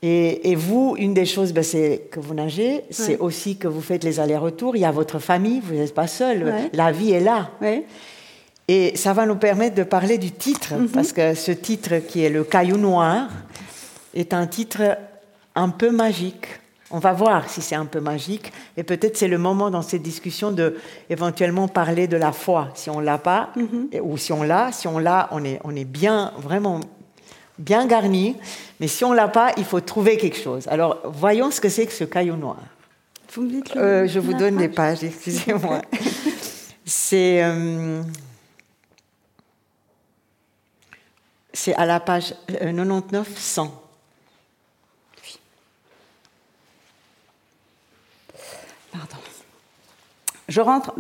Et, 0.04 0.56
vous, 0.56 0.95
une 0.97 1.14
des 1.14 1.26
choses, 1.26 1.54
ben, 1.54 1.64
c'est 1.64 2.08
que 2.10 2.20
vous 2.20 2.34
nagez, 2.34 2.84
c'est 2.89 3.20
aussi 3.20 3.58
que 3.58 3.68
vous 3.68 3.82
faites 3.82 4.04
les 4.04 4.20
allers-retours. 4.20 4.76
Il 4.76 4.80
y 4.80 4.86
a 4.86 4.91
votre 4.91 5.20
famille, 5.20 5.60
vous 5.60 5.76
n'êtes 5.76 5.93
pas 5.93 6.08
seul. 6.08 6.52
La 6.74 6.91
vie 6.91 7.12
est 7.12 7.20
là. 7.20 7.52
Et 8.68 8.95
ça 8.95 9.14
va 9.14 9.26
nous 9.26 9.36
permettre 9.36 9.76
de 9.76 9.84
parler 9.84 10.18
du 10.18 10.32
titre, 10.32 10.74
mhm. 10.74 10.89
parce 10.89 11.12
que 11.12 11.36
ce 11.36 11.52
titre 11.52 11.97
qui 11.97 12.24
est 12.24 12.30
Le 12.30 12.43
Caillou 12.43 12.78
Noir 12.78 13.30
est 14.16 14.34
un 14.34 14.47
titre 14.47 14.97
un 15.56 15.70
peu 15.70 15.91
magique. 15.91 16.47
On 16.89 16.99
va 16.99 17.14
voir 17.14 17.49
si 17.49 17.62
c'est 17.62 17.76
un 17.76 17.86
peu 17.86 17.99
magique. 17.99 18.52
Et 18.78 18.84
peut-être 18.84 19.18
c'est 19.18 19.28
le 19.28 19.38
moment 19.38 19.70
dans 19.70 19.82
cette 19.82 20.02
discussion 20.02 20.52
de 20.52 20.78
éventuellement 21.10 21.68
parler 21.68 22.08
de 22.08 22.18
la 22.18 22.32
foi, 22.32 22.70
si 22.74 22.89
on 22.89 22.99
l'a 22.99 23.18
pas, 23.18 23.49
mhm. 23.56 23.89
ou 24.02 24.18
si 24.18 24.34
on 24.34 24.41
l'a. 24.41 24.72
Si 24.72 24.88
on 24.88 24.97
l'a, 24.97 25.30
on 25.32 25.43
est, 25.43 25.60
on 25.64 25.76
est 25.76 25.86
bien, 25.86 26.34
vraiment 26.38 26.80
bien 27.62 27.86
garni, 27.86 28.36
mais 28.80 28.88
si 28.88 29.05
on 29.05 29.14
l'a 29.14 29.28
pas, 29.28 29.53
il 29.57 29.66
faut 29.66 29.80
trouver 29.80 30.18
quelque 30.18 30.38
chose. 30.38 30.68
Alors, 30.68 30.99
voyons 31.05 31.51
ce 31.51 31.62
que 31.62 31.70
c'est 31.70 31.86
que 31.86 31.93
ce 31.93 32.03
caillou 32.03 32.36
noir. 32.36 32.57
Vous 33.34 33.43
me 33.43 33.49
dites 33.49 33.76
euh, 33.78 34.07
Je 34.07 34.20
vous 34.20 34.34
donne 34.34 34.57
les 34.57 34.68
pages, 34.68 35.03
excusez-moi. 35.03 35.82
c'est 36.86 37.41
euh, 37.43 38.01
c'est 41.53 41.74
à 41.76 41.86
la 41.86 41.99
page 41.99 42.34
99-100. 42.49 43.59
Euh, 43.59 43.68
Pardon. 48.91 49.18
Je 50.49 50.59
rentre, 50.59 50.93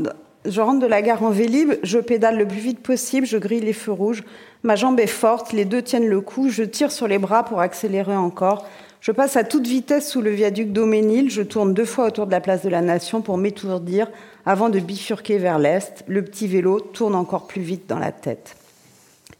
je 0.45 0.61
rentre 0.61 0.79
de 0.79 0.87
la 0.87 1.01
gare 1.01 1.23
en 1.23 1.29
Vélib, 1.29 1.73
je 1.83 1.99
pédale 1.99 2.37
le 2.37 2.47
plus 2.47 2.59
vite 2.59 2.79
possible, 2.79 3.27
je 3.27 3.37
grille 3.37 3.61
les 3.61 3.73
feux 3.73 3.91
rouges. 3.91 4.23
Ma 4.63 4.75
jambe 4.75 4.99
est 4.99 5.07
forte, 5.07 5.53
les 5.53 5.65
deux 5.65 5.81
tiennent 5.81 6.07
le 6.07 6.21
coup, 6.21 6.49
je 6.49 6.63
tire 6.63 6.91
sur 6.91 7.07
les 7.07 7.19
bras 7.19 7.43
pour 7.43 7.61
accélérer 7.61 8.15
encore. 8.15 8.65
Je 9.01 9.11
passe 9.11 9.35
à 9.35 9.43
toute 9.43 9.67
vitesse 9.67 10.09
sous 10.09 10.21
le 10.21 10.29
viaduc 10.31 10.71
d'Auménil, 10.71 11.29
je 11.29 11.41
tourne 11.41 11.73
deux 11.73 11.85
fois 11.85 12.07
autour 12.07 12.27
de 12.27 12.31
la 12.31 12.41
place 12.41 12.63
de 12.63 12.69
la 12.69 12.81
Nation 12.81 13.21
pour 13.21 13.37
m'étourdir 13.37 14.07
avant 14.45 14.69
de 14.69 14.79
bifurquer 14.79 15.37
vers 15.37 15.59
l'est. 15.59 16.03
Le 16.07 16.23
petit 16.23 16.47
vélo 16.47 16.79
tourne 16.79 17.15
encore 17.15 17.47
plus 17.47 17.61
vite 17.61 17.87
dans 17.87 17.99
la 17.99 18.11
tête. 18.11 18.55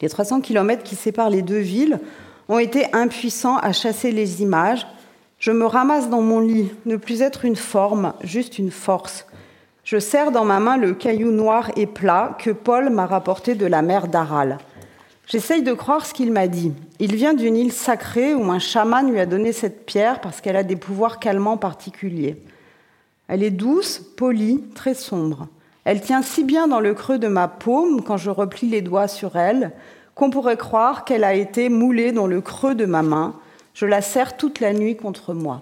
Les 0.01 0.09
300 0.09 0.41
km 0.41 0.83
qui 0.83 0.95
séparent 0.95 1.29
les 1.29 1.43
deux 1.43 1.59
villes 1.59 1.99
ont 2.49 2.59
été 2.59 2.85
impuissants 2.93 3.57
à 3.57 3.71
chasser 3.71 4.11
les 4.11 4.41
images. 4.41 4.87
Je 5.37 5.51
me 5.51 5.65
ramasse 5.65 6.09
dans 6.09 6.21
mon 6.21 6.39
lit, 6.39 6.71
ne 6.85 6.95
plus 6.95 7.21
être 7.21 7.45
une 7.45 7.55
forme, 7.55 8.13
juste 8.23 8.57
une 8.59 8.71
force. 8.71 9.25
Je 9.91 9.99
serre 9.99 10.31
dans 10.31 10.45
ma 10.45 10.61
main 10.61 10.77
le 10.77 10.93
caillou 10.93 11.31
noir 11.31 11.69
et 11.75 11.85
plat 11.85 12.37
que 12.39 12.51
Paul 12.51 12.91
m'a 12.91 13.05
rapporté 13.05 13.55
de 13.55 13.65
la 13.65 13.81
mer 13.81 14.07
d'Aral. 14.07 14.57
J'essaye 15.27 15.63
de 15.63 15.73
croire 15.73 16.05
ce 16.05 16.13
qu'il 16.13 16.31
m'a 16.31 16.47
dit. 16.47 16.71
Il 16.99 17.13
vient 17.13 17.33
d'une 17.33 17.57
île 17.57 17.73
sacrée 17.73 18.33
où 18.33 18.49
un 18.53 18.59
chaman 18.59 19.11
lui 19.11 19.19
a 19.19 19.25
donné 19.25 19.51
cette 19.51 19.85
pierre 19.85 20.21
parce 20.21 20.39
qu'elle 20.39 20.55
a 20.55 20.63
des 20.63 20.77
pouvoirs 20.77 21.19
calmants 21.19 21.57
particuliers. 21.57 22.41
Elle 23.27 23.43
est 23.43 23.51
douce, 23.51 23.99
polie, 24.15 24.63
très 24.75 24.93
sombre. 24.93 25.49
Elle 25.83 25.99
tient 25.99 26.21
si 26.21 26.45
bien 26.45 26.69
dans 26.69 26.79
le 26.79 26.93
creux 26.93 27.19
de 27.19 27.27
ma 27.27 27.49
paume 27.49 28.01
quand 28.01 28.15
je 28.15 28.29
replie 28.29 28.69
les 28.69 28.81
doigts 28.81 29.09
sur 29.09 29.35
elle 29.35 29.73
qu'on 30.15 30.29
pourrait 30.29 30.55
croire 30.55 31.03
qu'elle 31.03 31.25
a 31.25 31.33
été 31.33 31.67
moulée 31.67 32.13
dans 32.13 32.27
le 32.27 32.39
creux 32.39 32.75
de 32.75 32.85
ma 32.85 33.01
main. 33.01 33.35
Je 33.73 33.85
la 33.85 34.01
serre 34.01 34.37
toute 34.37 34.61
la 34.61 34.71
nuit 34.71 34.95
contre 34.95 35.33
moi. 35.33 35.59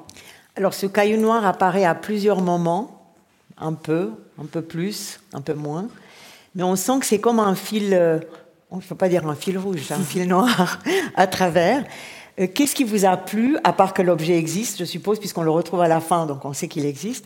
Alors 0.56 0.76
ce 0.76 0.86
caillou 0.86 1.20
noir 1.20 1.48
apparaît 1.48 1.86
à 1.86 1.96
plusieurs 1.96 2.42
moments, 2.42 2.99
un 3.60 3.74
peu, 3.74 4.12
un 4.42 4.46
peu 4.46 4.62
plus, 4.62 5.20
un 5.34 5.42
peu 5.42 5.54
moins, 5.54 5.88
mais 6.56 6.64
on 6.64 6.76
sent 6.76 7.00
que 7.00 7.06
c'est 7.06 7.20
comme 7.20 7.40
un 7.40 7.56
fil 7.56 7.94
euh, 7.94 8.20
on 8.72 8.78
ne 8.78 8.82
peut 8.82 8.96
pas 8.96 9.10
dire 9.10 9.28
un 9.28 9.36
fil 9.36 9.58
rouge, 9.58 9.92
un 9.92 10.04
fil 10.04 10.28
noir 10.28 10.80
à 11.16 11.28
travers. 11.28 11.84
Euh, 12.40 12.48
qu'est-ce 12.54 12.76
qui 12.76 12.84
vous 12.84 13.06
a 13.06 13.18
plu, 13.18 13.58
à 13.64 13.74
part 13.74 13.94
que 13.94 14.02
l'objet 14.02 14.38
existe, 14.38 14.80
je 14.80 14.86
suppose, 14.86 15.20
puisqu'on 15.20 15.44
le 15.44 15.52
retrouve 15.52 15.82
à 15.82 15.88
la 15.88 16.00
fin, 16.00 16.26
donc 16.26 16.46
on 16.46 16.54
sait 16.54 16.68
qu'il 16.68 16.86
existe, 16.86 17.26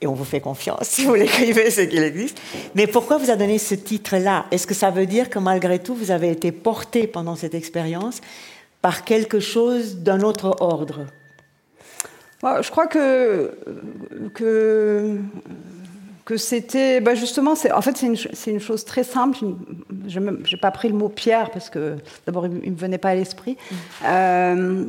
et 0.00 0.06
on 0.06 0.14
vous 0.14 0.24
fait 0.24 0.40
confiance 0.40 0.78
si 0.82 1.04
vous 1.04 1.14
l'écrivez, 1.14 1.70
c'est 1.70 1.88
qu'il 1.88 2.02
existe. 2.02 2.38
Mais 2.74 2.86
pourquoi 2.86 3.18
vous 3.18 3.30
a 3.30 3.36
donné 3.36 3.58
ce 3.58 3.74
titre-là? 3.74 4.46
Est-ce 4.50 4.66
que 4.66 4.74
ça 4.74 4.90
veut 4.90 5.06
dire 5.06 5.30
que 5.30 5.38
malgré 5.38 5.78
tout, 5.78 5.94
vous 5.94 6.10
avez 6.10 6.30
été 6.30 6.52
porté 6.52 7.06
pendant 7.06 7.34
cette 7.34 7.54
expérience 7.54 8.20
par 8.82 9.04
quelque 9.04 9.40
chose 9.40 9.96
d'un 9.96 10.20
autre 10.20 10.56
ordre? 10.60 11.06
Je 12.42 12.70
crois 12.70 12.86
que, 12.86 13.52
que 14.34 15.18
que 16.28 16.36
c'était 16.36 17.00
bah 17.00 17.14
justement 17.14 17.54
c'est 17.54 17.72
en 17.72 17.80
fait 17.80 17.96
c'est 17.96 18.04
une, 18.04 18.16
une, 18.52 18.60
chose 18.60 18.84
très 18.84 19.02
simple 19.02 19.38
je 20.06 20.20
n'ai 20.20 20.58
pas 20.60 20.70
pris 20.70 20.88
le 20.88 20.94
mot 20.94 21.08
pierre 21.08 21.50
parce 21.50 21.70
que 21.70 21.96
d'abord 22.26 22.44
il, 22.46 22.52
ne 22.52 22.70
me 22.70 22.76
venait 22.76 22.98
pas 22.98 23.08
à 23.08 23.14
l'esprit 23.14 23.52
mm. 23.52 23.74
euh, 24.04 24.84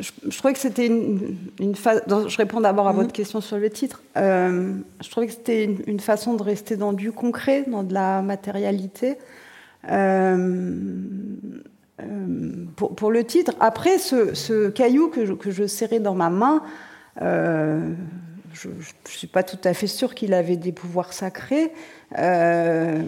je, 0.00 0.38
trouvais 0.38 0.54
que 0.54 0.60
c'était 0.60 0.86
une, 0.86 1.36
une 1.60 1.74
je 1.76 2.36
réponds 2.38 2.62
d'abord 2.62 2.88
à 2.88 2.94
mm. 2.94 2.96
votre 2.96 3.12
question 3.12 3.42
sur 3.42 3.58
le 3.58 3.68
titre 3.68 4.00
euh, 4.16 4.72
je 5.02 5.10
trouvais 5.10 5.26
que 5.26 5.34
c'était 5.34 5.64
une, 5.86 6.00
façon 6.00 6.32
de 6.32 6.42
rester 6.42 6.78
dans 6.78 6.94
du 6.94 7.12
concret 7.12 7.66
dans 7.68 7.82
de 7.82 7.92
la 7.92 8.22
matérialité 8.22 9.18
pour, 12.76 13.10
le 13.10 13.24
titre, 13.24 13.52
après 13.60 13.98
ce, 13.98 14.68
caillou 14.70 15.08
que 15.08 15.50
je, 15.50 15.66
serrais 15.66 16.00
dans 16.00 16.14
ma 16.14 16.30
main, 16.30 16.62
je 17.20 18.68
ne 18.68 18.74
suis 19.04 19.26
pas 19.26 19.42
tout 19.42 19.58
à 19.64 19.74
fait 19.74 19.86
sûre 19.86 20.14
qu'il 20.14 20.32
avait 20.34 20.56
des 20.56 20.72
pouvoirs 20.72 21.12
sacrés, 21.12 21.72
euh, 22.18 23.02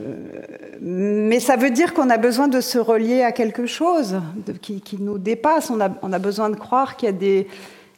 mais 0.81 1.41
ça 1.41 1.57
veut 1.57 1.71
dire 1.71 1.95
qu'on 1.95 2.11
a 2.11 2.19
besoin 2.19 2.49
de 2.49 2.61
se 2.61 2.79
relier 2.79 3.23
à 3.23 3.33
quelque 3.33 3.67
chose 3.67 4.21
qui, 4.61 4.99
nous 4.99 5.19
dépasse. 5.19 5.71
On 5.71 6.13
a 6.13 6.19
besoin 6.19 6.51
de 6.51 6.57
croire 6.57 6.97
qu'il 6.97 7.07
y 7.07 7.11
a 7.11 7.13
des, 7.13 7.47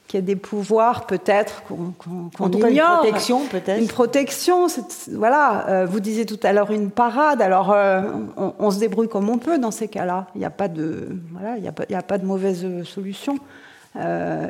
qu'il 0.08 0.18
y 0.18 0.22
a 0.22 0.26
des 0.26 0.36
pouvoirs 0.36 1.06
peut-être 1.06 1.62
qu'on 1.64 1.92
qu 1.92 2.68
ignore. 2.70 3.04
Une 3.04 3.10
protection 3.10 3.46
peut-être. 3.46 3.80
Une 3.80 3.88
protection, 3.88 4.66
voilà. 5.12 5.68
Euh, 5.68 5.86
vous 5.86 6.00
disiez 6.00 6.26
tout 6.26 6.40
à 6.42 6.52
l'heure 6.52 6.72
une 6.72 6.90
parade. 6.90 7.40
Alors 7.40 7.72
euh, 7.72 8.02
on, 8.36 8.70
se 8.70 8.80
débrouille 8.80 9.08
comme 9.08 9.28
on 9.28 9.38
peut 9.38 9.58
dans 9.58 9.70
ces 9.70 9.86
cas-là. 9.86 10.26
Il 10.34 10.38
n'y 10.38 10.44
a 10.44 10.50
pas 10.50 10.68
de 10.68 11.08
voilà, 11.32 11.56
il 11.58 11.62
y 11.64 11.68
a 11.68 11.72
pas, 11.72 11.84
il 11.88 11.94
a 11.94 12.02
pas 12.02 12.18
de 12.18 12.26
mauvaise 12.26 12.66
solution. 12.84 13.38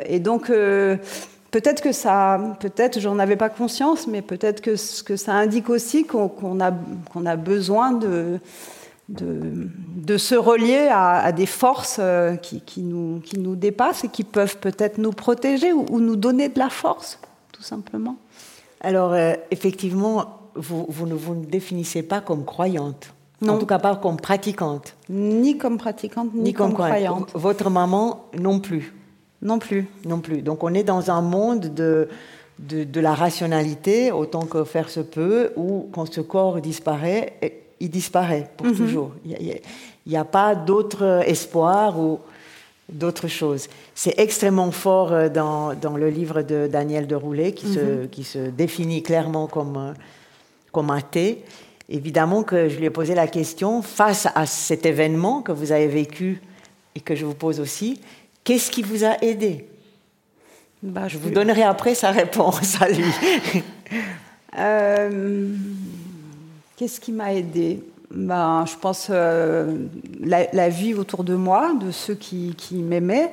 et 0.06 0.20
donc 0.20 0.50
Peut-être 1.50 1.80
que 1.80 1.92
ça, 1.92 2.38
peut-être, 2.60 3.00
j'en 3.00 3.18
avais 3.18 3.36
pas 3.36 3.48
conscience, 3.48 4.06
mais 4.06 4.20
peut-être 4.20 4.60
que, 4.60 4.74
que 5.02 5.16
ça 5.16 5.32
indique 5.32 5.70
aussi 5.70 6.04
qu'on 6.04 6.60
a, 6.60 6.72
qu'on 7.10 7.24
a 7.24 7.36
besoin 7.36 7.92
de, 7.92 8.38
de, 9.08 10.16
se 10.18 10.34
relier 10.34 10.88
à, 10.90 11.32
des 11.32 11.46
forces 11.46 11.98
euh, 11.98 12.36
qui, 12.36 12.60
qui, 12.60 12.82
nous, 12.82 13.20
qui 13.20 13.38
nous 13.38 13.56
dépassent 13.56 14.04
et 14.04 14.08
qui 14.08 14.24
peuvent 14.24 14.58
peut-être 14.58 14.98
nous 14.98 15.12
protéger 15.12 15.72
ou, 15.72 16.00
nous 16.00 16.16
donner 16.16 16.48
de 16.48 16.58
la 16.58 16.68
force, 16.68 17.18
tout 17.52 17.62
simplement. 17.62 18.16
Alors, 18.80 19.12
euh, 19.12 19.34
effectivement, 19.50 20.40
vous, 20.54 20.86
vous, 20.88 21.06
ne 21.06 21.14
vous 21.14 21.34
définissez 21.34 22.02
pas 22.02 22.20
comme 22.20 22.44
croyante. 22.44 23.14
Non. 23.40 23.54
En 23.54 23.58
tout 23.58 23.66
cas, 23.66 23.78
pas 23.78 23.96
comme 23.96 24.16
pratiquante. 24.16 24.96
Ni 25.08 25.58
comme 25.58 25.78
pratiquante, 25.78 26.34
ni, 26.34 26.52
comme, 26.52 26.74
comme 26.74 26.86
croyante. 26.86 27.30
Votre 27.34 27.70
maman 27.70 28.26
non 28.38 28.58
plus. 28.58 28.92
Non 29.42 29.58
plus. 29.58 29.86
Non 30.04 30.18
plus. 30.20 30.42
Donc 30.42 30.64
on 30.64 30.74
est 30.74 30.82
dans 30.82 31.12
un 31.12 31.20
monde 31.20 31.72
de, 31.72 32.08
de, 32.58 33.00
la 33.00 33.14
rationalité, 33.14 34.10
autant 34.10 34.42
que 34.42 34.64
faire 34.64 34.88
se 34.88 35.00
peut, 35.00 35.52
où 35.56 35.88
quand 35.92 36.12
ce 36.12 36.20
corps 36.20 36.60
disparaît, 36.60 37.34
il 37.80 37.90
disparaît 37.90 38.50
pour 38.56 38.66
mhm. 38.66 38.76
toujours. 38.76 39.12
Il 39.24 39.60
n'y 40.06 40.16
a, 40.16 40.24
pas 40.24 40.54
d'autre 40.54 41.22
espoir 41.26 41.98
ou 41.98 42.20
d'autres 42.88 43.28
choses. 43.28 43.68
C'est 43.94 44.18
extrêmement 44.18 44.70
fort 44.70 45.12
euh, 45.12 45.28
dans, 45.28 45.74
dans, 45.74 45.96
le 45.96 46.08
livre 46.08 46.42
de 46.42 46.66
Daniel 46.66 47.06
de 47.06 47.14
Roulet, 47.14 47.52
qui, 47.52 47.72
se, 47.72 47.80
mhm. 47.80 48.08
qui 48.08 48.24
se 48.24 48.38
définit 48.38 49.02
clairement 49.02 49.46
comme, 49.46 49.76
euh, 49.76 49.92
comme 50.72 50.90
athée. 50.90 51.44
Évidemment 51.90 52.42
que 52.42 52.68
je 52.68 52.78
lui 52.78 52.86
ai 52.86 52.90
posé 52.90 53.14
la 53.14 53.26
question, 53.26 53.82
face 53.82 54.26
à 54.34 54.46
cet 54.46 54.86
événement 54.86 55.42
que 55.42 55.52
vous 55.52 55.72
avez 55.72 55.88
vécu 55.88 56.40
et 56.94 57.00
que 57.00 57.14
je 57.14 57.24
vous 57.24 57.34
pose 57.34 57.60
aussi, 57.60 58.00
Qu'est-ce 58.48 58.70
qui 58.70 58.80
vous 58.80 59.04
a 59.04 59.22
aidé? 59.22 59.66
Bah, 60.82 61.06
Je 61.06 61.18
vous 61.18 61.28
donnerai 61.28 61.64
après 61.64 61.94
sa 61.94 62.12
réponse 62.12 62.80
à 62.80 62.88
lui. 62.88 63.04
Euh, 64.56 65.54
qu'est-ce 66.78 67.00
qui 67.00 67.12
m'a 67.12 67.34
aidé? 67.34 67.82
Ben, 68.10 68.64
je 68.66 68.74
pense 68.76 69.08
euh, 69.10 69.76
la, 70.22 70.68
vie 70.70 70.94
autour 70.94 71.24
de 71.24 71.34
moi, 71.34 71.72
de 71.78 71.90
ceux 71.90 72.14
qui, 72.14 72.54
m'aimaient. 72.72 73.32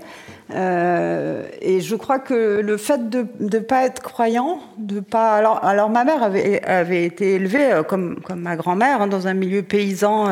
Euh, 0.53 1.47
et 1.61 1.79
je 1.79 1.95
crois 1.95 2.19
que 2.19 2.59
le 2.59 2.75
fait 2.75 3.09
de 3.09 3.25
ne 3.39 3.59
pas 3.59 3.85
être 3.85 4.01
croyant, 4.01 4.59
de 4.77 4.99
pas. 4.99 5.35
Alors, 5.37 5.89
ma 5.89 6.03
mère 6.03 6.21
avait, 6.23 7.05
été 7.05 7.35
élevée 7.35 7.83
comme, 7.87 8.19
comme 8.19 8.41
ma 8.41 8.57
grand-mère 8.57 9.01
hein, 9.03 9.07
dans 9.07 9.27
un 9.27 9.33
milieu 9.33 9.61
paysan 9.61 10.27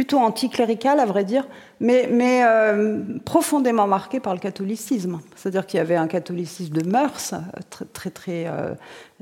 plutôt 0.00 0.20
anticlérical, 0.20 0.98
à 0.98 1.04
vrai 1.04 1.24
dire 1.24 1.46
mais, 1.78 2.08
mais 2.10 2.40
euh, 2.42 3.02
profondément 3.26 3.86
marqué 3.86 4.18
par 4.18 4.32
le 4.32 4.40
catholicisme. 4.40 5.20
C'est-à-dire 5.36 5.66
qu'il 5.66 5.76
y 5.76 5.80
avait 5.82 5.96
un 5.96 6.06
catholicisme 6.06 6.72
de 6.72 6.88
mœurs 6.88 7.34
très, 7.68 7.84
très, 7.84 8.08
très 8.08 8.46
euh, 8.46 8.72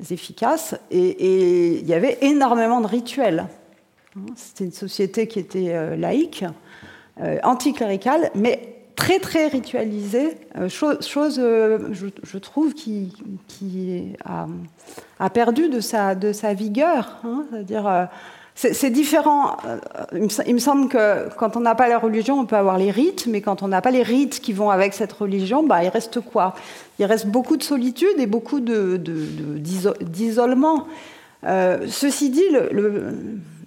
efficace, 0.08 0.76
et, 0.92 1.80
il 1.80 1.84
y 1.84 1.94
avait 1.94 2.18
énormément 2.20 2.80
de 2.80 2.86
rituels. 2.86 3.48
C'était 4.36 4.66
une 4.66 4.72
société 4.72 5.26
qui 5.26 5.40
était 5.40 5.74
euh, 5.74 5.96
laïque, 5.96 6.44
anticléricale, 7.42 8.30
mais 8.36 8.76
très 8.94 9.18
très 9.18 9.48
ritualisée, 9.48 10.38
chose, 10.68 11.00
je, 11.02 12.38
trouve, 12.38 12.74
qui, 12.74 13.12
qui 13.48 14.12
a, 14.24 14.46
a, 15.18 15.28
perdu 15.30 15.68
de 15.68 15.80
sa, 15.80 16.14
de 16.14 16.32
sa 16.32 16.54
vigueur. 16.54 17.18
Hein. 17.24 17.46
C'est-à-dire 17.50 18.08
c'est 18.60 18.90
différent. 18.90 19.56
Euh, 19.66 19.78
il 20.46 20.54
me 20.54 20.58
semble 20.58 20.88
que 20.88 21.32
quand 21.36 21.56
on 21.56 21.60
n'a 21.60 21.76
pas 21.76 21.88
la 21.88 21.96
religion, 21.96 22.40
on 22.40 22.44
peut 22.44 22.56
avoir 22.56 22.76
les 22.76 22.90
rites, 22.90 23.28
mais 23.28 23.40
quand 23.40 23.62
on 23.62 23.68
n'a 23.68 23.80
pas 23.80 23.92
les 23.92 24.02
rites 24.02 24.40
qui 24.40 24.52
vont 24.52 24.70
avec 24.70 24.94
cette 24.94 25.12
religion, 25.12 25.62
bah, 25.62 25.84
il 25.84 25.88
reste 25.88 26.18
quoi? 26.20 26.54
Il 26.98 27.04
reste 27.04 27.28
beaucoup 27.28 27.56
de 27.56 27.62
solitude 27.62 28.18
et 28.18 28.26
beaucoup 28.26 28.58
d'isolement. 30.00 30.88
Euh, 31.44 31.86
ceci 31.86 32.30
dit, 32.30 32.42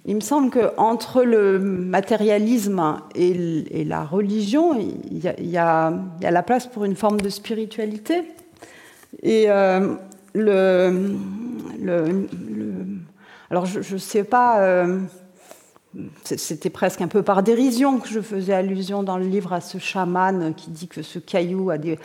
il 0.04 0.14
me 0.14 0.20
semble 0.20 0.50
qu'entre 0.50 1.22
le 1.22 1.58
matérialisme 1.58 3.00
et, 3.14 3.84
la 3.84 4.04
religion, 4.04 4.78
il 4.78 5.24
y, 5.50 5.56
a, 5.56 5.90
la 6.20 6.42
place 6.42 6.66
pour 6.66 6.84
une 6.84 6.96
forme 6.96 7.18
de 7.18 7.30
spiritualité. 7.30 8.24
Et 9.22 9.46
euh, 9.48 9.94
le, 10.34 11.16
le 11.80 12.26
alors 13.52 13.66
je 13.66 13.80
ne 13.80 13.98
sais 13.98 14.24
pas, 14.24 14.60
euh, 14.60 14.98
c'était 16.24 16.70
presque 16.70 17.02
un 17.02 17.06
peu 17.06 17.22
par 17.22 17.42
dérision 17.42 17.98
que 17.98 18.08
je 18.08 18.20
faisais 18.20 18.54
allusion 18.54 19.02
dans 19.02 19.18
le 19.18 19.26
livre 19.26 19.52
à 19.52 19.60
ce 19.60 19.76
chaman 19.76 20.54
qui 20.54 20.70
dit 20.70 20.88
que 20.88 21.02
ce 21.02 21.18
caillou 21.18 21.68
a 21.68 21.76
des, 21.76 21.98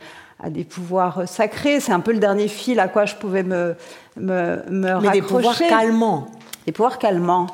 des 0.49 0.65
pouvoirs 0.65 1.25
sacrés. 1.25 1.79
C'est 1.79 1.93
un 1.93 2.01
peu 2.01 2.11
le 2.11 2.19
dernier 2.19 2.49
fil 2.49 2.81
à 2.81 2.89
quoi 2.89 3.05
je 3.05 3.15
pouvais 3.15 3.43
me, 3.43 3.75
me, 4.17 4.61
me 4.69 4.99
mais 4.99 5.09
des 5.11 5.21
pouvoirs 5.21 5.57
calmants. 5.57 6.27
Des 6.65 6.73
pouvoirs 6.73 6.97
calmants. 6.97 7.47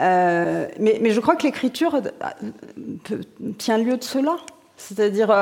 Euh, 0.00 0.66
mais, 0.80 0.98
mais, 1.00 1.10
je 1.12 1.20
crois 1.20 1.36
que 1.36 1.44
l'écriture 1.44 1.94
euh, 1.94 3.16
tient 3.56 3.78
lieu 3.78 3.96
de 3.96 4.02
cela. 4.02 4.34
C'est-à-dire, 4.76 5.32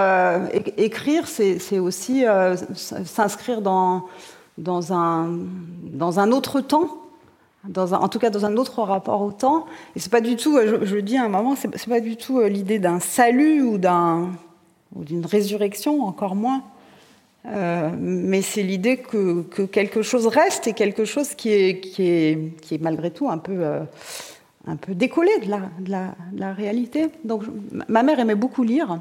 écrire, 0.77 1.29
c'est 1.29 1.79
aussi 1.79 2.25
s'inscrire 2.75 3.63
dans, 3.63 4.05
dans, 4.59 4.93
un, 4.93 5.31
dans 5.93 6.21
un 6.21 6.31
autre 6.33 6.61
temps 6.61 7.06
en 7.75 8.09
tout 8.09 8.19
cas 8.19 8.31
dans 8.31 8.45
un 8.45 8.57
autre 8.57 8.83
rapport 8.83 9.23
au 9.23 9.33
temps. 9.33 9.67
Et 9.95 10.01
c'est 10.01 10.11
pas 10.11 10.21
du 10.21 10.37
tout, 10.37 10.59
je, 10.59 10.95
le 10.95 11.03
dis 11.03 11.17
à 11.17 11.25
un 11.25 11.29
moment, 11.29 11.55
c'est, 11.57 11.89
pas 11.89 12.01
du 12.01 12.17
tout 12.17 12.39
euh, 12.39 12.49
l'idée 12.49 12.79
d'un 12.79 13.01
salut 13.01 13.63
ou, 13.63 13.79
d'un, 13.79 14.31
ou 14.95 15.05
d'une 15.05 15.25
résurrection, 15.25 16.03
encore 16.05 16.35
moins. 16.35 16.63
Euh, 17.47 17.91
mais 17.97 18.43
c'est 18.43 18.63
l'idée 18.63 18.97
que, 18.97 19.43
que, 19.43 19.63
quelque 19.63 20.03
chose 20.03 20.27
reste 20.27 20.67
et 20.67 20.73
quelque 20.73 21.05
chose 21.05 21.35
qui 21.35 21.51
est, 21.51 21.81
qui 21.81 22.03
est, 22.03 22.61
qui 22.61 22.75
est 22.75 22.83
malgré 22.83 23.11
tout 23.13 23.29
un 23.29 23.39
peu, 23.39 23.57
euh, 23.59 23.83
un 24.67 24.77
peu 24.77 24.95
décollé 24.95 25.31
de 25.45 25.51
la, 25.51 25.61
de 25.79 26.41
la, 26.41 26.53
réalité. 26.53 27.09
Donc, 27.25 27.45
ma 27.89 28.03
mère 28.03 28.19
aimait 28.19 28.35
beaucoup 28.35 28.65
lire. 28.65 28.99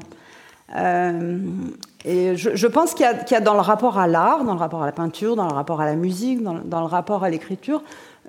et 0.72 2.36
je, 2.36 2.54
je 2.54 2.66
pense 2.68 2.94
qu'il 2.94 3.04
y, 3.04 3.08
a, 3.08 3.24
y, 3.28 3.34
a, 3.34 3.40
dans 3.40 3.54
le 3.54 3.60
rapport 3.60 3.98
à 3.98 4.06
l'art, 4.06 4.44
dans 4.44 4.54
le 4.54 4.60
rapport 4.60 4.84
à 4.84 4.86
la 4.86 4.92
peinture, 4.92 5.34
dans 5.34 5.48
le 5.48 5.54
rapport 5.54 5.80
à 5.80 5.86
la 5.86 5.96
musique, 5.96 6.40
dans, 6.42 6.54
dans 6.54 6.80
le 6.80 6.86
rapport 6.86 7.24
à 7.24 7.30
l'écriture, 7.30 7.82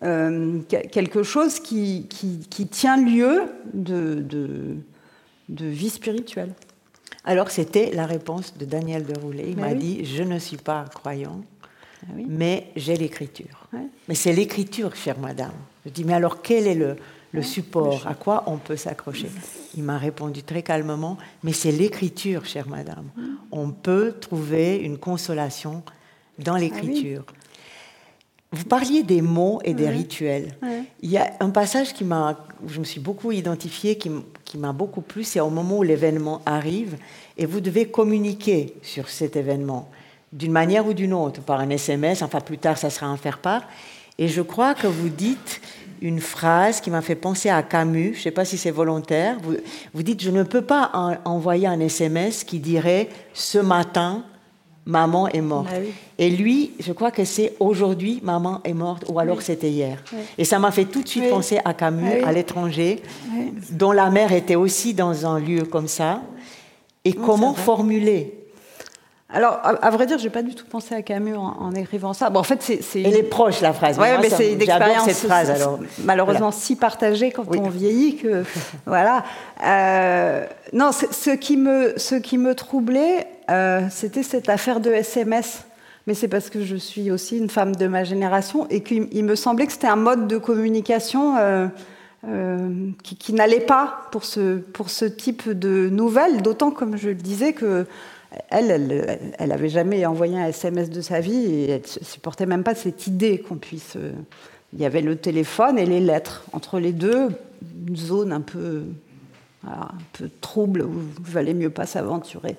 euh, 0.04 0.60
quelque 0.70 1.24
chose 1.24 1.60
qui, 1.60 2.08
qui, 2.08 2.68
tient 2.68 2.98
lieu 2.98 3.44
de, 3.74 4.24
de, 5.50 5.66
vie 5.66 5.90
spirituelle. 5.90 6.54
Alors 7.24 7.50
c'était 7.50 7.92
la 7.92 8.06
réponse 8.06 8.58
de 8.58 8.66
Daniel 8.66 9.06
de 9.06 9.20
Roulet. 9.20 9.46
Il 9.50 9.58
m'a 9.58 9.74
dit, 9.74 10.06
je 10.06 10.24
ne 10.24 10.40
suis 10.40 10.58
pas 10.58 10.86
croyant, 10.94 11.42
ah 12.04 12.12
mais 12.28 12.68
j'ai 12.76 12.96
l'écriture. 12.96 13.68
Mais 14.08 14.16
c'est 14.16 14.34
l'écriture, 14.34 14.96
chère 14.96 15.20
madame. 15.20 15.54
Je 15.86 15.90
dis, 15.90 16.04
mais 16.04 16.14
alors 16.14 16.42
quel 16.42 16.68
est 16.68 16.76
le, 16.76 16.96
le 17.32 17.42
support? 17.42 18.06
À 18.08 18.14
quoi 18.14 18.44
on 18.48 18.58
peut 18.58 18.78
s'accrocher? 18.78 19.30
Il 19.76 19.84
m'a 19.84 19.98
répondu 19.98 20.44
très 20.44 20.62
calmement, 20.62 21.18
mais 21.44 21.54
c'est 21.54 21.72
l'écriture, 21.72 22.46
chère 22.46 22.70
madame. 22.70 23.06
On 23.52 23.72
peut 23.72 24.14
trouver 24.20 24.78
une 24.78 24.98
consolation 24.98 25.84
dans 26.40 26.54
ah 26.54 26.60
l'écriture. 26.60 27.26
Vous 28.54 28.64
parliez 28.64 29.04
des 29.04 29.22
mots 29.22 29.60
et 29.66 29.74
des 29.74 29.90
rituels. 29.90 30.56
Il 31.02 31.12
y 31.12 31.18
a 31.18 31.34
un 31.42 31.50
passage 31.50 31.94
qui 31.94 32.06
m'a, 32.06 32.46
où 32.64 32.70
je 32.70 32.80
me 32.80 32.86
suis 32.86 33.02
beaucoup 33.02 33.34
identifiée, 33.34 33.98
qui, 33.98 34.10
m'a 34.58 34.72
beaucoup 34.72 35.02
plu, 35.02 35.26
c'est 35.26 35.42
au 35.42 35.50
moment 35.50 35.80
où 35.80 35.84
l'événement 35.84 36.42
arrive 36.46 36.96
et 37.38 37.46
vous 37.46 37.60
devez 37.60 37.88
communiquer 37.88 38.74
sur 38.82 39.10
cet 39.10 39.36
événement 39.36 39.90
d'une 40.34 40.52
manière 40.52 40.86
ou 40.88 40.94
d'une 40.94 41.14
autre, 41.14 41.42
par 41.42 41.60
un 41.60 41.70
SMS, 41.70 42.22
enfin 42.22 42.42
plus 42.42 42.58
tard 42.58 42.78
ça 42.78 42.90
sera 42.90 43.08
un 43.08 43.18
faire-part. 43.18 43.64
Et 44.18 44.28
je 44.28 44.42
crois 44.42 44.74
que 44.74 44.88
vous 44.88 45.10
dites 45.10 45.62
une 46.02 46.20
phrase 46.20 46.82
qui 46.82 46.90
m'a 46.90 47.02
fait 47.02 47.16
penser 47.16 47.50
à 47.50 47.64
Camus, 47.64 48.14
je 48.14 48.20
ne 48.20 48.24
sais 48.24 48.32
pas 48.32 48.46
si 48.46 48.58
c'est 48.58 48.72
volontaire, 48.72 49.38
vous, 49.42 49.56
vous, 49.94 50.04
dites 50.04 50.22
je 50.22 50.30
ne 50.30 50.44
peux 50.44 50.62
pas 50.62 50.92
envoyer 51.26 51.68
un 51.68 51.80
SMS 51.80 52.44
qui 52.44 52.60
dirait 52.60 53.10
ce 53.34 53.58
matin 53.58 54.24
maman 54.88 55.28
est 55.28 55.42
morte. 55.42 55.68
Bah 55.70 55.78
Et 56.18 56.30
lui, 56.30 56.72
je 56.80 56.94
crois 56.94 57.12
que 57.12 57.26
c'est 57.26 57.54
aujourd'hui, 57.60 58.20
maman 58.24 58.62
est 58.64 58.74
morte, 58.74 59.06
ou 59.10 59.20
alors 59.20 59.42
c'était 59.42 59.70
hier. 59.70 60.04
Et 60.38 60.46
ça 60.46 60.58
m'a 60.58 60.72
fait 60.72 60.86
tout 60.86 61.04
de 61.04 61.08
suite 61.08 61.30
penser 61.30 61.60
à 61.64 61.74
Camus, 61.74 62.24
à 62.24 62.32
l'étranger, 62.32 63.04
dont 63.72 63.92
la 63.92 64.10
mère 64.10 64.32
était 64.32 64.56
aussi 64.56 64.94
dans 64.94 65.26
un 65.26 65.40
lieu 65.40 65.64
comme 65.64 65.88
ça. 65.88 66.22
Et 67.06 67.14
comment 67.14 67.54
formuler 67.54 68.37
alors, 69.30 69.60
à, 69.62 69.90
vrai 69.90 70.06
dire, 70.06 70.18
j'ai 70.18 70.30
pas 70.30 70.42
du 70.42 70.56
tout 70.56 70.66
pensé 70.66 70.96
à 70.96 71.02
Camus 71.02 71.36
en, 71.36 71.74
écrivant 71.74 72.14
ça. 72.14 72.30
Bon, 72.30 72.40
en 72.40 72.44
fait, 72.44 72.62
c'est. 72.62 73.02
Elle 73.02 73.18
est 73.18 73.24
proche 73.24 73.60
la 73.60 73.74
phrase. 73.74 74.00
Oui, 74.00 74.08
mais 74.22 74.30
c'est 74.30 74.54
une 74.54 74.62
expérience 74.62 75.04
cette 75.04 75.18
phrase, 75.18 75.50
alors. 75.50 75.80
malheureusement 76.06 76.52
si 76.52 76.78
partagée 76.78 77.32
quand 77.32 77.44
on 77.56 77.68
vieillit 77.68 78.16
que 78.16 78.44
voilà. 78.86 79.26
Euh, 79.66 80.46
non, 80.72 80.92
ce 80.94 81.32
qui 81.32 81.58
me 81.58 81.94
ce 81.98 82.16
qui 82.16 82.38
me 82.38 82.56
troublait, 82.56 83.28
euh, 83.52 83.82
c'était 83.90 84.24
cette 84.24 84.48
affaire 84.48 84.80
de 84.80 84.92
SMS. 84.92 85.64
Mais 86.06 86.14
c'est 86.14 86.30
parce 86.30 86.50
que 86.50 86.64
je 86.64 86.78
suis 86.78 87.12
aussi 87.12 87.38
une 87.38 87.50
femme 87.50 87.76
de 87.76 87.86
ma 87.86 88.06
génération 88.06 88.66
et 88.70 88.82
qu'il 88.82 89.26
me 89.26 89.36
semblait 89.36 89.66
que 89.66 89.74
c'était 89.74 89.88
un 89.88 89.98
mode 89.98 90.28
de 90.28 90.38
communication. 90.38 91.36
Euh, 91.38 91.68
qui, 93.04 93.16
qui 93.16 93.32
n'allait 93.32 93.60
pas 93.60 94.08
pour 94.12 94.26
ce, 94.26 94.58
pour 94.58 94.90
ce 94.90 95.06
type 95.06 95.50
de 95.50 95.88
nouvelles, 95.88 96.42
d'autant, 96.42 96.72
comme 96.72 96.98
je 96.98 97.10
le 97.10 97.16
disais, 97.16 97.54
que 97.54 97.86
elle, 98.50 99.32
elle 99.38 99.50
n'avait 99.50 99.70
jamais 99.70 100.06
envoyé 100.06 100.38
un 100.38 100.48
SMS 100.48 100.90
de 100.90 101.02
sa 101.02 101.20
vie 101.20 101.46
et 101.46 101.70
elle 101.70 101.88
supportait 101.88 102.46
même 102.46 102.64
pas 102.64 102.76
cette 102.76 103.08
idée 103.08 103.40
qu'on 103.40 103.56
puisse. 103.56 103.96
Euh, 103.96 104.12
il 104.74 104.82
y 104.82 104.86
avait 104.86 105.02
le 105.02 105.16
téléphone 105.16 105.80
et 105.80 105.86
les 105.86 106.02
lettres. 106.02 106.44
Entre 106.52 106.80
les 106.80 106.92
deux, 106.92 107.30
une 107.88 107.96
zone 107.96 108.34
un 108.34 108.42
peu, 108.42 108.84
un 109.66 109.88
peu 110.14 110.30
trouble 110.42 110.82
où 110.82 111.02
il 111.20 111.32
valait 111.32 111.54
mieux 111.54 111.70
pas 111.70 111.86
s'aventurer. 111.86 112.58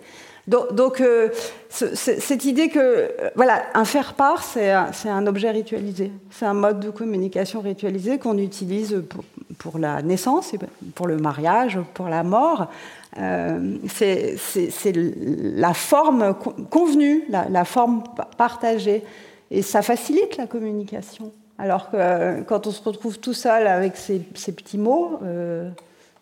Donc, 0.48 1.02
euh, 1.02 1.28
cette 1.68 2.46
idée 2.46 2.70
que, 2.70 2.78
euh, 2.78 3.08
voilà, 3.36 3.64
un 3.74 3.84
faire-part, 3.84 4.42
c'est 4.42 4.70
un, 4.70 5.26
objet 5.26 5.50
ritualisé. 5.50 6.10
C'est 6.30 6.46
un 6.46 6.54
mode 6.54 6.80
de 6.80 6.88
communication 6.88 7.60
ritualisé 7.60 8.18
qu'on 8.18 8.38
utilise 8.38 9.02
pour, 9.10 9.24
pour, 9.56 9.78
la 9.78 10.02
naissance, 10.02 10.52
pour 10.94 11.06
le 11.06 11.16
mariage, 11.16 11.78
pour 11.94 12.08
la 12.08 12.22
mort. 12.22 12.68
Euh, 13.18 13.78
c'est 13.88 14.92
la 14.94 15.74
forme 15.74 16.34
convenue, 16.70 17.24
la, 17.28 17.64
forme 17.64 18.04
partagée. 18.36 19.02
Et 19.50 19.62
ça 19.62 19.82
facilite 19.82 20.36
la 20.36 20.46
communication. 20.46 21.32
Alors 21.58 21.90
que 21.90 21.96
euh, 21.96 22.42
quand 22.42 22.66
on 22.66 22.70
se 22.70 22.82
retrouve 22.82 23.18
tout 23.18 23.32
seul 23.32 23.66
avec 23.66 23.96
ces, 23.96 24.20
petits 24.20 24.78
mots, 24.78 25.18
euh, 25.22 25.70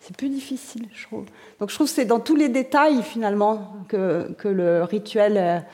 c'est 0.01 0.17
plus 0.17 0.29
difficile, 0.29 0.89
je 0.95 1.07
trouve. 1.07 1.25
Donc 1.61 1.71
je 1.71 1.75
trouve 1.75 1.89
que 1.89 1.93
c'est 1.93 2.05
dans 2.05 2.21
tous 2.21 2.37
les 2.37 2.49
détails, 2.49 3.03
finalement, 3.03 3.75
que, 3.89 4.29
le 4.45 4.85
rituel 4.85 5.65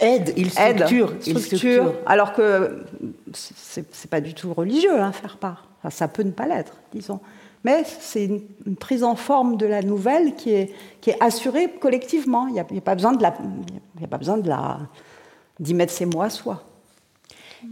aide, 0.00 0.32
il 0.36 0.50
structure, 0.50 1.14
il 1.26 1.38
structure, 1.38 1.94
Alors 2.06 2.32
que 2.32 2.84
c'est 3.32 4.10
pas 4.10 4.20
du 4.20 4.34
tout 4.34 4.52
religieux, 4.52 5.00
hein, 5.00 5.12
faire 5.12 5.36
part. 5.36 5.68
ça 5.90 6.08
peut 6.08 6.22
ne 6.22 6.30
pas 6.30 6.46
l'être, 6.46 6.76
disons 6.92 7.20
mais 7.64 7.82
c'est 7.84 8.26
une, 8.26 8.76
prise 8.76 9.02
en 9.02 9.16
forme 9.16 9.56
de 9.56 9.64
la 9.64 9.82
nouvelle 9.82 10.34
qui 10.34 10.50
est, 10.50 10.72
qui 11.00 11.10
est 11.10 11.16
assurée 11.20 11.70
collectivement. 11.80 12.46
Il 12.46 12.52
n'y 12.52 12.60
a, 12.60 12.64
pas 12.82 12.94
besoin 12.94 13.12
de 13.12 13.22
la, 13.22 13.34
il 13.98 14.04
a 14.04 14.06
pas 14.06 14.18
besoin 14.18 14.36
de 14.36 14.48
la, 14.48 14.80
d'y 15.58 15.72
mettre 15.72 15.92
ses 15.92 16.04
mots 16.04 16.20
à 16.20 16.28
soi. 16.28 16.62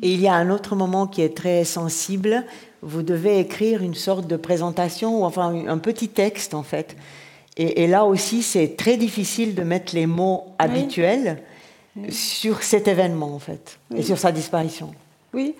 Et 0.01 0.15
il 0.15 0.21
y 0.21 0.29
a 0.29 0.35
un 0.35 0.49
autre 0.49 0.75
moment 0.75 1.07
qui 1.07 1.21
est 1.21 1.37
très 1.37 1.65
sensible. 1.65 2.45
Vous 2.81 3.03
devez 3.03 3.39
écrire 3.39 3.83
une 3.83 3.95
sorte 3.95 4.27
de 4.27 4.37
présentation, 4.37 5.21
ou 5.21 5.25
enfin 5.25 5.55
un 5.69 5.79
petit 5.79 6.09
texte 6.09 6.55
en 6.55 6.63
fait. 6.63 6.97
Et, 7.59 7.87
là 7.87 8.07
aussi, 8.07 8.43
c'est 8.43 8.77
très 8.79 8.97
difficile 8.97 9.55
de 9.55 9.63
mettre 9.63 9.95
les 9.95 10.07
mots 10.07 10.55
habituels 10.59 11.43
sur 12.09 12.63
cet 12.63 12.89
événement 12.89 13.35
en 13.35 13.39
fait, 13.39 13.79
et 13.95 14.03
sur 14.03 14.19
sa 14.19 14.33
disparition. 14.33 14.93
Oui, 15.35 15.55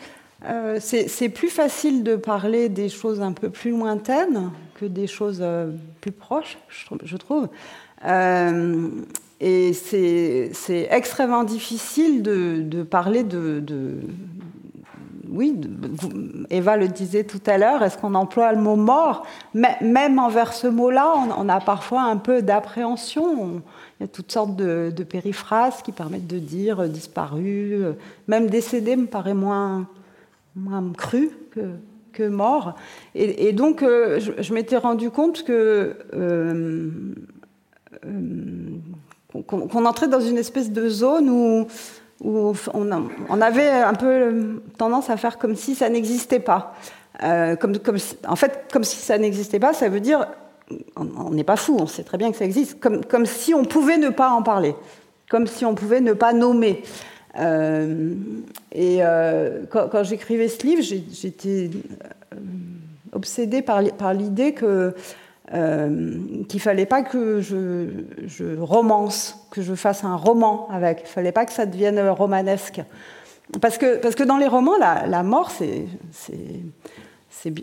euh, 0.49 0.79
c'est 0.81 1.29
plus 1.29 1.51
facile 1.51 2.03
de 2.03 2.17
parler 2.17 2.69
des 2.69 2.89
choses 2.89 3.21
un 3.21 3.33
peu 3.33 3.51
plus 3.51 3.71
lointaines 3.71 4.51
que 4.75 4.87
des 4.87 5.07
choses 5.07 5.39
euh, 5.41 5.71
plus 6.01 6.11
proches, 6.11 6.59
je, 6.69 7.17
trouve. 7.17 7.49
Euh, 8.05 8.89
et 9.41 9.73
c'est 9.73 10.89
extrêmement 10.91 11.45
difficile 11.45 12.23
de, 12.23 12.83
parler 12.83 13.23
de, 13.23 14.01
oui, 15.33 15.59
Eva 16.51 16.77
le 16.77 16.89
disait 16.89 17.25
tout 17.25 17.41
à 17.47 17.57
l'heure, 17.57 17.83
est-ce 17.83 17.97
qu'on 17.97 18.15
emploie 18.15 18.53
le 18.53 18.61
mot 18.61 18.77
mort? 18.77 19.27
Même 19.55 20.19
envers 20.19 20.53
ce 20.53 20.67
mot-là, 20.67 21.13
on, 21.39 21.49
a 21.49 21.61
parfois 21.61 22.03
un 22.03 22.19
peu 22.19 22.43
d'appréhension. 22.43 23.63
Il 23.99 24.03
y 24.03 24.05
a 24.05 24.09
toutes 24.09 24.31
sortes 24.31 24.57
de, 24.57 24.93
périphrases 25.03 25.83
qui 25.83 25.93
permettent 25.93 26.27
de 26.27 26.39
dire 26.39 26.89
disparu, 26.89 27.83
même 28.29 28.49
décédé 28.49 28.97
me 28.97 29.07
paraît 29.07 29.35
moins, 29.35 29.87
cru 30.97 31.31
que, 32.13 32.29
mort. 32.29 32.75
Et, 33.15 33.53
donc, 33.53 33.83
euh, 33.83 34.21
je, 34.21 34.55
m'étais 34.55 34.77
rendu 34.77 35.11
compte 35.11 35.45
que 35.45 35.97
euh, 36.15 36.91
euh, 38.05 38.11
qu'on 39.47 39.85
entrait 39.87 40.09
dans 40.09 40.21
une 40.21 40.37
espèce 40.37 40.71
de 40.71 40.89
zone 40.89 41.31
où, 41.31 41.67
où 42.23 42.55
on, 42.73 43.41
avait 43.41 43.69
un 43.69 43.95
peu 43.95 44.63
tendance 44.79 45.11
à 45.11 45.17
faire 45.17 45.39
comme 45.39 45.57
si 45.57 45.75
ça 45.75 45.89
n'existait 45.89 46.41
pas. 46.41 46.75
comme 47.21 47.75
en 48.27 48.37
fait, 48.37 48.65
comme 48.73 48.85
si 48.85 48.97
ça 48.97 49.19
n'existait 49.19 49.59
pas, 49.59 49.73
ça 49.73 49.89
veut 49.89 50.01
dire 50.01 50.27
on 50.97 51.31
n'est 51.31 51.45
pas 51.45 51.57
fou, 51.57 51.77
on 51.79 51.87
sait 51.87 52.05
très 52.05 52.19
bien 52.19 52.31
que 52.31 52.37
ça 52.37 52.45
existe, 52.45 52.79
comme, 52.81 53.27
si 53.27 53.55
on 53.55 53.65
pouvait 53.65 53.99
ne 53.99 54.09
pas 54.09 54.31
en 54.31 54.43
parler, 54.43 54.75
comme 55.29 55.47
si 55.47 55.65
on 55.65 55.75
pouvait 55.75 56.01
ne 56.01 56.13
pas 56.13 56.33
nommer. 56.33 56.83
Euh, 57.39 58.15
et 58.73 58.99
euh, 59.01 59.65
quand, 59.71 60.03
j'écrivais 60.03 60.49
ce 60.49 60.67
livre, 60.67 60.83
j'étais 60.83 61.71
euh, 62.35 62.37
obsédée 63.13 63.63
par 63.63 64.15
l'idée 64.15 64.53
que 64.53 64.95
euh, 65.55 66.17
qu'il 66.49 66.61
fallait 66.61 66.87
pas 66.87 67.03
que 67.03 67.41
je, 67.41 68.59
romance, 68.59 69.47
que 69.51 69.63
je 69.63 69.75
fasse 69.75 70.05
un 70.05 70.17
roman 70.17 70.69
avec. 70.71 71.03
Il 71.05 71.09
fallait 71.09 71.33
pas 71.33 71.45
que 71.45 71.53
ça 71.53 71.67
devienne 71.67 72.01
romanesque. 72.09 72.81
Parce 73.61 73.77
que, 73.77 73.97
parce 73.97 74.15
que 74.15 74.23
dans 74.23 74.39
les 74.39 74.47
romans, 74.47 74.77
la, 74.79 75.23
mort, 75.23 75.51
c'est 75.51 75.87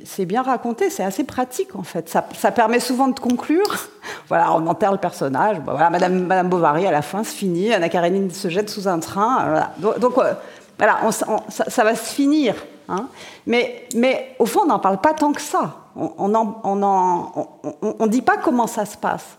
c'est 0.04 0.26
bien 0.26 0.42
raconté, 0.42 0.90
c'est 0.90 1.04
assez 1.04 1.24
pratique 1.24 1.76
en 1.76 1.84
fait. 1.84 2.10
Ça, 2.10 2.52
permet 2.52 2.80
souvent 2.80 3.08
de 3.08 3.20
conclure. 3.20 3.90
voilà, 4.28 4.54
on 4.54 4.68
enterre 4.68 4.92
le 4.92 4.98
personnage. 4.98 5.58
voilà, 5.64 5.90
Madame, 5.90 6.26
Madame 6.26 6.50
Bovary 6.50 6.86
à 6.86 6.92
la 6.92 7.02
fin 7.02 7.24
se 7.24 7.34
finit. 7.34 7.74
Anna 7.74 7.88
Karenine 7.88 8.30
se 8.32 8.50
jette 8.50 8.70
sous 8.70 8.88
un 8.88 9.00
train. 9.00 9.70
Donc, 9.80 10.18
euh, 10.18 10.34
voilà, 10.78 11.00
ça, 11.12 11.84
va 11.84 11.96
se 11.96 12.14
finir. 12.14 12.56
Hein. 12.90 13.08
Mais, 13.46 13.88
mais 13.96 14.36
au 14.40 14.46
fond, 14.46 14.62
on 14.64 14.68
n'en 14.68 14.80
parle 14.80 15.00
pas 15.00 15.14
tant 15.14 15.32
que 15.32 15.42
ça. 15.42 15.78
On 15.96 16.28
ne 16.28 18.08
dit 18.08 18.22
pas 18.22 18.38
comment 18.38 18.68
ça 18.68 18.86
se 18.86 18.98
passe. 18.98 19.38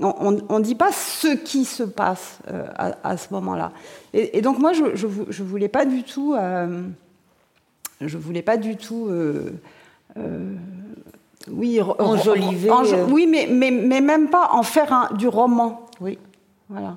On 0.00 0.30
ne 0.30 0.60
dit 0.60 0.74
pas 0.74 0.92
ce 0.92 1.34
qui 1.34 1.64
se 1.64 1.82
passe 1.82 2.38
euh, 2.50 2.66
à, 3.02 3.16
ce 3.16 3.32
moment-là. 3.34 3.72
Et, 4.12 4.40
donc 4.42 4.58
moi, 4.58 4.72
je 4.72 4.84
ne 4.84 5.48
voulais 5.48 5.68
pas 5.68 5.84
du 5.84 6.02
tout. 6.04 6.34
Euh, 6.34 6.82
je 8.00 8.16
voulais 8.16 8.42
pas 8.42 8.56
du 8.56 8.76
tout 8.76 9.08
euh, 10.16 10.54
oui, 11.50 11.80
enjoliver. 11.98 12.70
Euh. 12.70 13.06
oui, 13.10 13.26
mais, 13.26 13.46
mais, 13.50 13.70
mais, 13.70 14.00
même 14.00 14.28
pas 14.28 14.50
en 14.52 14.62
faire 14.62 14.92
un, 14.92 15.14
du 15.14 15.28
roman. 15.28 15.86
Oui. 16.00 16.18
Voilà. 16.68 16.96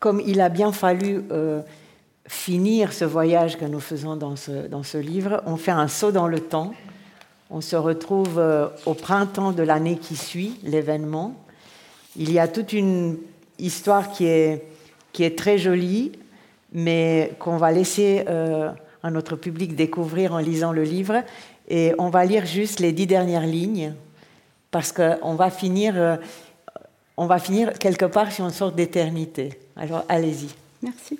Comme 0.00 0.20
il 0.24 0.40
a 0.40 0.48
bien 0.48 0.72
fallu 0.72 1.24
euh, 1.30 1.60
finir 2.28 2.92
ce 2.92 3.04
voyage 3.04 3.58
que 3.58 3.64
nous 3.64 3.80
faisons 3.80 4.14
dans 4.14 4.36
ce, 4.36 4.68
dans 4.68 4.84
ce 4.84 4.98
livre, 4.98 5.42
on 5.46 5.56
fait 5.56 5.72
un 5.72 5.88
saut 5.88 6.12
dans 6.12 6.28
le 6.28 6.38
temps. 6.38 6.72
On 7.50 7.60
se 7.60 7.74
retrouve 7.74 8.40
au 8.86 8.94
printemps 8.94 9.52
de 9.52 9.62
l'année 9.62 9.96
qui 9.96 10.14
suit 10.14 10.60
l'événement. 10.62 11.34
Il 12.16 12.30
y 12.30 12.38
a 12.38 12.46
toute 12.46 12.72
une 12.72 13.16
histoire 13.58 14.12
qui 14.12 14.26
est, 14.26 14.64
qui 15.12 15.24
est 15.24 15.36
très 15.36 15.58
jolie, 15.58 16.12
mais 16.72 17.32
qu'on 17.38 17.56
va 17.56 17.72
laisser 17.72 18.24
à 19.02 19.10
notre 19.10 19.36
public 19.36 19.74
découvrir 19.74 20.34
en 20.34 20.38
lisant 20.38 20.72
le 20.72 20.82
livre. 20.82 21.22
Et 21.68 21.94
on 21.98 22.08
va 22.08 22.24
lire 22.24 22.46
juste 22.46 22.80
les 22.80 22.92
dix 22.92 23.06
dernières 23.06 23.46
lignes, 23.46 23.94
parce 24.70 24.92
qu'on 24.92 25.34
va 25.34 25.50
finir, 25.50 25.94
euh, 25.96 26.16
va 27.16 27.38
finir 27.38 27.72
quelque 27.74 28.06
part 28.06 28.32
sur 28.32 28.44
une 28.44 28.50
sorte 28.50 28.74
d'éternité. 28.74 29.58
Alors 29.76 30.04
allez-y. 30.08 30.48
Merci. 30.82 31.18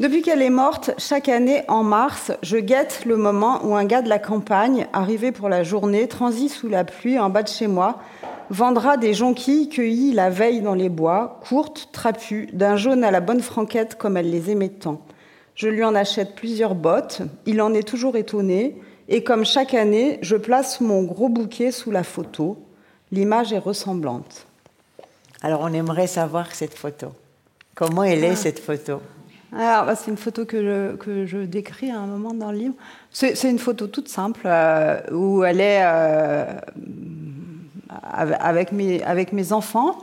Depuis 0.00 0.22
qu'elle 0.22 0.42
est 0.42 0.50
morte, 0.50 0.90
chaque 0.98 1.28
année 1.28 1.62
en 1.68 1.84
mars, 1.84 2.32
je 2.42 2.56
guette 2.56 3.04
le 3.06 3.16
moment 3.16 3.64
où 3.64 3.76
un 3.76 3.84
gars 3.84 4.02
de 4.02 4.08
la 4.08 4.18
campagne, 4.18 4.88
arrivé 4.92 5.30
pour 5.30 5.48
la 5.48 5.62
journée, 5.62 6.08
transi 6.08 6.48
sous 6.48 6.68
la 6.68 6.82
pluie 6.82 7.16
en 7.16 7.30
bas 7.30 7.44
de 7.44 7.48
chez 7.48 7.68
moi, 7.68 8.00
vendra 8.50 8.96
des 8.96 9.14
jonquilles 9.14 9.68
cueillies 9.68 10.12
la 10.12 10.30
veille 10.30 10.62
dans 10.62 10.74
les 10.74 10.88
bois, 10.88 11.38
courtes, 11.48 11.90
trapues, 11.92 12.48
d'un 12.52 12.76
jaune 12.76 13.04
à 13.04 13.12
la 13.12 13.20
bonne 13.20 13.40
franquette 13.40 13.94
comme 13.94 14.16
elle 14.16 14.30
les 14.30 14.50
aimait 14.50 14.68
tant. 14.68 15.00
Je 15.54 15.68
lui 15.68 15.84
en 15.84 15.94
achète 15.94 16.34
plusieurs 16.34 16.74
bottes, 16.74 17.22
il 17.46 17.62
en 17.62 17.72
est 17.72 17.86
toujours 17.86 18.16
étonné, 18.16 18.76
et 19.08 19.22
comme 19.22 19.44
chaque 19.44 19.74
année, 19.74 20.18
je 20.22 20.34
place 20.34 20.80
mon 20.80 21.04
gros 21.04 21.28
bouquet 21.28 21.70
sous 21.70 21.92
la 21.92 22.02
photo. 22.02 22.58
L'image 23.12 23.52
est 23.52 23.58
ressemblante. 23.58 24.48
Alors 25.40 25.60
on 25.62 25.72
aimerait 25.72 26.08
savoir 26.08 26.52
cette 26.52 26.74
photo. 26.74 27.12
Comment 27.76 28.02
elle 28.02 28.24
est 28.24 28.30
ah. 28.30 28.36
cette 28.36 28.58
photo? 28.58 29.00
Alors, 29.56 29.86
bah, 29.86 29.94
c'est 29.94 30.10
une 30.10 30.16
photo 30.16 30.44
que 30.44 30.62
je, 30.62 30.96
que 30.96 31.26
je, 31.26 31.38
décris 31.38 31.90
à 31.90 31.98
un 31.98 32.06
moment 32.06 32.34
dans 32.34 32.50
le 32.50 32.58
livre. 32.58 32.74
C'est, 33.10 33.48
une 33.48 33.58
photo 33.58 33.86
toute 33.86 34.08
simple 34.08 34.42
euh, 34.46 35.00
où 35.12 35.44
elle 35.44 35.60
est 35.60 35.82
euh, 35.84 36.44
avec, 37.88 38.72
mes, 38.72 39.02
avec 39.04 39.32
mes 39.32 39.52
enfants, 39.52 39.98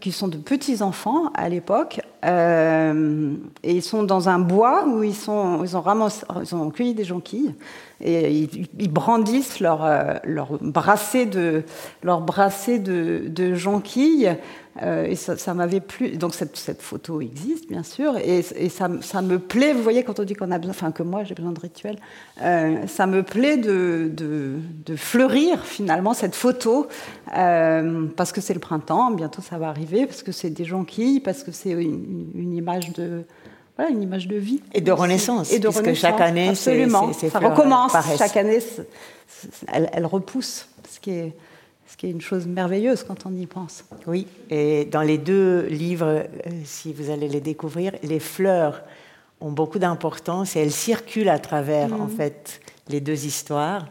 qui 0.00 0.12
sont 0.12 0.28
de 0.28 0.38
petits 0.38 0.82
enfants 0.82 1.30
à 1.34 1.48
l'époque, 1.48 2.00
euh, 2.24 3.34
et 3.62 3.74
ils 3.74 3.82
sont 3.82 4.04
dans 4.04 4.28
un 4.28 4.38
bois 4.38 4.86
où 4.86 5.02
ils, 5.02 5.14
sont, 5.14 5.62
ils, 5.64 5.76
ont, 5.76 5.82
ramassé, 5.82 6.24
ils 6.40 6.54
ont 6.54 6.70
cueilli 6.70 6.94
des 6.94 7.04
jonquilles 7.04 7.54
et 8.02 8.48
ils, 8.78 8.92
brandissent 8.92 9.60
leur, 9.60 9.88
leur 10.24 10.58
brassée 10.60 11.26
de, 11.26 11.62
leur 12.02 12.20
brassée 12.20 12.78
de, 12.78 13.54
jonquilles 13.54 14.36
euh, 14.82 15.04
et 15.04 15.16
ça, 15.16 15.54
m'avait 15.54 15.80
plu. 15.80 16.16
Donc 16.16 16.34
cette, 16.34 16.56
cette, 16.56 16.80
photo 16.80 17.20
existe, 17.20 17.68
bien 17.68 17.82
sûr, 17.82 18.16
et, 18.16 18.38
et 18.56 18.68
ça, 18.70 18.88
ça, 19.02 19.20
me 19.20 19.38
plaît. 19.38 19.74
Vous 19.74 19.82
voyez, 19.82 20.02
quand 20.02 20.18
on 20.18 20.24
dit 20.24 20.32
qu'on 20.32 20.50
a 20.50 20.58
besoin, 20.58 20.72
enfin 20.72 20.92
que 20.92 21.02
moi 21.02 21.24
j'ai 21.24 21.34
besoin 21.34 21.52
de 21.52 21.60
rituels, 21.60 21.98
euh, 22.40 22.86
ça 22.86 23.06
me 23.06 23.22
plaît 23.22 23.58
de, 23.58 24.10
de, 24.10 24.54
de, 24.86 24.96
fleurir 24.96 25.62
finalement 25.64 26.14
cette 26.14 26.34
photo 26.34 26.86
euh, 27.36 28.06
parce 28.16 28.32
que 28.32 28.40
c'est 28.40 28.54
le 28.54 28.60
printemps. 28.60 29.10
Bientôt 29.10 29.42
ça 29.42 29.58
va 29.58 29.68
arriver, 29.68 30.06
parce 30.06 30.22
que 30.22 30.32
c'est 30.32 30.50
des 30.50 30.64
jonquilles, 30.64 31.20
parce 31.20 31.42
que 31.42 31.52
c'est 31.52 31.72
une, 31.72 32.54
image 32.54 32.92
de 32.92 33.24
voilà, 33.76 33.90
une 33.90 34.02
image 34.02 34.28
de 34.28 34.36
vie. 34.36 34.60
Et 34.74 34.80
de 34.80 34.92
renaissance. 34.92 35.52
Et 35.52 35.58
de 35.58 35.68
renaissance. 35.68 35.98
chaque 35.98 36.20
année, 36.20 36.48
absolument. 36.50 37.12
ça 37.12 37.38
recommence. 37.38 37.92
Chaque 38.18 38.36
année, 38.36 38.58
elle, 39.72 39.90
elle 39.92 40.06
repousse, 40.06 40.68
ce 40.90 41.00
qui 41.00 41.10
est 41.10 41.32
ce 41.92 41.98
qui 41.98 42.06
est 42.06 42.10
une 42.10 42.22
chose 42.22 42.46
merveilleuse 42.46 43.04
quand 43.04 43.26
on 43.26 43.36
y 43.36 43.44
pense. 43.44 43.84
Oui, 44.06 44.26
et 44.48 44.86
dans 44.86 45.02
les 45.02 45.18
deux 45.18 45.66
livres, 45.66 46.06
euh, 46.06 46.50
si 46.64 46.90
vous 46.90 47.10
allez 47.10 47.28
les 47.28 47.42
découvrir, 47.42 47.92
les 48.02 48.18
fleurs 48.18 48.82
ont 49.42 49.52
beaucoup 49.52 49.78
d'importance 49.78 50.56
et 50.56 50.60
elles 50.60 50.72
circulent 50.72 51.28
à 51.28 51.38
travers, 51.38 51.92
en 51.92 52.06
mhm. 52.06 52.08
fait, 52.08 52.62
les 52.88 53.02
deux 53.02 53.26
histoires. 53.26 53.88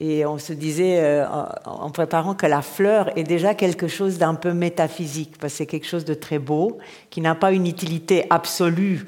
Et 0.00 0.26
on 0.26 0.38
se 0.38 0.52
disait 0.52 0.98
euh, 1.00 1.24
en 1.64 1.90
préparant 1.90 2.34
que 2.34 2.46
la 2.46 2.62
fleur 2.62 3.16
est 3.16 3.22
déjà 3.22 3.54
quelque 3.54 3.88
chose 3.88 4.18
d'un 4.18 4.34
peu 4.34 4.52
métaphysique, 4.52 5.36
parce 5.38 5.52
que 5.52 5.58
c'est 5.58 5.66
quelque 5.66 5.86
chose 5.86 6.04
de 6.04 6.14
très 6.14 6.38
beau, 6.38 6.78
qui 7.10 7.20
n'a 7.20 7.34
pas 7.34 7.52
une 7.52 7.66
utilité 7.66 8.26
absolue. 8.30 9.06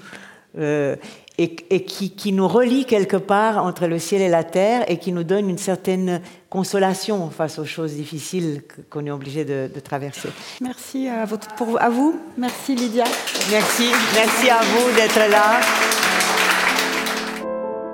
Euh, 0.59 0.97
et, 1.39 1.85
qui, 1.85 2.33
nous 2.33 2.49
relie 2.49 2.87
quelque 2.87 3.17
part 3.17 3.63
entre 3.63 3.87
le 3.87 3.99
ciel 3.99 4.23
et 4.23 4.29
la 4.29 4.43
terre 4.43 4.91
et 4.91 4.97
qui 4.99 5.13
nous 5.13 5.25
donne 5.25 5.51
une 5.51 5.59
certaine 5.59 6.23
consolation 6.49 7.29
face 7.29 7.59
aux 7.59 7.67
choses 7.67 7.93
difficiles 7.93 8.63
qu'on 8.89 9.05
est 9.05 9.11
obligé 9.11 9.45
de, 9.45 9.69
traverser. 9.81 10.31
Merci 10.63 11.09
à, 11.09 11.27
votre, 11.27 11.49
pour, 11.57 11.81
à 11.81 11.91
vous. 11.91 12.19
Merci 12.39 12.75
Lydia. 12.75 13.05
Merci. 13.51 13.91
Merci 14.15 14.49
à 14.49 14.61
vous 14.63 14.97
d'être 14.97 15.31
là. 15.31 15.61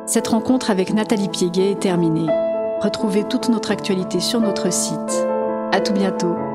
Cette 0.07 0.29
rencontre 0.29 0.71
avec 0.71 0.93
Nathalie 0.93 1.29
Piéguet 1.29 1.73
est 1.73 1.81
terminée. 1.81 2.29
Retrouvez 2.83 3.23
toute 3.23 3.49
notre 3.49 3.71
actualité 3.71 4.19
sur 4.19 4.41
notre 4.41 4.73
site. 4.73 5.25
À 5.71 5.81
tout 5.81 5.93
bientôt. 5.93 6.52